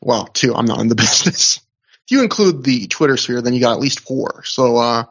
[0.00, 0.54] Well, two.
[0.54, 1.60] I'm not in the business.
[2.04, 4.42] If you include the Twitter sphere, then you got at least four.
[4.44, 5.04] So, uh,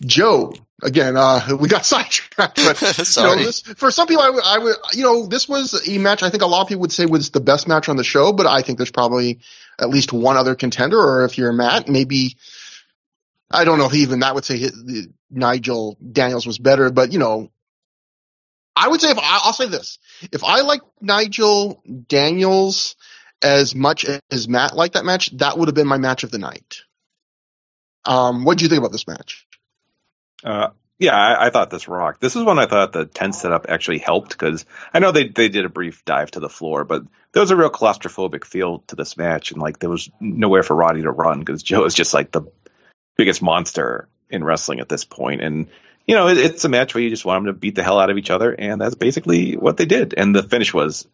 [0.00, 3.44] Joe, again, uh, we got sidetracked, but you know, Sorry.
[3.44, 6.30] this, for some people, I would, I would, you know, this was a match I
[6.30, 8.46] think a lot of people would say was the best match on the show, but
[8.46, 9.40] I think there's probably
[9.78, 12.36] at least one other contender, or if you're Matt, maybe,
[13.50, 17.18] I don't know if even that would say the- Nigel Daniels was better, but you
[17.18, 17.50] know,
[18.76, 19.98] I would say if I, I'll say this,
[20.30, 22.94] if I like Nigel Daniels
[23.42, 26.38] as much as Matt liked that match, that would have been my match of the
[26.38, 26.82] night.
[28.04, 29.46] Um, what do you think about this match?
[30.44, 32.20] Uh, yeah, I, I thought this rocked.
[32.20, 35.48] This is when I thought the tent setup actually helped because I know they they
[35.48, 38.96] did a brief dive to the floor, but there was a real claustrophobic feel to
[38.96, 42.14] this match, and like there was nowhere for Roddy to run because Joe is just
[42.14, 42.42] like the
[43.16, 45.68] biggest monster in wrestling at this point, and
[46.06, 47.98] you know it, it's a match where you just want them to beat the hell
[47.98, 50.14] out of each other, and that's basically what they did.
[50.16, 51.06] And the finish was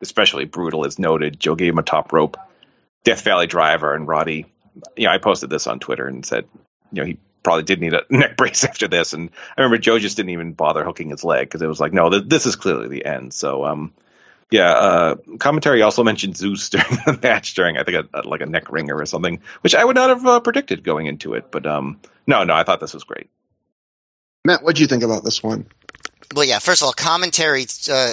[0.00, 1.38] especially brutal, as noted.
[1.38, 2.36] Joe gave him a top rope
[3.04, 4.46] Death Valley driver, and Roddy.
[4.96, 6.46] You know, I posted this on Twitter and said,
[6.92, 9.12] you know, he probably did need a neck brace after this.
[9.12, 11.92] And I remember Joe just didn't even bother hooking his leg because it was like,
[11.92, 13.32] no, th- this is clearly the end.
[13.34, 13.92] So, um,
[14.50, 18.40] yeah, uh, commentary also mentioned Zeus during the match during, I think, a, a, like
[18.40, 21.50] a neck ringer or something, which I would not have uh, predicted going into it.
[21.50, 23.30] But um, no, no, I thought this was great.
[24.44, 25.66] Matt, what do you think about this one?
[26.34, 26.58] Well, yeah.
[26.58, 28.12] First of all, commentary uh,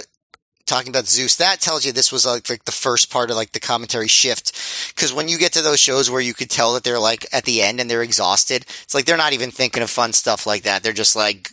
[0.65, 3.53] talking about Zeus that tells you this was like, like the first part of like
[3.53, 4.51] the commentary shift.
[4.93, 7.45] Because when you get to those shows where you could tell that they're like at
[7.45, 10.63] the end and they're exhausted, it's like they're not even thinking of fun stuff like
[10.63, 10.83] that.
[10.83, 11.51] They're just like,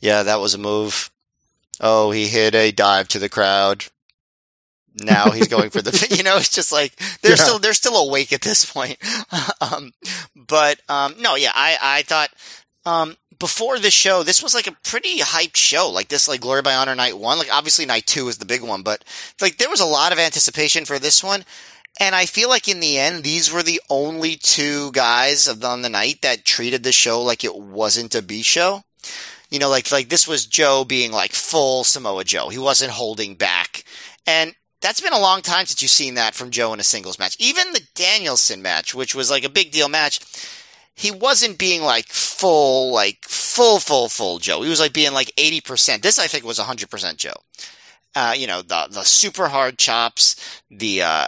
[0.00, 1.10] yeah, that was a move.
[1.80, 3.86] Oh, he hit a dive to the crowd.
[4.94, 7.36] Now he's going for the, you know, it's just like they're Yeah.
[7.36, 8.98] still they're still awake at this point.
[9.60, 9.92] um,
[10.36, 12.30] but um, no, yeah, I I thought
[12.84, 15.90] um, before this show, this was like a pretty hyped show.
[15.90, 17.38] Like this, like Glory by Honor Night One.
[17.38, 19.02] Like obviously Night Two is the big one, but
[19.40, 21.44] like there was a lot of anticipation for this one.
[21.98, 25.82] And I feel like in the end, these were the only two guys of on
[25.82, 28.84] the night that treated the show like it wasn't a B show.
[29.50, 32.48] You know, like like this was Joe being like full Samoa Joe.
[32.48, 33.82] He wasn't holding back,
[34.24, 37.18] and that's been a long time since you've seen that from Joe in a singles
[37.18, 37.34] match.
[37.40, 40.20] Even the Danielson match, which was like a big deal match,
[40.94, 44.62] he wasn't being like full, like full, full, full Joe.
[44.62, 46.02] He was like being like 80%.
[46.02, 47.32] This I think was 100% Joe.
[48.14, 51.26] Uh, you know, the, the super hard chops, the, uh,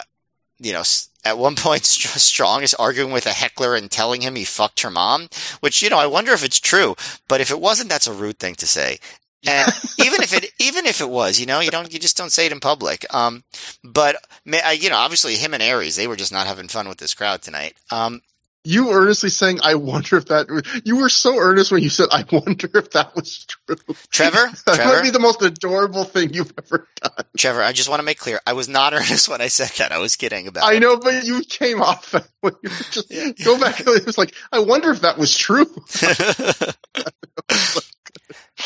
[0.59, 0.82] you know,
[1.24, 4.91] at one point, Strong is arguing with a heckler and telling him he fucked her
[4.91, 5.28] mom,
[5.61, 6.95] which, you know, I wonder if it's true,
[7.28, 8.99] but if it wasn't, that's a rude thing to say.
[9.47, 12.32] And even if it, even if it was, you know, you don't, you just don't
[12.32, 13.05] say it in public.
[13.15, 13.45] Um,
[13.82, 14.16] but,
[14.47, 17.43] you know, obviously him and Aries, they were just not having fun with this crowd
[17.43, 17.74] tonight.
[17.91, 18.23] Um,
[18.66, 22.24] You earnestly saying, I wonder if that, you were so earnest when you said, I
[22.32, 23.77] wonder if that was true.
[24.11, 27.24] Trevor, That Trevor, might be the most adorable thing you've ever done.
[27.36, 29.93] Trevor, I just want to make clear, I was not earnest when I said that.
[29.93, 30.81] I was kidding about I it.
[30.81, 32.53] know, but you came off that way.
[32.62, 33.32] You were just Yeah.
[33.45, 33.81] go back.
[33.81, 35.66] It was like, I wonder if that was true.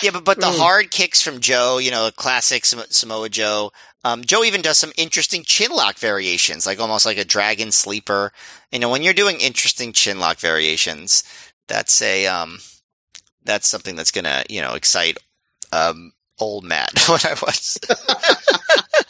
[0.03, 0.59] yeah, but but the Mm.
[0.59, 3.73] hard kicks from Joe, you know, classic Sam- Samoa Joe.
[4.05, 8.33] Um, Joe even does some interesting chin lock variations, like almost like a dragon sleeper.
[8.70, 11.25] You know, when you're doing interesting chin lock variations,
[11.66, 12.59] that's a um,
[13.45, 15.19] that's something that's gonna you know excite
[15.73, 17.79] um old Matt when I was.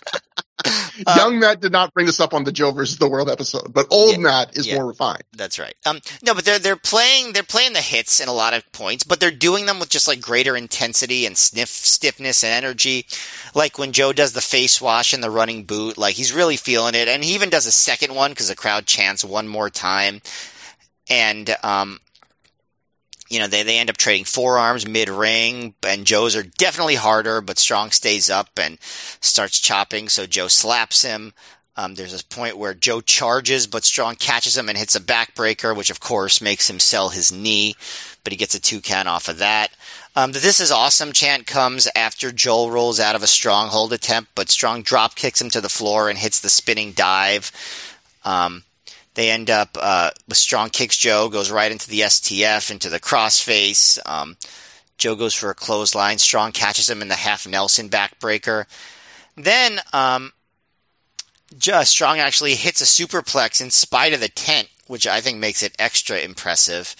[1.07, 3.73] Uh, Young Matt did not bring this up on the Joe versus the World episode,
[3.73, 4.75] but old Yeah, Matt is yeah.
[4.75, 5.23] more refined.
[5.37, 5.75] That's right.
[5.87, 9.05] Um, no, but they're they're playing they're playing the hits in a lot of points,
[9.05, 13.07] but they're doing them with just like greater intensity and sniff stiffness and energy.
[13.55, 16.97] Like when Joe does the face wash and the running boot, like he's really feeling
[16.97, 20.21] it, and he even does a second one because the crowd chants one more time,
[21.09, 22.01] and um,
[23.29, 27.41] you know they they end up trading forearms mid ring, and Joe's are definitely harder,
[27.41, 28.79] but Strong stays up and
[29.21, 31.33] starts chopping, so Joe slaps him.
[31.77, 35.77] Um, there's a point where Joe charges, but Strong catches him and hits a backbreaker,
[35.77, 37.77] which of course makes him sell his knee,
[38.25, 39.71] but he gets a two count off of that.
[40.17, 44.33] Um, the this is awesome chant comes after Joe rolls out of a stronghold attempt,
[44.35, 47.53] but Strong drop kicks him to the floor and hits the spinning dive.
[48.25, 48.65] Um,
[49.19, 53.01] they end up uh, with Strong kicks Joe, goes right into the STF, into the
[53.01, 53.99] crossface.
[54.07, 54.37] Um,
[54.97, 56.19] Joe goes for a clothesline.
[56.19, 58.67] Strong catches him in the half Nelson backbreaker.
[59.37, 60.31] Then um,
[61.59, 65.65] just Strong actually hits a superplex in spite of the tent, which I think makes
[65.65, 66.95] it extra impressive.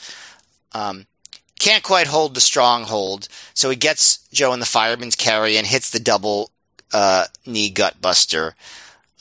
[0.73, 1.07] Um,
[1.61, 5.91] can't quite hold the stronghold, so he gets Joe in the fireman's carry and hits
[5.91, 6.51] the double
[6.93, 8.57] uh, knee gut buster.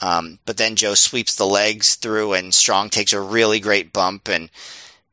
[0.02, 4.28] Um, but then Joe sweeps the legs through, and Strong takes a really great bump,
[4.28, 4.50] and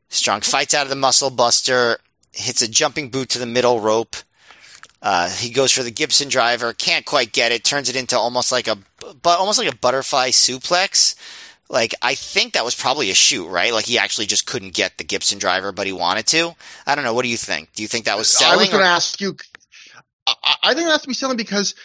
[0.09, 1.97] Strong fights out of the muscle buster,
[2.31, 4.15] hits a jumping boot to the middle rope.
[5.01, 8.51] Uh, he goes for the Gibson driver, can't quite get it, turns it into almost
[8.51, 8.77] like a,
[9.21, 11.15] but almost like a butterfly suplex.
[11.69, 13.73] Like I think that was probably a shoot, right?
[13.73, 16.55] Like he actually just couldn't get the Gibson driver, but he wanted to.
[16.85, 17.13] I don't know.
[17.13, 17.73] What do you think?
[17.73, 18.59] Do you think that was selling?
[18.59, 19.35] I was going to ask you.
[20.27, 21.75] I, I think it has to be selling because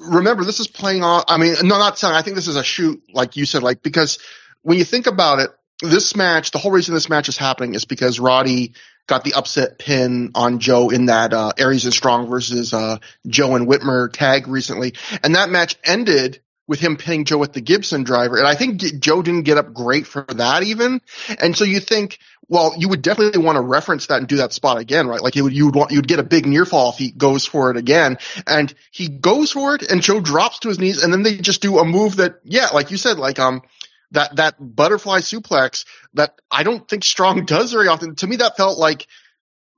[0.00, 1.24] remember this is playing on.
[1.28, 2.16] I mean, no, not selling.
[2.16, 4.18] I think this is a shoot, like you said, like because
[4.62, 5.50] when you think about it,
[5.82, 8.74] this match, the whole reason this match is happening is because Roddy
[9.06, 13.56] got the upset pin on Joe in that uh, Aries and Strong versus uh, Joe
[13.56, 16.40] and Whitmer tag recently, and that match ended
[16.70, 18.38] with him pinning Joe with the Gibson driver.
[18.38, 21.00] And I think Joe didn't get up great for that even.
[21.40, 22.20] And so you think,
[22.50, 25.22] well, you would definitely want to reference that and do that spot again, right?
[25.22, 27.46] Like you would, you would want, you'd get a big near fall if he goes
[27.46, 28.18] for it again.
[28.44, 31.62] And he goes for it and Joe drops to his knees and then they just
[31.62, 33.62] do a move that, yeah, like you said, like, um,
[34.10, 38.16] that, that butterfly suplex that I don't think Strong does very often.
[38.16, 39.06] To me, that felt like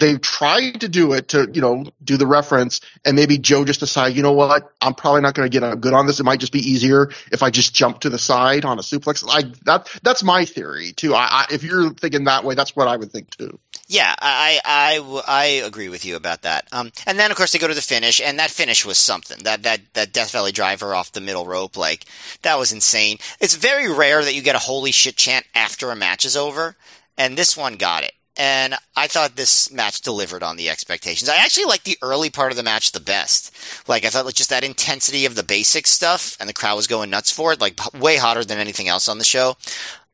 [0.02, 3.78] they tried to do it to, you know, do the reference and maybe Joe just
[3.78, 6.18] decided, you know what, I'm probably not going to get good on this.
[6.18, 9.24] It might just be easier if I just jump to the side on a suplex.
[9.24, 11.14] Like that, that's my theory too.
[11.14, 13.60] I, I, if you're thinking that way, that's what I would think too.
[13.86, 16.66] Yeah, I, I, I agree with you about that.
[16.72, 19.44] Um, and then of course they go to the finish, and that finish was something.
[19.44, 22.06] That that that Death Valley driver off the middle rope, like
[22.42, 23.18] that was insane.
[23.38, 26.76] It's very rare that you get a holy shit chant after a match is over,
[27.18, 31.28] and this one got it and I thought this match delivered on the expectations.
[31.28, 33.54] I actually liked the early part of the match the best.
[33.88, 36.86] Like I thought, like just that intensity of the basic stuff, and the crowd was
[36.86, 39.56] going nuts for it, like way hotter than anything else on the show.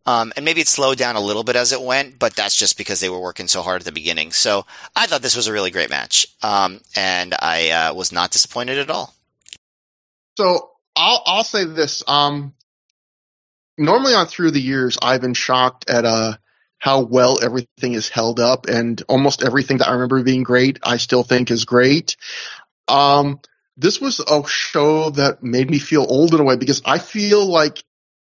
[0.07, 2.79] Um, and maybe it slowed down a little bit as it went, but that's just
[2.79, 4.33] because they were working so hard at the beginning.
[4.33, 4.65] So
[4.97, 8.79] I thought this was a really great match, um, and I uh, was not disappointed
[8.79, 9.15] at all.
[10.39, 12.03] So I'll I'll say this.
[12.09, 12.55] Um,
[13.77, 16.35] normally on through the years, I've been shocked at uh
[16.79, 20.97] how well everything is held up and almost everything that I remember being great, I
[20.97, 22.17] still think is great.
[22.87, 23.41] Um,
[23.77, 27.47] this was a show that made me feel old in a way because I feel
[27.47, 27.83] like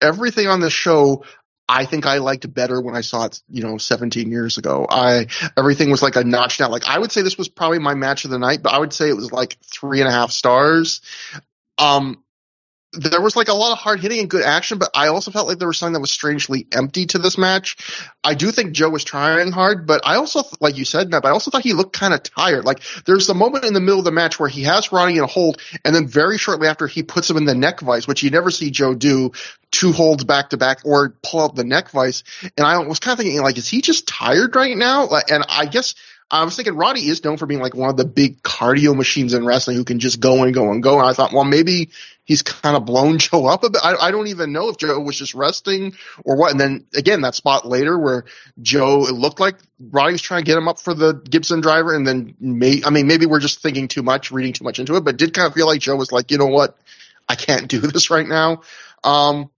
[0.01, 1.23] everything on the show
[1.67, 4.85] I think I liked better when I saw it, you know, 17 years ago.
[4.87, 5.27] I
[5.57, 6.71] everything was like a notch down.
[6.71, 8.93] Like I would say this was probably my match of the night, but I would
[8.93, 11.01] say it was like three and a half stars.
[11.77, 12.23] Um,
[12.97, 15.47] there was like a lot of hard hitting and good action, but I also felt
[15.47, 17.77] like there was something that was strangely empty to this match.
[18.23, 21.29] I do think Joe was trying hard, but I also, like you said, Matt, I
[21.29, 22.65] also thought he looked kind of tired.
[22.65, 25.23] Like there's the moment in the middle of the match where he has Roddy in
[25.23, 28.23] a hold, and then very shortly after he puts him in the neck vice, which
[28.23, 29.31] you never see Joe do
[29.71, 32.23] two holds back to back or pull out the neck vice.
[32.57, 35.09] And I was kind of thinking, like, is he just tired right now?
[35.29, 35.95] And I guess
[36.31, 39.33] I was thinking Roddy is known for being like one of the big cardio machines
[39.33, 40.99] in wrestling who can just go and go and go.
[40.99, 41.91] And I thought, well, maybe
[42.25, 43.81] he's kind of blown Joe up a bit.
[43.83, 45.95] I, I don't even know if Joe was just resting
[46.25, 46.51] or what.
[46.51, 48.25] And then again, that spot later where
[48.61, 51.95] Joe, it looked like Roddy was trying to get him up for the Gibson driver.
[51.95, 54.95] And then may, I mean, maybe we're just thinking too much, reading too much into
[54.95, 56.77] it, but did kind of feel like Joe was like, you know what?
[57.29, 58.61] I can't do this right now.
[59.03, 59.49] Um,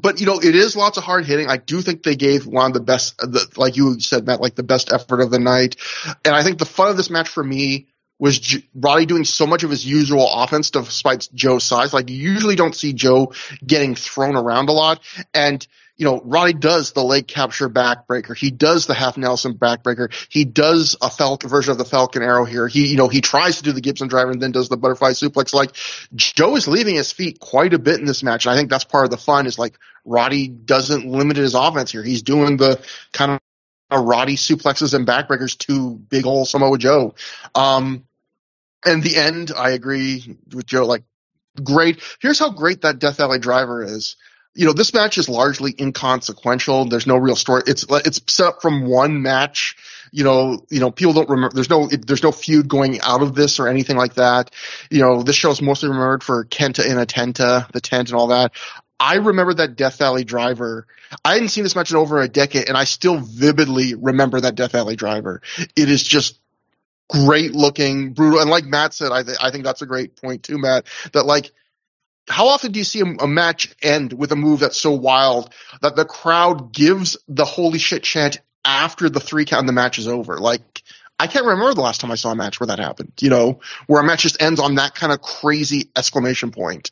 [0.00, 1.48] but you know, it is lots of hard hitting.
[1.48, 4.64] I do think they gave of the best, the, like you said, Matt, like the
[4.64, 5.76] best effort of the night.
[6.24, 7.86] And I think the fun of this match for me
[8.24, 11.92] was J- Roddy doing so much of his usual offense despite Joe's size.
[11.92, 13.34] Like you usually don't see Joe
[13.64, 15.02] getting thrown around a lot.
[15.34, 15.64] And
[15.98, 18.34] you know, Roddy does the leg capture backbreaker.
[18.34, 20.10] He does the half Nelson backbreaker.
[20.30, 22.66] He does a Falcon version of the Falcon arrow here.
[22.66, 25.10] He, you know, he tries to do the Gibson driver and then does the butterfly
[25.10, 25.52] suplex.
[25.52, 25.72] Like
[26.14, 28.46] Joe is leaving his feet quite a bit in this match.
[28.46, 31.92] And I think that's part of the fun is like Roddy doesn't limit his offense
[31.92, 32.02] here.
[32.02, 32.82] He's doing the
[33.12, 37.14] kind of Roddy suplexes and backbreakers to big old Samoa Joe.
[37.54, 38.04] Um,
[38.84, 40.86] and the end, I agree with Joe.
[40.86, 41.04] Like,
[41.62, 42.02] great.
[42.20, 44.16] Here's how great that Death Valley driver is
[44.54, 46.86] you know, this match is largely inconsequential.
[46.86, 47.62] There's no real story.
[47.66, 49.76] It's it's set up from one match.
[50.12, 51.54] You know, you know, people don't remember.
[51.54, 54.52] There's no there's no feud going out of this or anything like that.
[54.90, 58.18] You know, this show is mostly remembered for Kenta in a Tenta, the tent and
[58.18, 58.52] all that.
[59.00, 60.86] I remember that Death Valley driver.
[61.24, 64.54] I hadn't seen this match in over a decade, and I still vividly remember that
[64.54, 65.42] Death Valley driver.
[65.58, 66.38] It is just
[67.10, 70.42] great looking, brutal, and like Matt said, I th- I think that's a great point
[70.42, 70.86] too, Matt.
[71.12, 71.52] That like
[72.28, 75.52] how often do you see a, a, match end with a move that's so wild
[75.82, 79.98] that the crowd gives the holy shit chant after the three count and the match
[79.98, 80.38] is over?
[80.38, 80.82] Like,
[81.18, 83.12] I can't remember the last time I saw a match where that happened.
[83.20, 86.90] You know, where a match just ends on that kind of crazy exclamation point.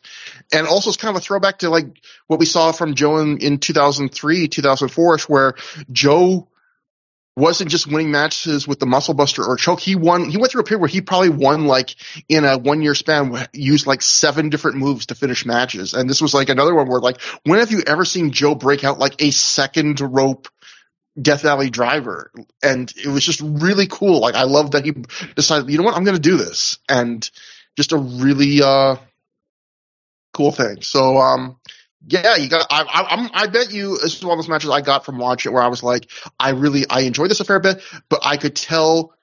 [0.53, 1.87] And also, it's kind of a throwback to like
[2.27, 5.55] what we saw from Joe in, in 2003, 2004, where
[5.91, 6.49] Joe
[7.35, 9.81] wasn't just winning matches with the muscle buster or choke.
[9.81, 11.95] He won, he went through a period where he probably won like
[12.29, 15.95] in a one year span, used like seven different moves to finish matches.
[15.95, 18.85] And this was like another one where like, when have you ever seen Joe break
[18.85, 20.49] out like a second rope
[21.21, 22.31] Death Valley driver?
[22.63, 24.21] And it was just really cool.
[24.21, 24.93] Like I love that he
[25.35, 26.79] decided, you know what, I'm going to do this.
[26.89, 27.29] And
[27.77, 28.97] just a really, uh,
[30.35, 30.83] cool thing.
[30.83, 31.57] So, um,
[32.07, 32.67] yeah, you got.
[32.71, 35.53] I, I, I bet you this is one of those matches I got from watching
[35.53, 38.57] where I was like, I really I enjoyed this a fair bit, but I could
[38.57, 39.15] tell.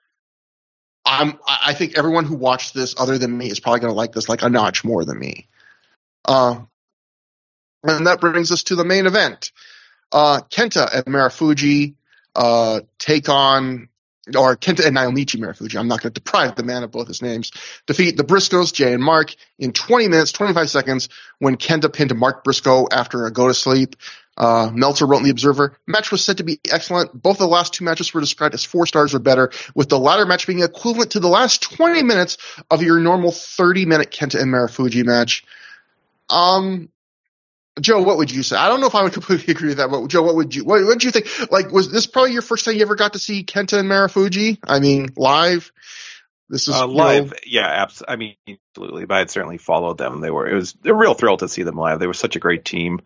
[1.06, 1.40] I'm.
[1.48, 4.30] I think everyone who watched this, other than me, is probably going to like this
[4.30, 5.48] like a notch more than me.
[6.26, 6.62] Uh,
[7.84, 9.52] and that brings us to the main event.
[10.12, 11.96] Uh, Kenta and Marufuji
[12.36, 13.90] uh, take on
[14.36, 17.22] or Kenta and Naomichi Marufuji, I'm not going to deprive the man of both his
[17.22, 17.52] names,
[17.88, 21.10] defeat the Briscoes, Jay and Mark, in 20 minutes, 25 seconds
[21.40, 23.96] when Kenta pinned Mark Briscoe after a go to sleep.
[24.38, 27.12] Uh, Meltzer wrote in The Observer, match was said to be excellent.
[27.12, 30.00] Both of the last two matches were described as four stars or better, with the
[30.00, 32.38] latter match being equivalent to the last 20 minutes
[32.72, 35.44] of your normal 30 minute Kenta and Marufuji match.
[36.30, 36.90] Um,
[37.80, 38.56] Joe, what would you say?
[38.56, 40.64] I don't know if I would completely agree with that, but Joe, what would you,
[40.64, 41.52] what, did you think?
[41.52, 44.60] Like, was this probably your first time you ever got to see Kenta and Marufuji?
[44.64, 45.72] I mean, live?
[46.50, 47.32] This is uh, live.
[47.32, 49.06] Know, yeah, abs- I mean, absolutely.
[49.06, 50.22] But I had certainly followed them.
[50.22, 52.00] They were, it was a real thrill to see them live.
[52.00, 53.02] They were such a great team.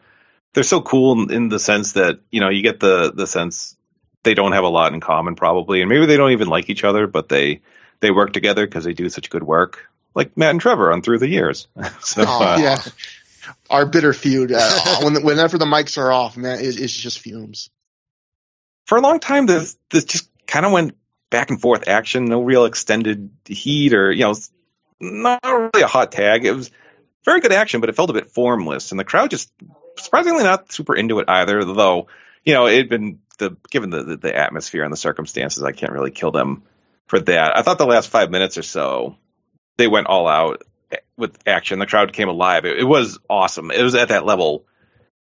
[0.53, 3.75] They're so cool in, in the sense that, you know, you get the, the sense
[4.23, 5.81] they don't have a lot in common probably.
[5.81, 7.61] And maybe they don't even like each other, but they,
[7.99, 11.19] they work together because they do such good work like Matt and Trevor on through
[11.19, 11.67] the years.
[12.01, 12.77] so, uh, yeah
[13.69, 14.51] our bitter feud.
[14.51, 17.69] Uh, when, whenever the mics are off, man, it, it's just fumes.
[18.85, 20.97] For a long time, this this just kind of went
[21.29, 22.25] back and forth action.
[22.25, 24.35] No real extended heat or you know,
[24.99, 26.45] not really a hot tag.
[26.45, 26.71] It was
[27.23, 29.51] very good action, but it felt a bit formless, and the crowd just
[29.97, 31.63] surprisingly not super into it either.
[31.63, 32.07] Though
[32.43, 35.71] you know, it had been the given the, the the atmosphere and the circumstances, I
[35.71, 36.63] can't really kill them
[37.07, 37.57] for that.
[37.57, 39.17] I thought the last five minutes or so
[39.77, 40.63] they went all out
[41.17, 41.79] with action.
[41.79, 42.65] The crowd came alive.
[42.65, 43.71] It, it, was awesome.
[43.71, 44.65] It was at that level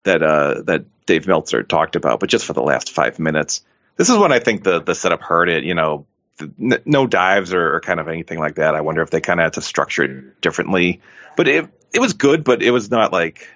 [0.05, 3.65] that uh, that Dave Meltzer talked about, but just for the last five minutes.
[3.97, 5.65] This is when I think the the setup hurt it.
[5.65, 6.07] You know,
[6.39, 8.75] the, no dives or, or, kind of anything like that.
[8.75, 11.01] I wonder if they kind of had to structure it differently.
[11.37, 13.49] But it it was good, but it was not like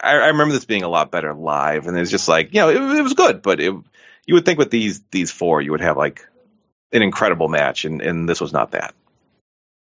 [0.00, 2.60] I, I remember this being a lot better live, and it was just like you
[2.60, 3.74] know it, it was good, but it
[4.26, 6.26] you would think with these these four you would have like
[6.92, 8.94] an incredible match, and and this was not that.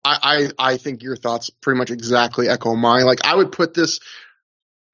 [0.04, 3.06] I, I, I think your thoughts pretty much exactly echo mine.
[3.06, 4.00] Like I would put this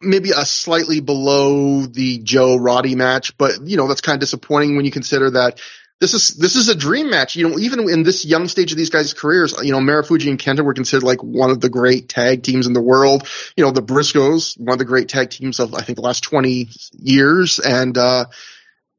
[0.02, 4.76] maybe a slightly below the Joe Roddy match, but you know that's kind of disappointing
[4.76, 5.60] when you consider that
[6.00, 7.36] this is this is a dream match.
[7.36, 10.40] You know, even in this young stage of these guys' careers, you know, Marufuji and
[10.40, 13.28] Kenta were considered like one of the great tag teams in the world.
[13.56, 16.24] You know, the Briscoes, one of the great tag teams of I think the last
[16.24, 18.26] twenty years, and uh,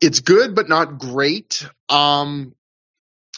[0.01, 1.69] it's good but not great.
[1.89, 2.55] Um,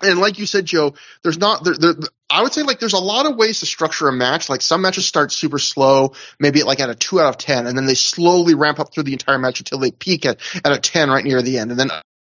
[0.03, 1.95] and like you said, Joe, there's not there, there,
[2.29, 4.49] I would say like there's a lot of ways to structure a match.
[4.49, 7.77] Like some matches start super slow, maybe like at a two out of ten, and
[7.77, 10.79] then they slowly ramp up through the entire match until they peak at, at a
[10.79, 11.71] ten right near the end.
[11.71, 11.91] And then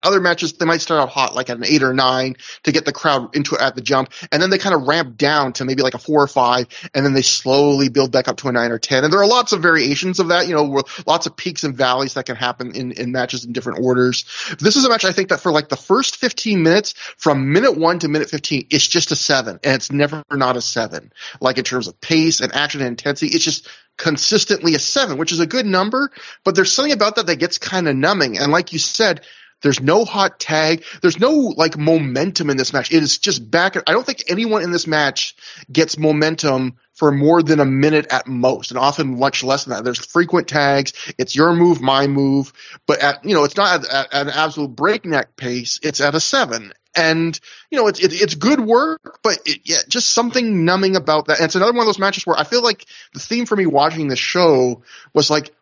[0.07, 2.85] other matches, they might start out hot, like at an eight or nine to get
[2.85, 4.11] the crowd into it at the jump.
[4.31, 6.67] And then they kind of ramp down to maybe like a four or five.
[6.93, 9.03] And then they slowly build back up to a nine or 10.
[9.03, 12.15] And there are lots of variations of that, you know, lots of peaks and valleys
[12.15, 14.25] that can happen in, in matches in different orders.
[14.59, 17.77] This is a match I think that for like the first 15 minutes from minute
[17.77, 21.11] one to minute 15, it's just a seven and it's never not a seven.
[21.41, 23.67] Like in terms of pace and action and intensity, it's just
[23.97, 26.11] consistently a seven, which is a good number,
[26.43, 28.37] but there's something about that that gets kind of numbing.
[28.37, 29.21] And like you said,
[29.61, 30.83] there's no hot tag.
[31.01, 32.91] There's no like momentum in this match.
[32.91, 33.75] It is just back.
[33.75, 35.35] I don't think anyone in this match
[35.71, 39.83] gets momentum for more than a minute at most, and often much less than that.
[39.83, 40.93] There's frequent tags.
[41.17, 42.53] It's your move, my move,
[42.85, 45.79] but at you know, it's not at, at, at an absolute breakneck pace.
[45.81, 47.39] It's at a seven, and
[47.71, 51.37] you know, it's it, it's good work, but it, yeah, just something numbing about that.
[51.37, 53.65] And it's another one of those matches where I feel like the theme for me
[53.65, 55.53] watching the show was like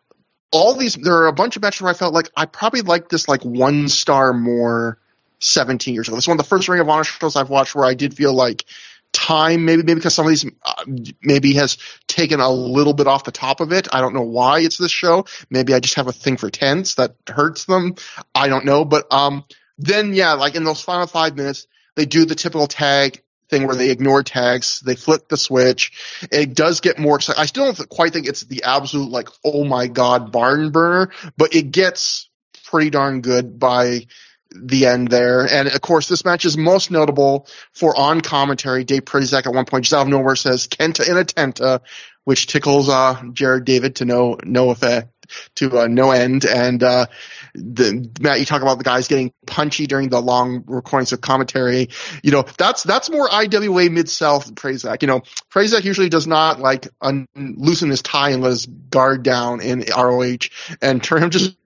[0.56, 3.10] all these there are a bunch of matches where I felt like I probably liked
[3.10, 4.98] this like one star more
[5.40, 6.16] 17 years ago.
[6.16, 8.32] It's one of the first Ring of Honor shows I've watched where I did feel
[8.32, 8.64] like
[9.12, 10.84] time maybe maybe because some of these uh,
[11.22, 13.88] maybe has taken a little bit off the top of it.
[13.92, 15.26] I don't know why it's this show.
[15.50, 17.94] Maybe I just have a thing for tense that hurts them.
[18.34, 19.44] I don't know, but um
[19.78, 21.66] then yeah, like in those final 5 minutes
[21.96, 25.92] they do the typical tag thing where they ignore tags, they flip the switch.
[26.32, 27.40] It does get more exciting.
[27.40, 31.54] I still don't quite think it's the absolute like, oh my god, barn burner, but
[31.54, 32.28] it gets
[32.64, 34.06] pretty darn good by
[34.50, 35.46] the end there.
[35.46, 38.84] And of course, this match is most notable for on commentary.
[38.84, 41.80] Dave Prazak at one point just out of nowhere says Kenta in a Tenta,
[42.24, 45.15] which tickles uh, Jared David to no no effect
[45.56, 46.44] to uh, no end.
[46.44, 47.06] And uh,
[47.54, 51.88] the Matt, you talk about the guys getting punchy during the long recordings of commentary.
[52.22, 55.02] You know, that's that's more IWA Mid South Prazak.
[55.02, 59.22] You know, Prazak usually does not like un- loosen his tie and let his guard
[59.22, 60.48] down in ROH,
[60.82, 61.56] and turn him just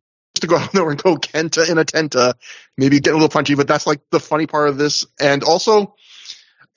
[0.40, 2.34] to go out there and go Kenta in a Tenta,
[2.76, 5.06] maybe get a little punchy, but that's like the funny part of this.
[5.18, 5.94] And also,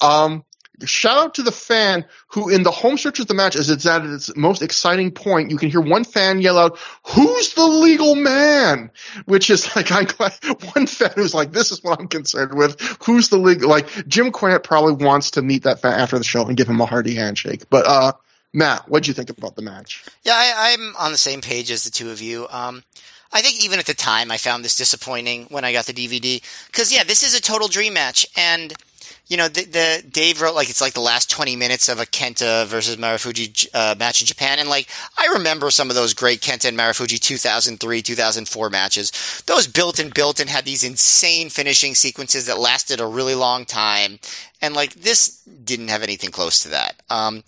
[0.01, 0.43] um,
[0.85, 3.85] shout out to the fan who in the home stretch of the match as it's
[3.85, 8.15] at its most exciting point you can hear one fan yell out who's the legal
[8.15, 8.91] man?
[9.25, 10.33] Which is like i'm glad
[10.73, 12.79] one fan who's like this is what i'm concerned with.
[13.05, 16.45] Who's the legal like jim cornette probably wants to meet that fan after the show
[16.45, 17.69] and give him a hearty handshake.
[17.69, 18.13] But uh
[18.51, 20.03] matt what'd you think about the match?
[20.23, 22.47] Yeah I, am on the same page as the two of you.
[22.49, 22.83] Um
[23.31, 26.41] I think even at the time I found this disappointing when I got the DVD
[26.67, 28.73] because yeah, this is a total dream match, and
[29.27, 32.05] you know, the, the, Dave wrote like it's like the last twenty minutes of a
[32.05, 34.87] Kenta versus Marufuji uh, match in Japan, and like
[35.17, 38.69] I remember some of those great Kenta and Marufuji two thousand three, two thousand four
[38.69, 39.11] matches.
[39.45, 43.65] Those built and built and had these insane finishing sequences that lasted a really long
[43.65, 44.19] time,
[44.61, 47.01] and like this didn't have anything close to that.
[47.09, 47.43] Um,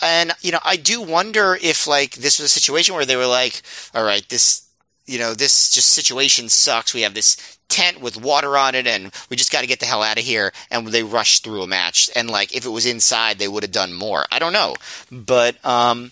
[0.00, 3.26] and you know, I do wonder if like this was a situation where they were
[3.26, 3.62] like,
[3.94, 4.69] all right, this
[5.10, 6.94] you know, this just situation sucks.
[6.94, 9.86] We have this tent with water on it and we just got to get the
[9.86, 12.84] hell out of here and they rushed through a match and like if it was
[12.84, 14.74] inside they would have done more i don't know
[15.12, 16.10] but um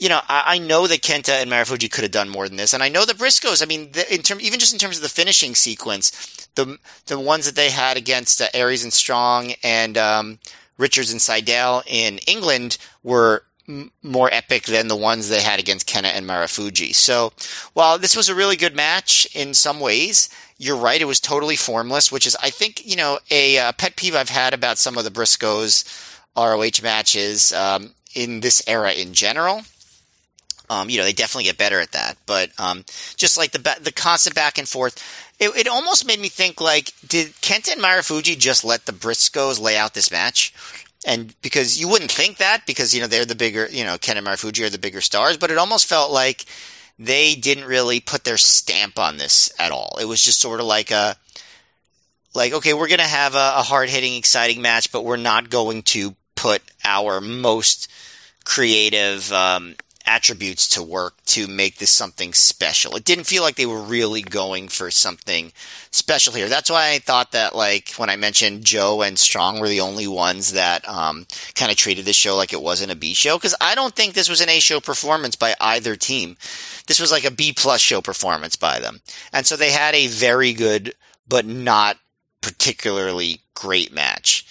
[0.00, 2.72] you know, I, I, know that Kenta and Marufuji could have done more than this,
[2.72, 3.64] and I know the Briscoes.
[3.64, 7.18] I mean, the, in term, even just in terms of the finishing sequence, the the
[7.18, 10.38] ones that they had against uh, Aries and Strong and um,
[10.78, 13.42] Richards and Sydal in England were
[14.02, 16.94] more epic than the ones they had against Kenta and Marufuji.
[16.94, 17.32] So,
[17.74, 21.00] while this was a really good match in some ways, you're right.
[21.00, 24.30] It was totally formless, which is, I think, you know, a uh, pet peeve I've
[24.30, 25.84] had about some of the Briscoes
[26.36, 29.62] ROH matches um, in this era in general.
[30.70, 32.84] Um, you know, they definitely get better at that, but um,
[33.16, 35.02] just like the the constant back and forth,
[35.38, 39.58] it, it, almost made me think like, did Kenta and Marufuji just let the Briscoes
[39.58, 40.52] lay out this match?
[41.06, 44.16] And because you wouldn't think that, because you know they're the bigger, you know, Ken
[44.16, 46.44] and Marufuji are the bigger stars, but it almost felt like
[46.98, 49.96] they didn't really put their stamp on this at all.
[50.00, 51.16] It was just sort of like a
[52.34, 55.82] like okay, we're going to have a, a hard-hitting exciting match, but we're not going
[55.82, 57.88] to put our most
[58.44, 59.74] creative um,
[60.08, 62.96] attributes to work to make this something special.
[62.96, 65.52] It didn't feel like they were really going for something
[65.90, 66.48] special here.
[66.48, 70.08] That's why I thought that, like, when I mentioned Joe and Strong were the only
[70.08, 73.54] ones that um, kind of treated this show like it wasn't a B show, because
[73.60, 76.36] I don't think this was an A show performance by either team.
[76.86, 79.00] This was like a B plus show performance by them.
[79.32, 80.94] And so they had a very good,
[81.28, 81.98] but not
[82.40, 84.46] particularly great match.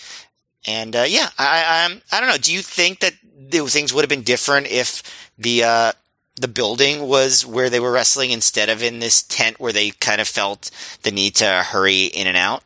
[0.67, 2.37] And uh, yeah, I, I, I don't know.
[2.37, 3.13] Do you think that
[3.49, 5.01] things would have been different if
[5.37, 5.91] the uh,
[6.35, 10.21] the building was where they were wrestling instead of in this tent where they kind
[10.21, 10.69] of felt
[11.03, 12.63] the need to hurry in and out?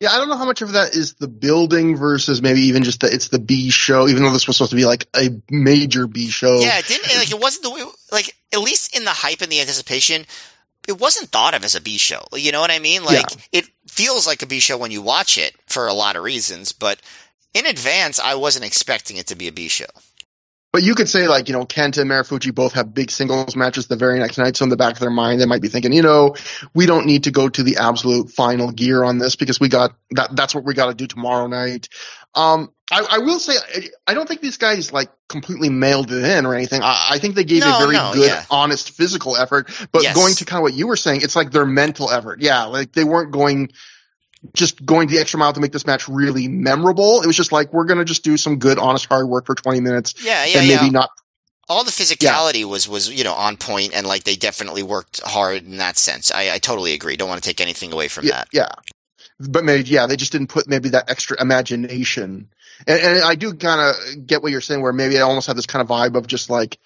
[0.00, 3.00] Yeah, I don't know how much of that is the building versus maybe even just
[3.00, 6.06] that it's the B show, even though this was supposed to be like a major
[6.06, 6.58] B show.
[6.60, 9.50] Yeah, it didn't like it wasn't the way like at least in the hype and
[9.50, 10.26] the anticipation,
[10.86, 12.22] it wasn't thought of as a B show.
[12.34, 13.04] You know what I mean?
[13.04, 13.60] Like yeah.
[13.60, 16.72] it feels like a B show when you watch it for a lot of reasons,
[16.72, 17.00] but
[17.54, 19.86] in advance, I wasn't expecting it to be a B show.
[20.72, 23.86] But you could say like, you know, Kenta and Marufuji both have big singles matches
[23.86, 24.56] the very next night.
[24.56, 26.34] So in the back of their mind, they might be thinking, you know,
[26.74, 29.94] we don't need to go to the absolute final gear on this because we got
[30.10, 31.88] that, that's what we got to do tomorrow night.
[32.34, 33.54] Um, I, I, will say,
[34.06, 36.82] I don't think these guys like completely mailed it in or anything.
[36.82, 38.44] I, I think they gave no, a very no, good, yeah.
[38.50, 39.70] honest physical effort.
[39.90, 40.14] But yes.
[40.14, 42.40] going to kind of what you were saying, it's like their mental effort.
[42.40, 43.70] Yeah, like they weren't going
[44.52, 47.22] just going the extra mile to make this match really memorable.
[47.22, 49.80] It was just like we're gonna just do some good, honest, hard work for twenty
[49.80, 50.14] minutes.
[50.22, 50.90] Yeah, yeah, and maybe yeah.
[50.90, 51.10] not.
[51.66, 52.66] All the physicality yeah.
[52.66, 56.30] was was you know on point, and like they definitely worked hard in that sense.
[56.30, 57.16] I, I totally agree.
[57.16, 58.48] Don't want to take anything away from that.
[58.52, 58.68] Yeah,
[59.40, 62.48] but maybe yeah, they just didn't put maybe that extra imagination.
[62.86, 65.56] And, and I do kind of get what you're saying, where maybe I almost had
[65.56, 66.78] this kind of vibe of just like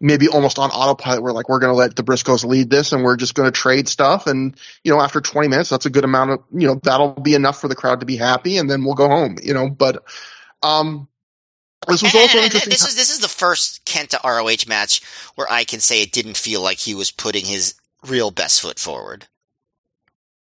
[0.00, 1.22] maybe almost on autopilot.
[1.22, 3.58] We're like, we're going to let the Briscoes lead this and we're just going to
[3.58, 4.26] trade stuff.
[4.26, 7.34] And, you know, after 20 minutes, that's a good amount of, you know, that'll be
[7.34, 10.02] enough for the crowd to be happy and then we'll go home, you know, but,
[10.62, 11.08] um,
[11.86, 12.70] this was and, also and, interesting.
[12.70, 15.02] This is, this is the first Kenta ROH match
[15.36, 17.74] where I can say it didn't feel like he was putting his
[18.06, 19.26] real best foot forward.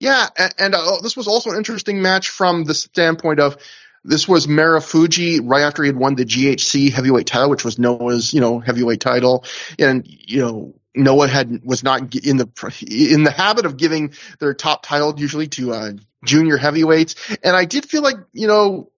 [0.04, 3.56] Yeah, and, and uh, this was also an interesting match from the standpoint of
[4.04, 8.34] this was Marufuji right after he had won the GHC heavyweight title, which was Noah's,
[8.34, 9.46] you know, heavyweight title.
[9.80, 12.50] And, you know, Noah had was not in the
[12.86, 15.92] in the habit of giving their top title usually to uh,
[16.26, 18.92] junior heavyweights, and I did feel like you know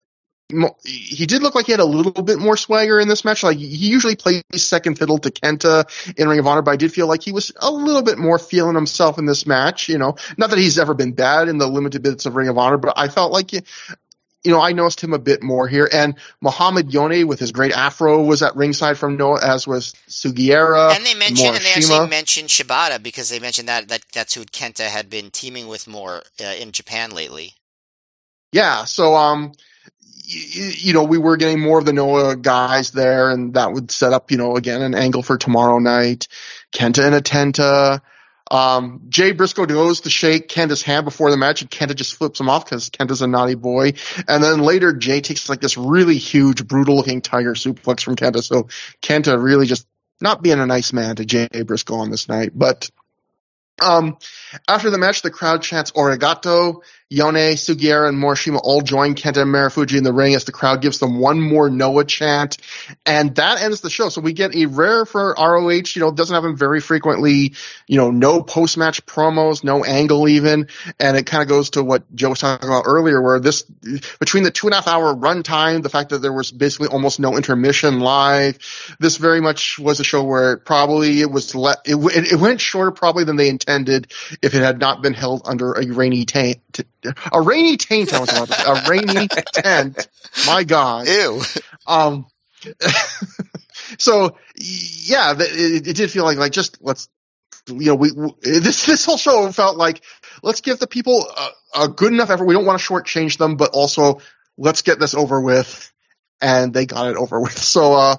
[0.84, 3.44] he did look like he had a little bit more swagger in this match.
[3.44, 5.86] Like he usually plays second fiddle to Kenta
[6.18, 8.38] in Ring of Honor, but I did feel like he was a little bit more
[8.38, 9.90] feeling himself in this match.
[9.90, 12.58] You know, not that he's ever been bad in the limited bits of Ring of
[12.58, 15.90] Honor, but I felt like you know, I noticed him a bit more here.
[15.92, 20.96] And Muhammad Yone with his great afro was at ringside from Noah, as was Sugiura.
[20.96, 24.46] And they mentioned, and they actually mentioned Shibata because they mentioned that, that that's who
[24.46, 27.54] Kenta had been teaming with more uh, in Japan lately.
[28.52, 28.86] Yeah.
[28.86, 29.54] So, um,
[30.28, 34.14] you, know, we were getting more of the Noah guys there, and that would set
[34.14, 36.28] up, you know, again, an angle for tomorrow night.
[36.72, 38.02] Kenta and Atenta.
[38.52, 42.40] Um, Jay Briscoe goes to shake Kenta's hand before the match and Kenta just flips
[42.40, 43.94] him off because Kenta's a naughty boy.
[44.28, 48.44] And then later Jay takes like this really huge, brutal looking tiger suplex from Kenta.
[48.44, 48.68] So
[49.02, 49.88] Kenta really just
[50.22, 52.52] not being a nice man to Jay Briscoe on this night.
[52.54, 52.90] But
[53.82, 54.18] um,
[54.68, 59.54] after the match, the crowd chants "Arigato." Yone, Sugiura, and Morishima all join Kenta and
[59.54, 62.58] Marufuji in the ring as the crowd gives them one more Noah chant,
[63.06, 64.10] and that ends the show.
[64.10, 65.94] So we get a rare for ROH.
[65.94, 67.54] You know, doesn't happen very frequently.
[67.86, 70.68] You know, no post match promos, no angle even,
[71.00, 74.44] and it kind of goes to what Joe was talking about earlier, where this between
[74.44, 77.38] the two and a half hour runtime, the fact that there was basically almost no
[77.38, 78.58] intermission live,
[79.00, 81.98] this very much was a show where probably it was le- it,
[82.34, 84.12] it went shorter probably than they intended
[84.42, 86.62] if it had not been held under a rainy tank
[87.32, 88.14] a rainy taint.
[88.14, 90.08] I was about to say, a rainy tent.
[90.46, 91.08] My God.
[91.08, 91.42] Ew.
[91.88, 92.28] Um.
[93.98, 97.10] so yeah, it, it, did feel like like just let's
[97.68, 100.02] you know we, we, this this whole show felt like
[100.42, 101.26] let's give the people
[101.76, 102.46] a, a good enough effort.
[102.46, 104.22] We don't want to shortchange them, but also
[104.58, 105.92] let's get this over with.
[106.42, 107.58] And they got it over with.
[107.58, 108.16] So uh,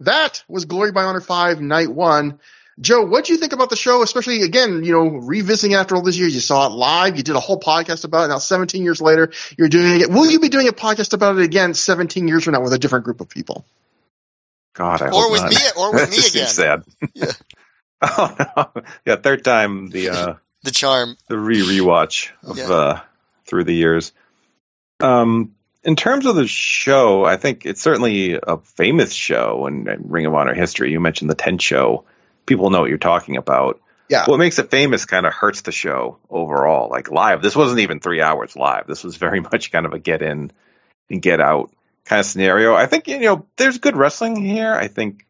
[0.00, 2.40] that was Glory by Honor Five Night One.
[2.80, 4.02] Joe, what do you think about the show?
[4.02, 7.36] Especially again, you know, revisiting after all these years, you saw it live, you did
[7.36, 8.28] a whole podcast about it.
[8.28, 10.10] Now, 17 years later, you're doing it.
[10.10, 12.78] Will you be doing a podcast about it again 17 years from now with a
[12.78, 13.66] different group of people?
[14.74, 15.50] God, I or with not.
[15.50, 16.46] me, or with me again.
[16.46, 16.84] sad.
[17.14, 17.32] Yeah.
[18.02, 22.70] oh no, yeah, third time the uh, the charm, the re rewatch of yeah.
[22.70, 23.00] uh,
[23.46, 24.12] through the years.
[24.98, 25.54] Um,
[25.84, 30.26] in terms of the show, I think it's certainly a famous show in, in Ring
[30.26, 30.90] of Honor history.
[30.90, 32.04] You mentioned the Tent Show
[32.46, 33.80] people know what you're talking about.
[34.08, 34.24] Yeah.
[34.26, 36.90] What makes it famous kind of hurts the show overall.
[36.90, 38.86] Like live, this wasn't even three hours live.
[38.86, 40.50] This was very much kind of a get in
[41.08, 41.72] and get out
[42.04, 42.74] kind of scenario.
[42.74, 44.72] I think, you know, there's good wrestling here.
[44.72, 45.26] I think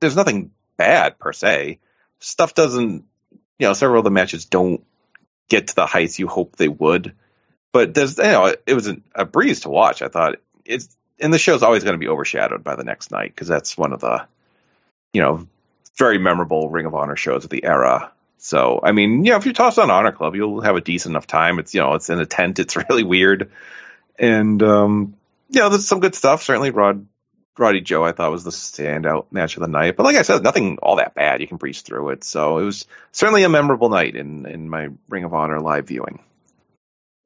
[0.00, 1.78] there's nothing bad per se.
[2.18, 3.04] Stuff doesn't,
[3.58, 4.84] you know, several of the matches don't
[5.48, 7.14] get to the heights you hope they would.
[7.72, 10.00] But there's, you know, it was a breeze to watch.
[10.00, 13.30] I thought it's, and the show's always going to be overshadowed by the next night
[13.34, 14.26] because that's one of the,
[15.12, 15.46] you know,
[15.96, 18.12] very memorable Ring of Honor shows of the era.
[18.38, 21.12] So, I mean, you know, if you toss on Honor Club, you'll have a decent
[21.12, 21.58] enough time.
[21.58, 22.58] It's, you know, it's in a tent.
[22.58, 23.50] It's really weird.
[24.18, 25.16] And, um,
[25.48, 26.42] you know, there's some good stuff.
[26.42, 27.06] Certainly Rod,
[27.56, 29.96] Roddy Joe, I thought was the standout match of the night.
[29.96, 31.40] But like I said, nothing all that bad.
[31.40, 32.24] You can breeze through it.
[32.24, 36.20] So it was certainly a memorable night in, in my Ring of Honor live viewing.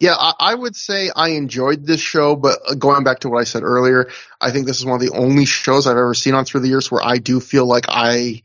[0.00, 3.44] Yeah, I, I, would say I enjoyed this show, but going back to what I
[3.44, 4.08] said earlier,
[4.40, 6.68] I think this is one of the only shows I've ever seen on through the
[6.68, 8.42] years where I do feel like I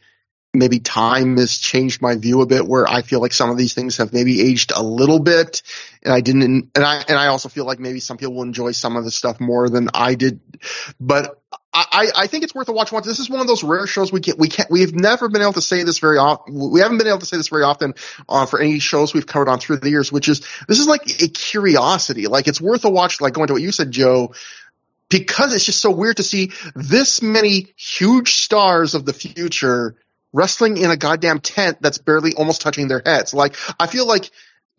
[0.53, 3.73] maybe time has changed my view a bit where I feel like some of these
[3.73, 5.63] things have maybe aged a little bit
[6.03, 8.71] and I didn't and I and I also feel like maybe some people will enjoy
[8.71, 10.39] some of the stuff more than I did
[10.99, 11.41] but
[11.75, 13.07] I, I think it's worth a watch once.
[13.07, 15.53] This is one of those rare shows we can't, we can't, we've never been able
[15.53, 16.69] to say this very often.
[16.71, 17.95] We haven't been able to say this very often
[18.29, 21.23] uh, for any shows we've covered on through the years, which is, this is like
[21.23, 22.27] a curiosity.
[22.27, 24.35] Like it's worth a watch, like going to what you said, Joe,
[25.09, 29.95] because it's just so weird to see this many huge stars of the future
[30.33, 33.33] wrestling in a goddamn tent that's barely almost touching their heads.
[33.33, 34.29] Like, I feel like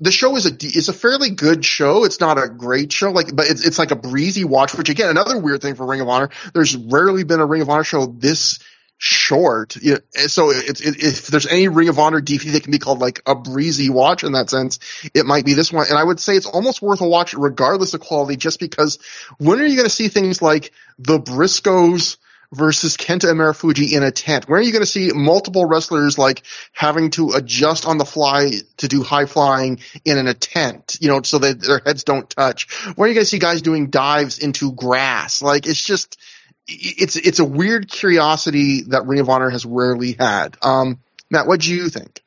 [0.00, 2.04] the show is a is a fairly good show.
[2.04, 4.74] It's not a great show, like, but it's it's like a breezy watch.
[4.74, 6.30] Which again, another weird thing for Ring of Honor.
[6.52, 8.58] There's rarely been a Ring of Honor show this
[8.98, 9.76] short.
[9.82, 12.78] Know, eh, so it's it, if there's any Ring of Honor DVD that can be
[12.78, 14.80] called like a breezy watch in that sense,
[15.14, 15.86] it might be this one.
[15.88, 18.98] And I would say it's almost worth a watch regardless of quality, just because
[19.38, 22.16] when are you going to see things like the Briscoes?
[22.54, 24.48] Versus Kenta Marufuji in a tent?
[24.48, 28.52] Where are you going to see multiple wrestlers like having to adjust on the fly
[28.78, 32.28] to do high flying in an, a tent, you know, so that their heads don't
[32.30, 32.72] touch?
[32.96, 35.42] Where are you going to see guys doing dives into grass?
[35.42, 36.18] Like it's just,
[36.66, 40.56] it's, it's a weird curiosity that Ring of Honor has rarely had.
[40.62, 41.00] Um,
[41.30, 42.22] Matt, what do you think?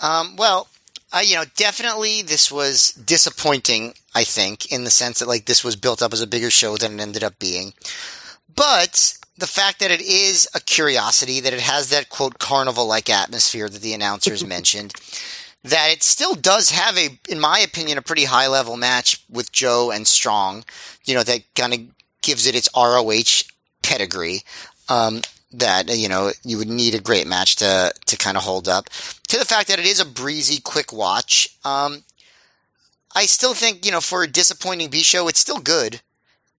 [0.00, 0.68] Um, well,
[1.24, 5.76] you know, definitely this was disappointing, I think, in the sense that like this was
[5.76, 7.74] built up as a bigger show than it ended up being.
[8.54, 13.08] But the fact that it is a curiosity, that it has that quote carnival like
[13.08, 14.94] atmosphere that the announcers mentioned,
[15.64, 19.52] that it still does have a, in my opinion, a pretty high level match with
[19.52, 20.64] Joe and Strong,
[21.04, 21.80] you know, that kind of
[22.20, 23.44] gives it its ROH
[23.82, 24.40] pedigree.
[24.88, 25.22] Um,
[25.52, 28.88] that you know you would need a great match to to kind of hold up
[29.28, 32.02] to the fact that it is a breezy quick watch um,
[33.14, 36.00] i still think you know for a disappointing b show it's still good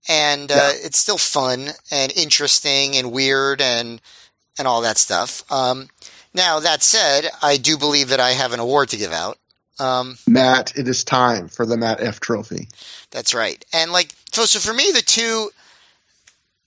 [0.07, 0.71] and uh, yeah.
[0.83, 4.01] it's still fun and interesting and weird and
[4.57, 5.49] and all that stuff.
[5.51, 5.89] Um,
[6.33, 9.37] now that said, I do believe that I have an award to give out.
[9.79, 12.67] Um, Matt, it is time for the Matt F Trophy.
[13.11, 15.49] That's right, and like so, so for me, the two,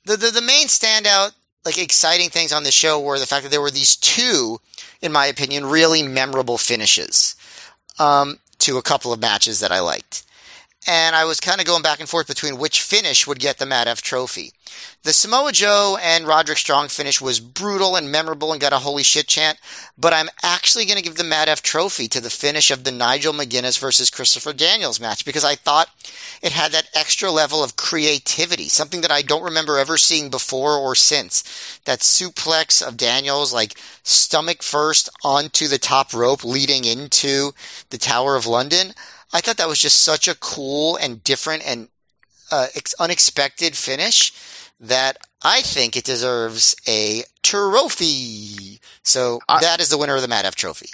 [0.05, 1.33] the, the the main standout,
[1.65, 4.61] like exciting things on the show were the fact that there were these two,
[5.01, 7.37] in my opinion, really memorable finishes
[7.99, 10.26] um, to a couple of matches that I liked
[10.87, 13.67] and I was kind of going back and forth between which finish would get the
[13.67, 14.53] Matt F trophy.
[15.03, 19.03] The Samoa Joe and Roderick Strong finish was brutal and memorable and got a holy
[19.03, 19.59] shit chant,
[19.97, 22.93] but I'm actually going to give the Matt F trophy to the finish of the
[22.93, 25.89] Nigel McGuinness versus Christopher Daniels match because I thought
[26.43, 30.77] it had that extra level of creativity, something that I don't remember ever seeing before
[30.77, 31.81] or since.
[31.85, 37.53] That suplex of Daniels, like stomach first onto the top rope leading into
[37.91, 38.93] the Tower of London.
[39.33, 41.89] I thought that was just such a cool and different and
[42.51, 42.67] uh,
[42.99, 44.33] unexpected finish
[44.81, 48.81] that I think it deserves a trophy.
[49.03, 50.91] So I, that is the winner of the Matt F Trophy.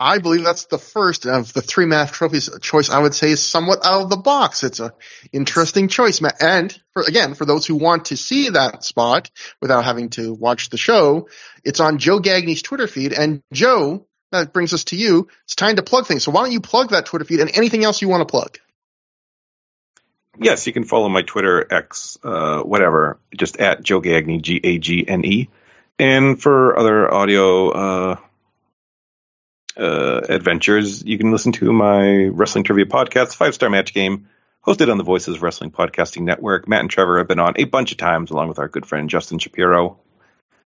[0.00, 2.50] I believe that's the first of the three Matt F trophies.
[2.60, 4.62] Choice I would say is somewhat out of the box.
[4.62, 4.92] It's a
[5.32, 9.30] interesting choice, and for, again for those who want to see that spot
[9.60, 11.28] without having to watch the show,
[11.64, 13.12] it's on Joe Gagne's Twitter feed.
[13.12, 15.28] And Joe that brings us to you.
[15.44, 16.24] It's time to plug things.
[16.24, 18.58] So why don't you plug that Twitter feed and anything else you want to plug?
[20.40, 24.78] Yes, you can follow my Twitter, X, uh, whatever, just at Joe Gagne, G A
[24.78, 25.48] G N E.
[25.98, 28.16] And for other audio uh,
[29.76, 34.28] uh, adventures, you can listen to my wrestling trivia podcast, Five Star Match Game,
[34.64, 36.68] hosted on the Voices Wrestling Podcasting Network.
[36.68, 39.10] Matt and Trevor have been on a bunch of times, along with our good friend
[39.10, 39.98] Justin Shapiro.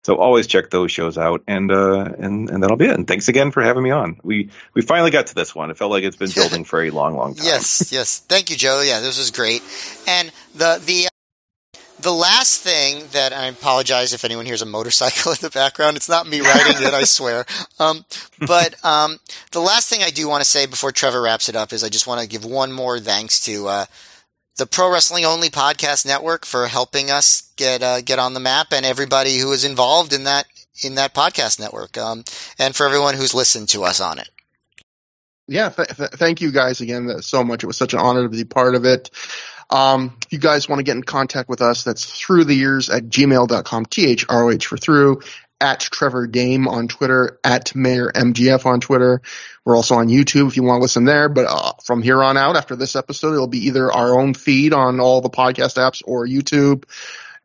[0.06, 2.94] So always check those shows out, and uh, and and that'll be it.
[2.94, 4.20] And thanks again for having me on.
[4.22, 5.72] We we finally got to this one.
[5.72, 7.44] It felt like it's been building for a long, long time.
[7.44, 8.20] yes, yes.
[8.20, 8.84] Thank you, Joe.
[8.86, 9.64] Yeah, this was great.
[10.08, 11.08] And the the
[12.00, 15.98] the last thing that I apologize if anyone hears a motorcycle in the background.
[15.98, 17.48] It's not me writing it, I swear.
[17.80, 18.06] Um,
[18.46, 19.18] but um,
[19.54, 21.90] the last thing I do want to say before Trevor wraps it up is I
[21.90, 23.68] just want to give one more thanks to.
[23.68, 23.86] Uh,
[24.58, 28.68] the Pro Wrestling Only Podcast Network for helping us get uh, get on the map,
[28.72, 30.46] and everybody who is involved in that
[30.84, 32.24] in that podcast network, um,
[32.60, 34.30] and for everyone who's listened to us on it.
[35.48, 37.64] Yeah, th- th- thank you guys again so much.
[37.64, 39.12] It was such an honor to be part of it.
[39.70, 42.90] Um, if you guys want to get in contact with us, that's through the years
[42.90, 45.22] at gmail.com, T-H-R-O-H for through,
[45.62, 49.22] at Trevor Dame on Twitter, at Mayor MGF on Twitter.
[49.64, 51.30] We're also on YouTube if you want to listen there.
[51.30, 54.74] But uh, from here on out, after this episode, it'll be either our own feed
[54.74, 56.84] on all the podcast apps or YouTube.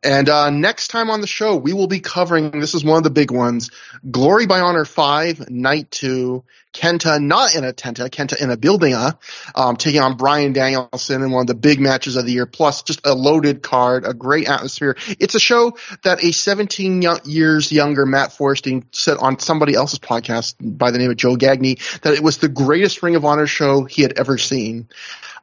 [0.03, 3.03] And uh, next time on the show, we will be covering this is one of
[3.03, 3.69] the big ones
[4.09, 6.43] Glory by Honor 5, Night 2.
[6.73, 9.11] Kenta not in a Tenta, Kenta in a building, uh,
[9.55, 12.83] um, taking on Bryan Danielson in one of the big matches of the year, plus
[12.83, 14.95] just a loaded card, a great atmosphere.
[15.19, 20.55] It's a show that a 17 years younger Matt Forresting said on somebody else's podcast
[20.61, 23.83] by the name of Joe Gagne that it was the greatest Ring of Honor show
[23.83, 24.87] he had ever seen.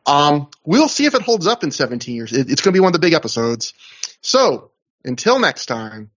[0.06, 2.32] Um, we'll see if it holds up in 17 years.
[2.32, 3.74] It, it's going to be one of the big episodes.
[4.22, 4.72] So
[5.04, 6.10] until next time,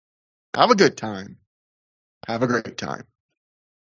[0.56, 1.38] have a good time.
[2.28, 3.06] Have a great time.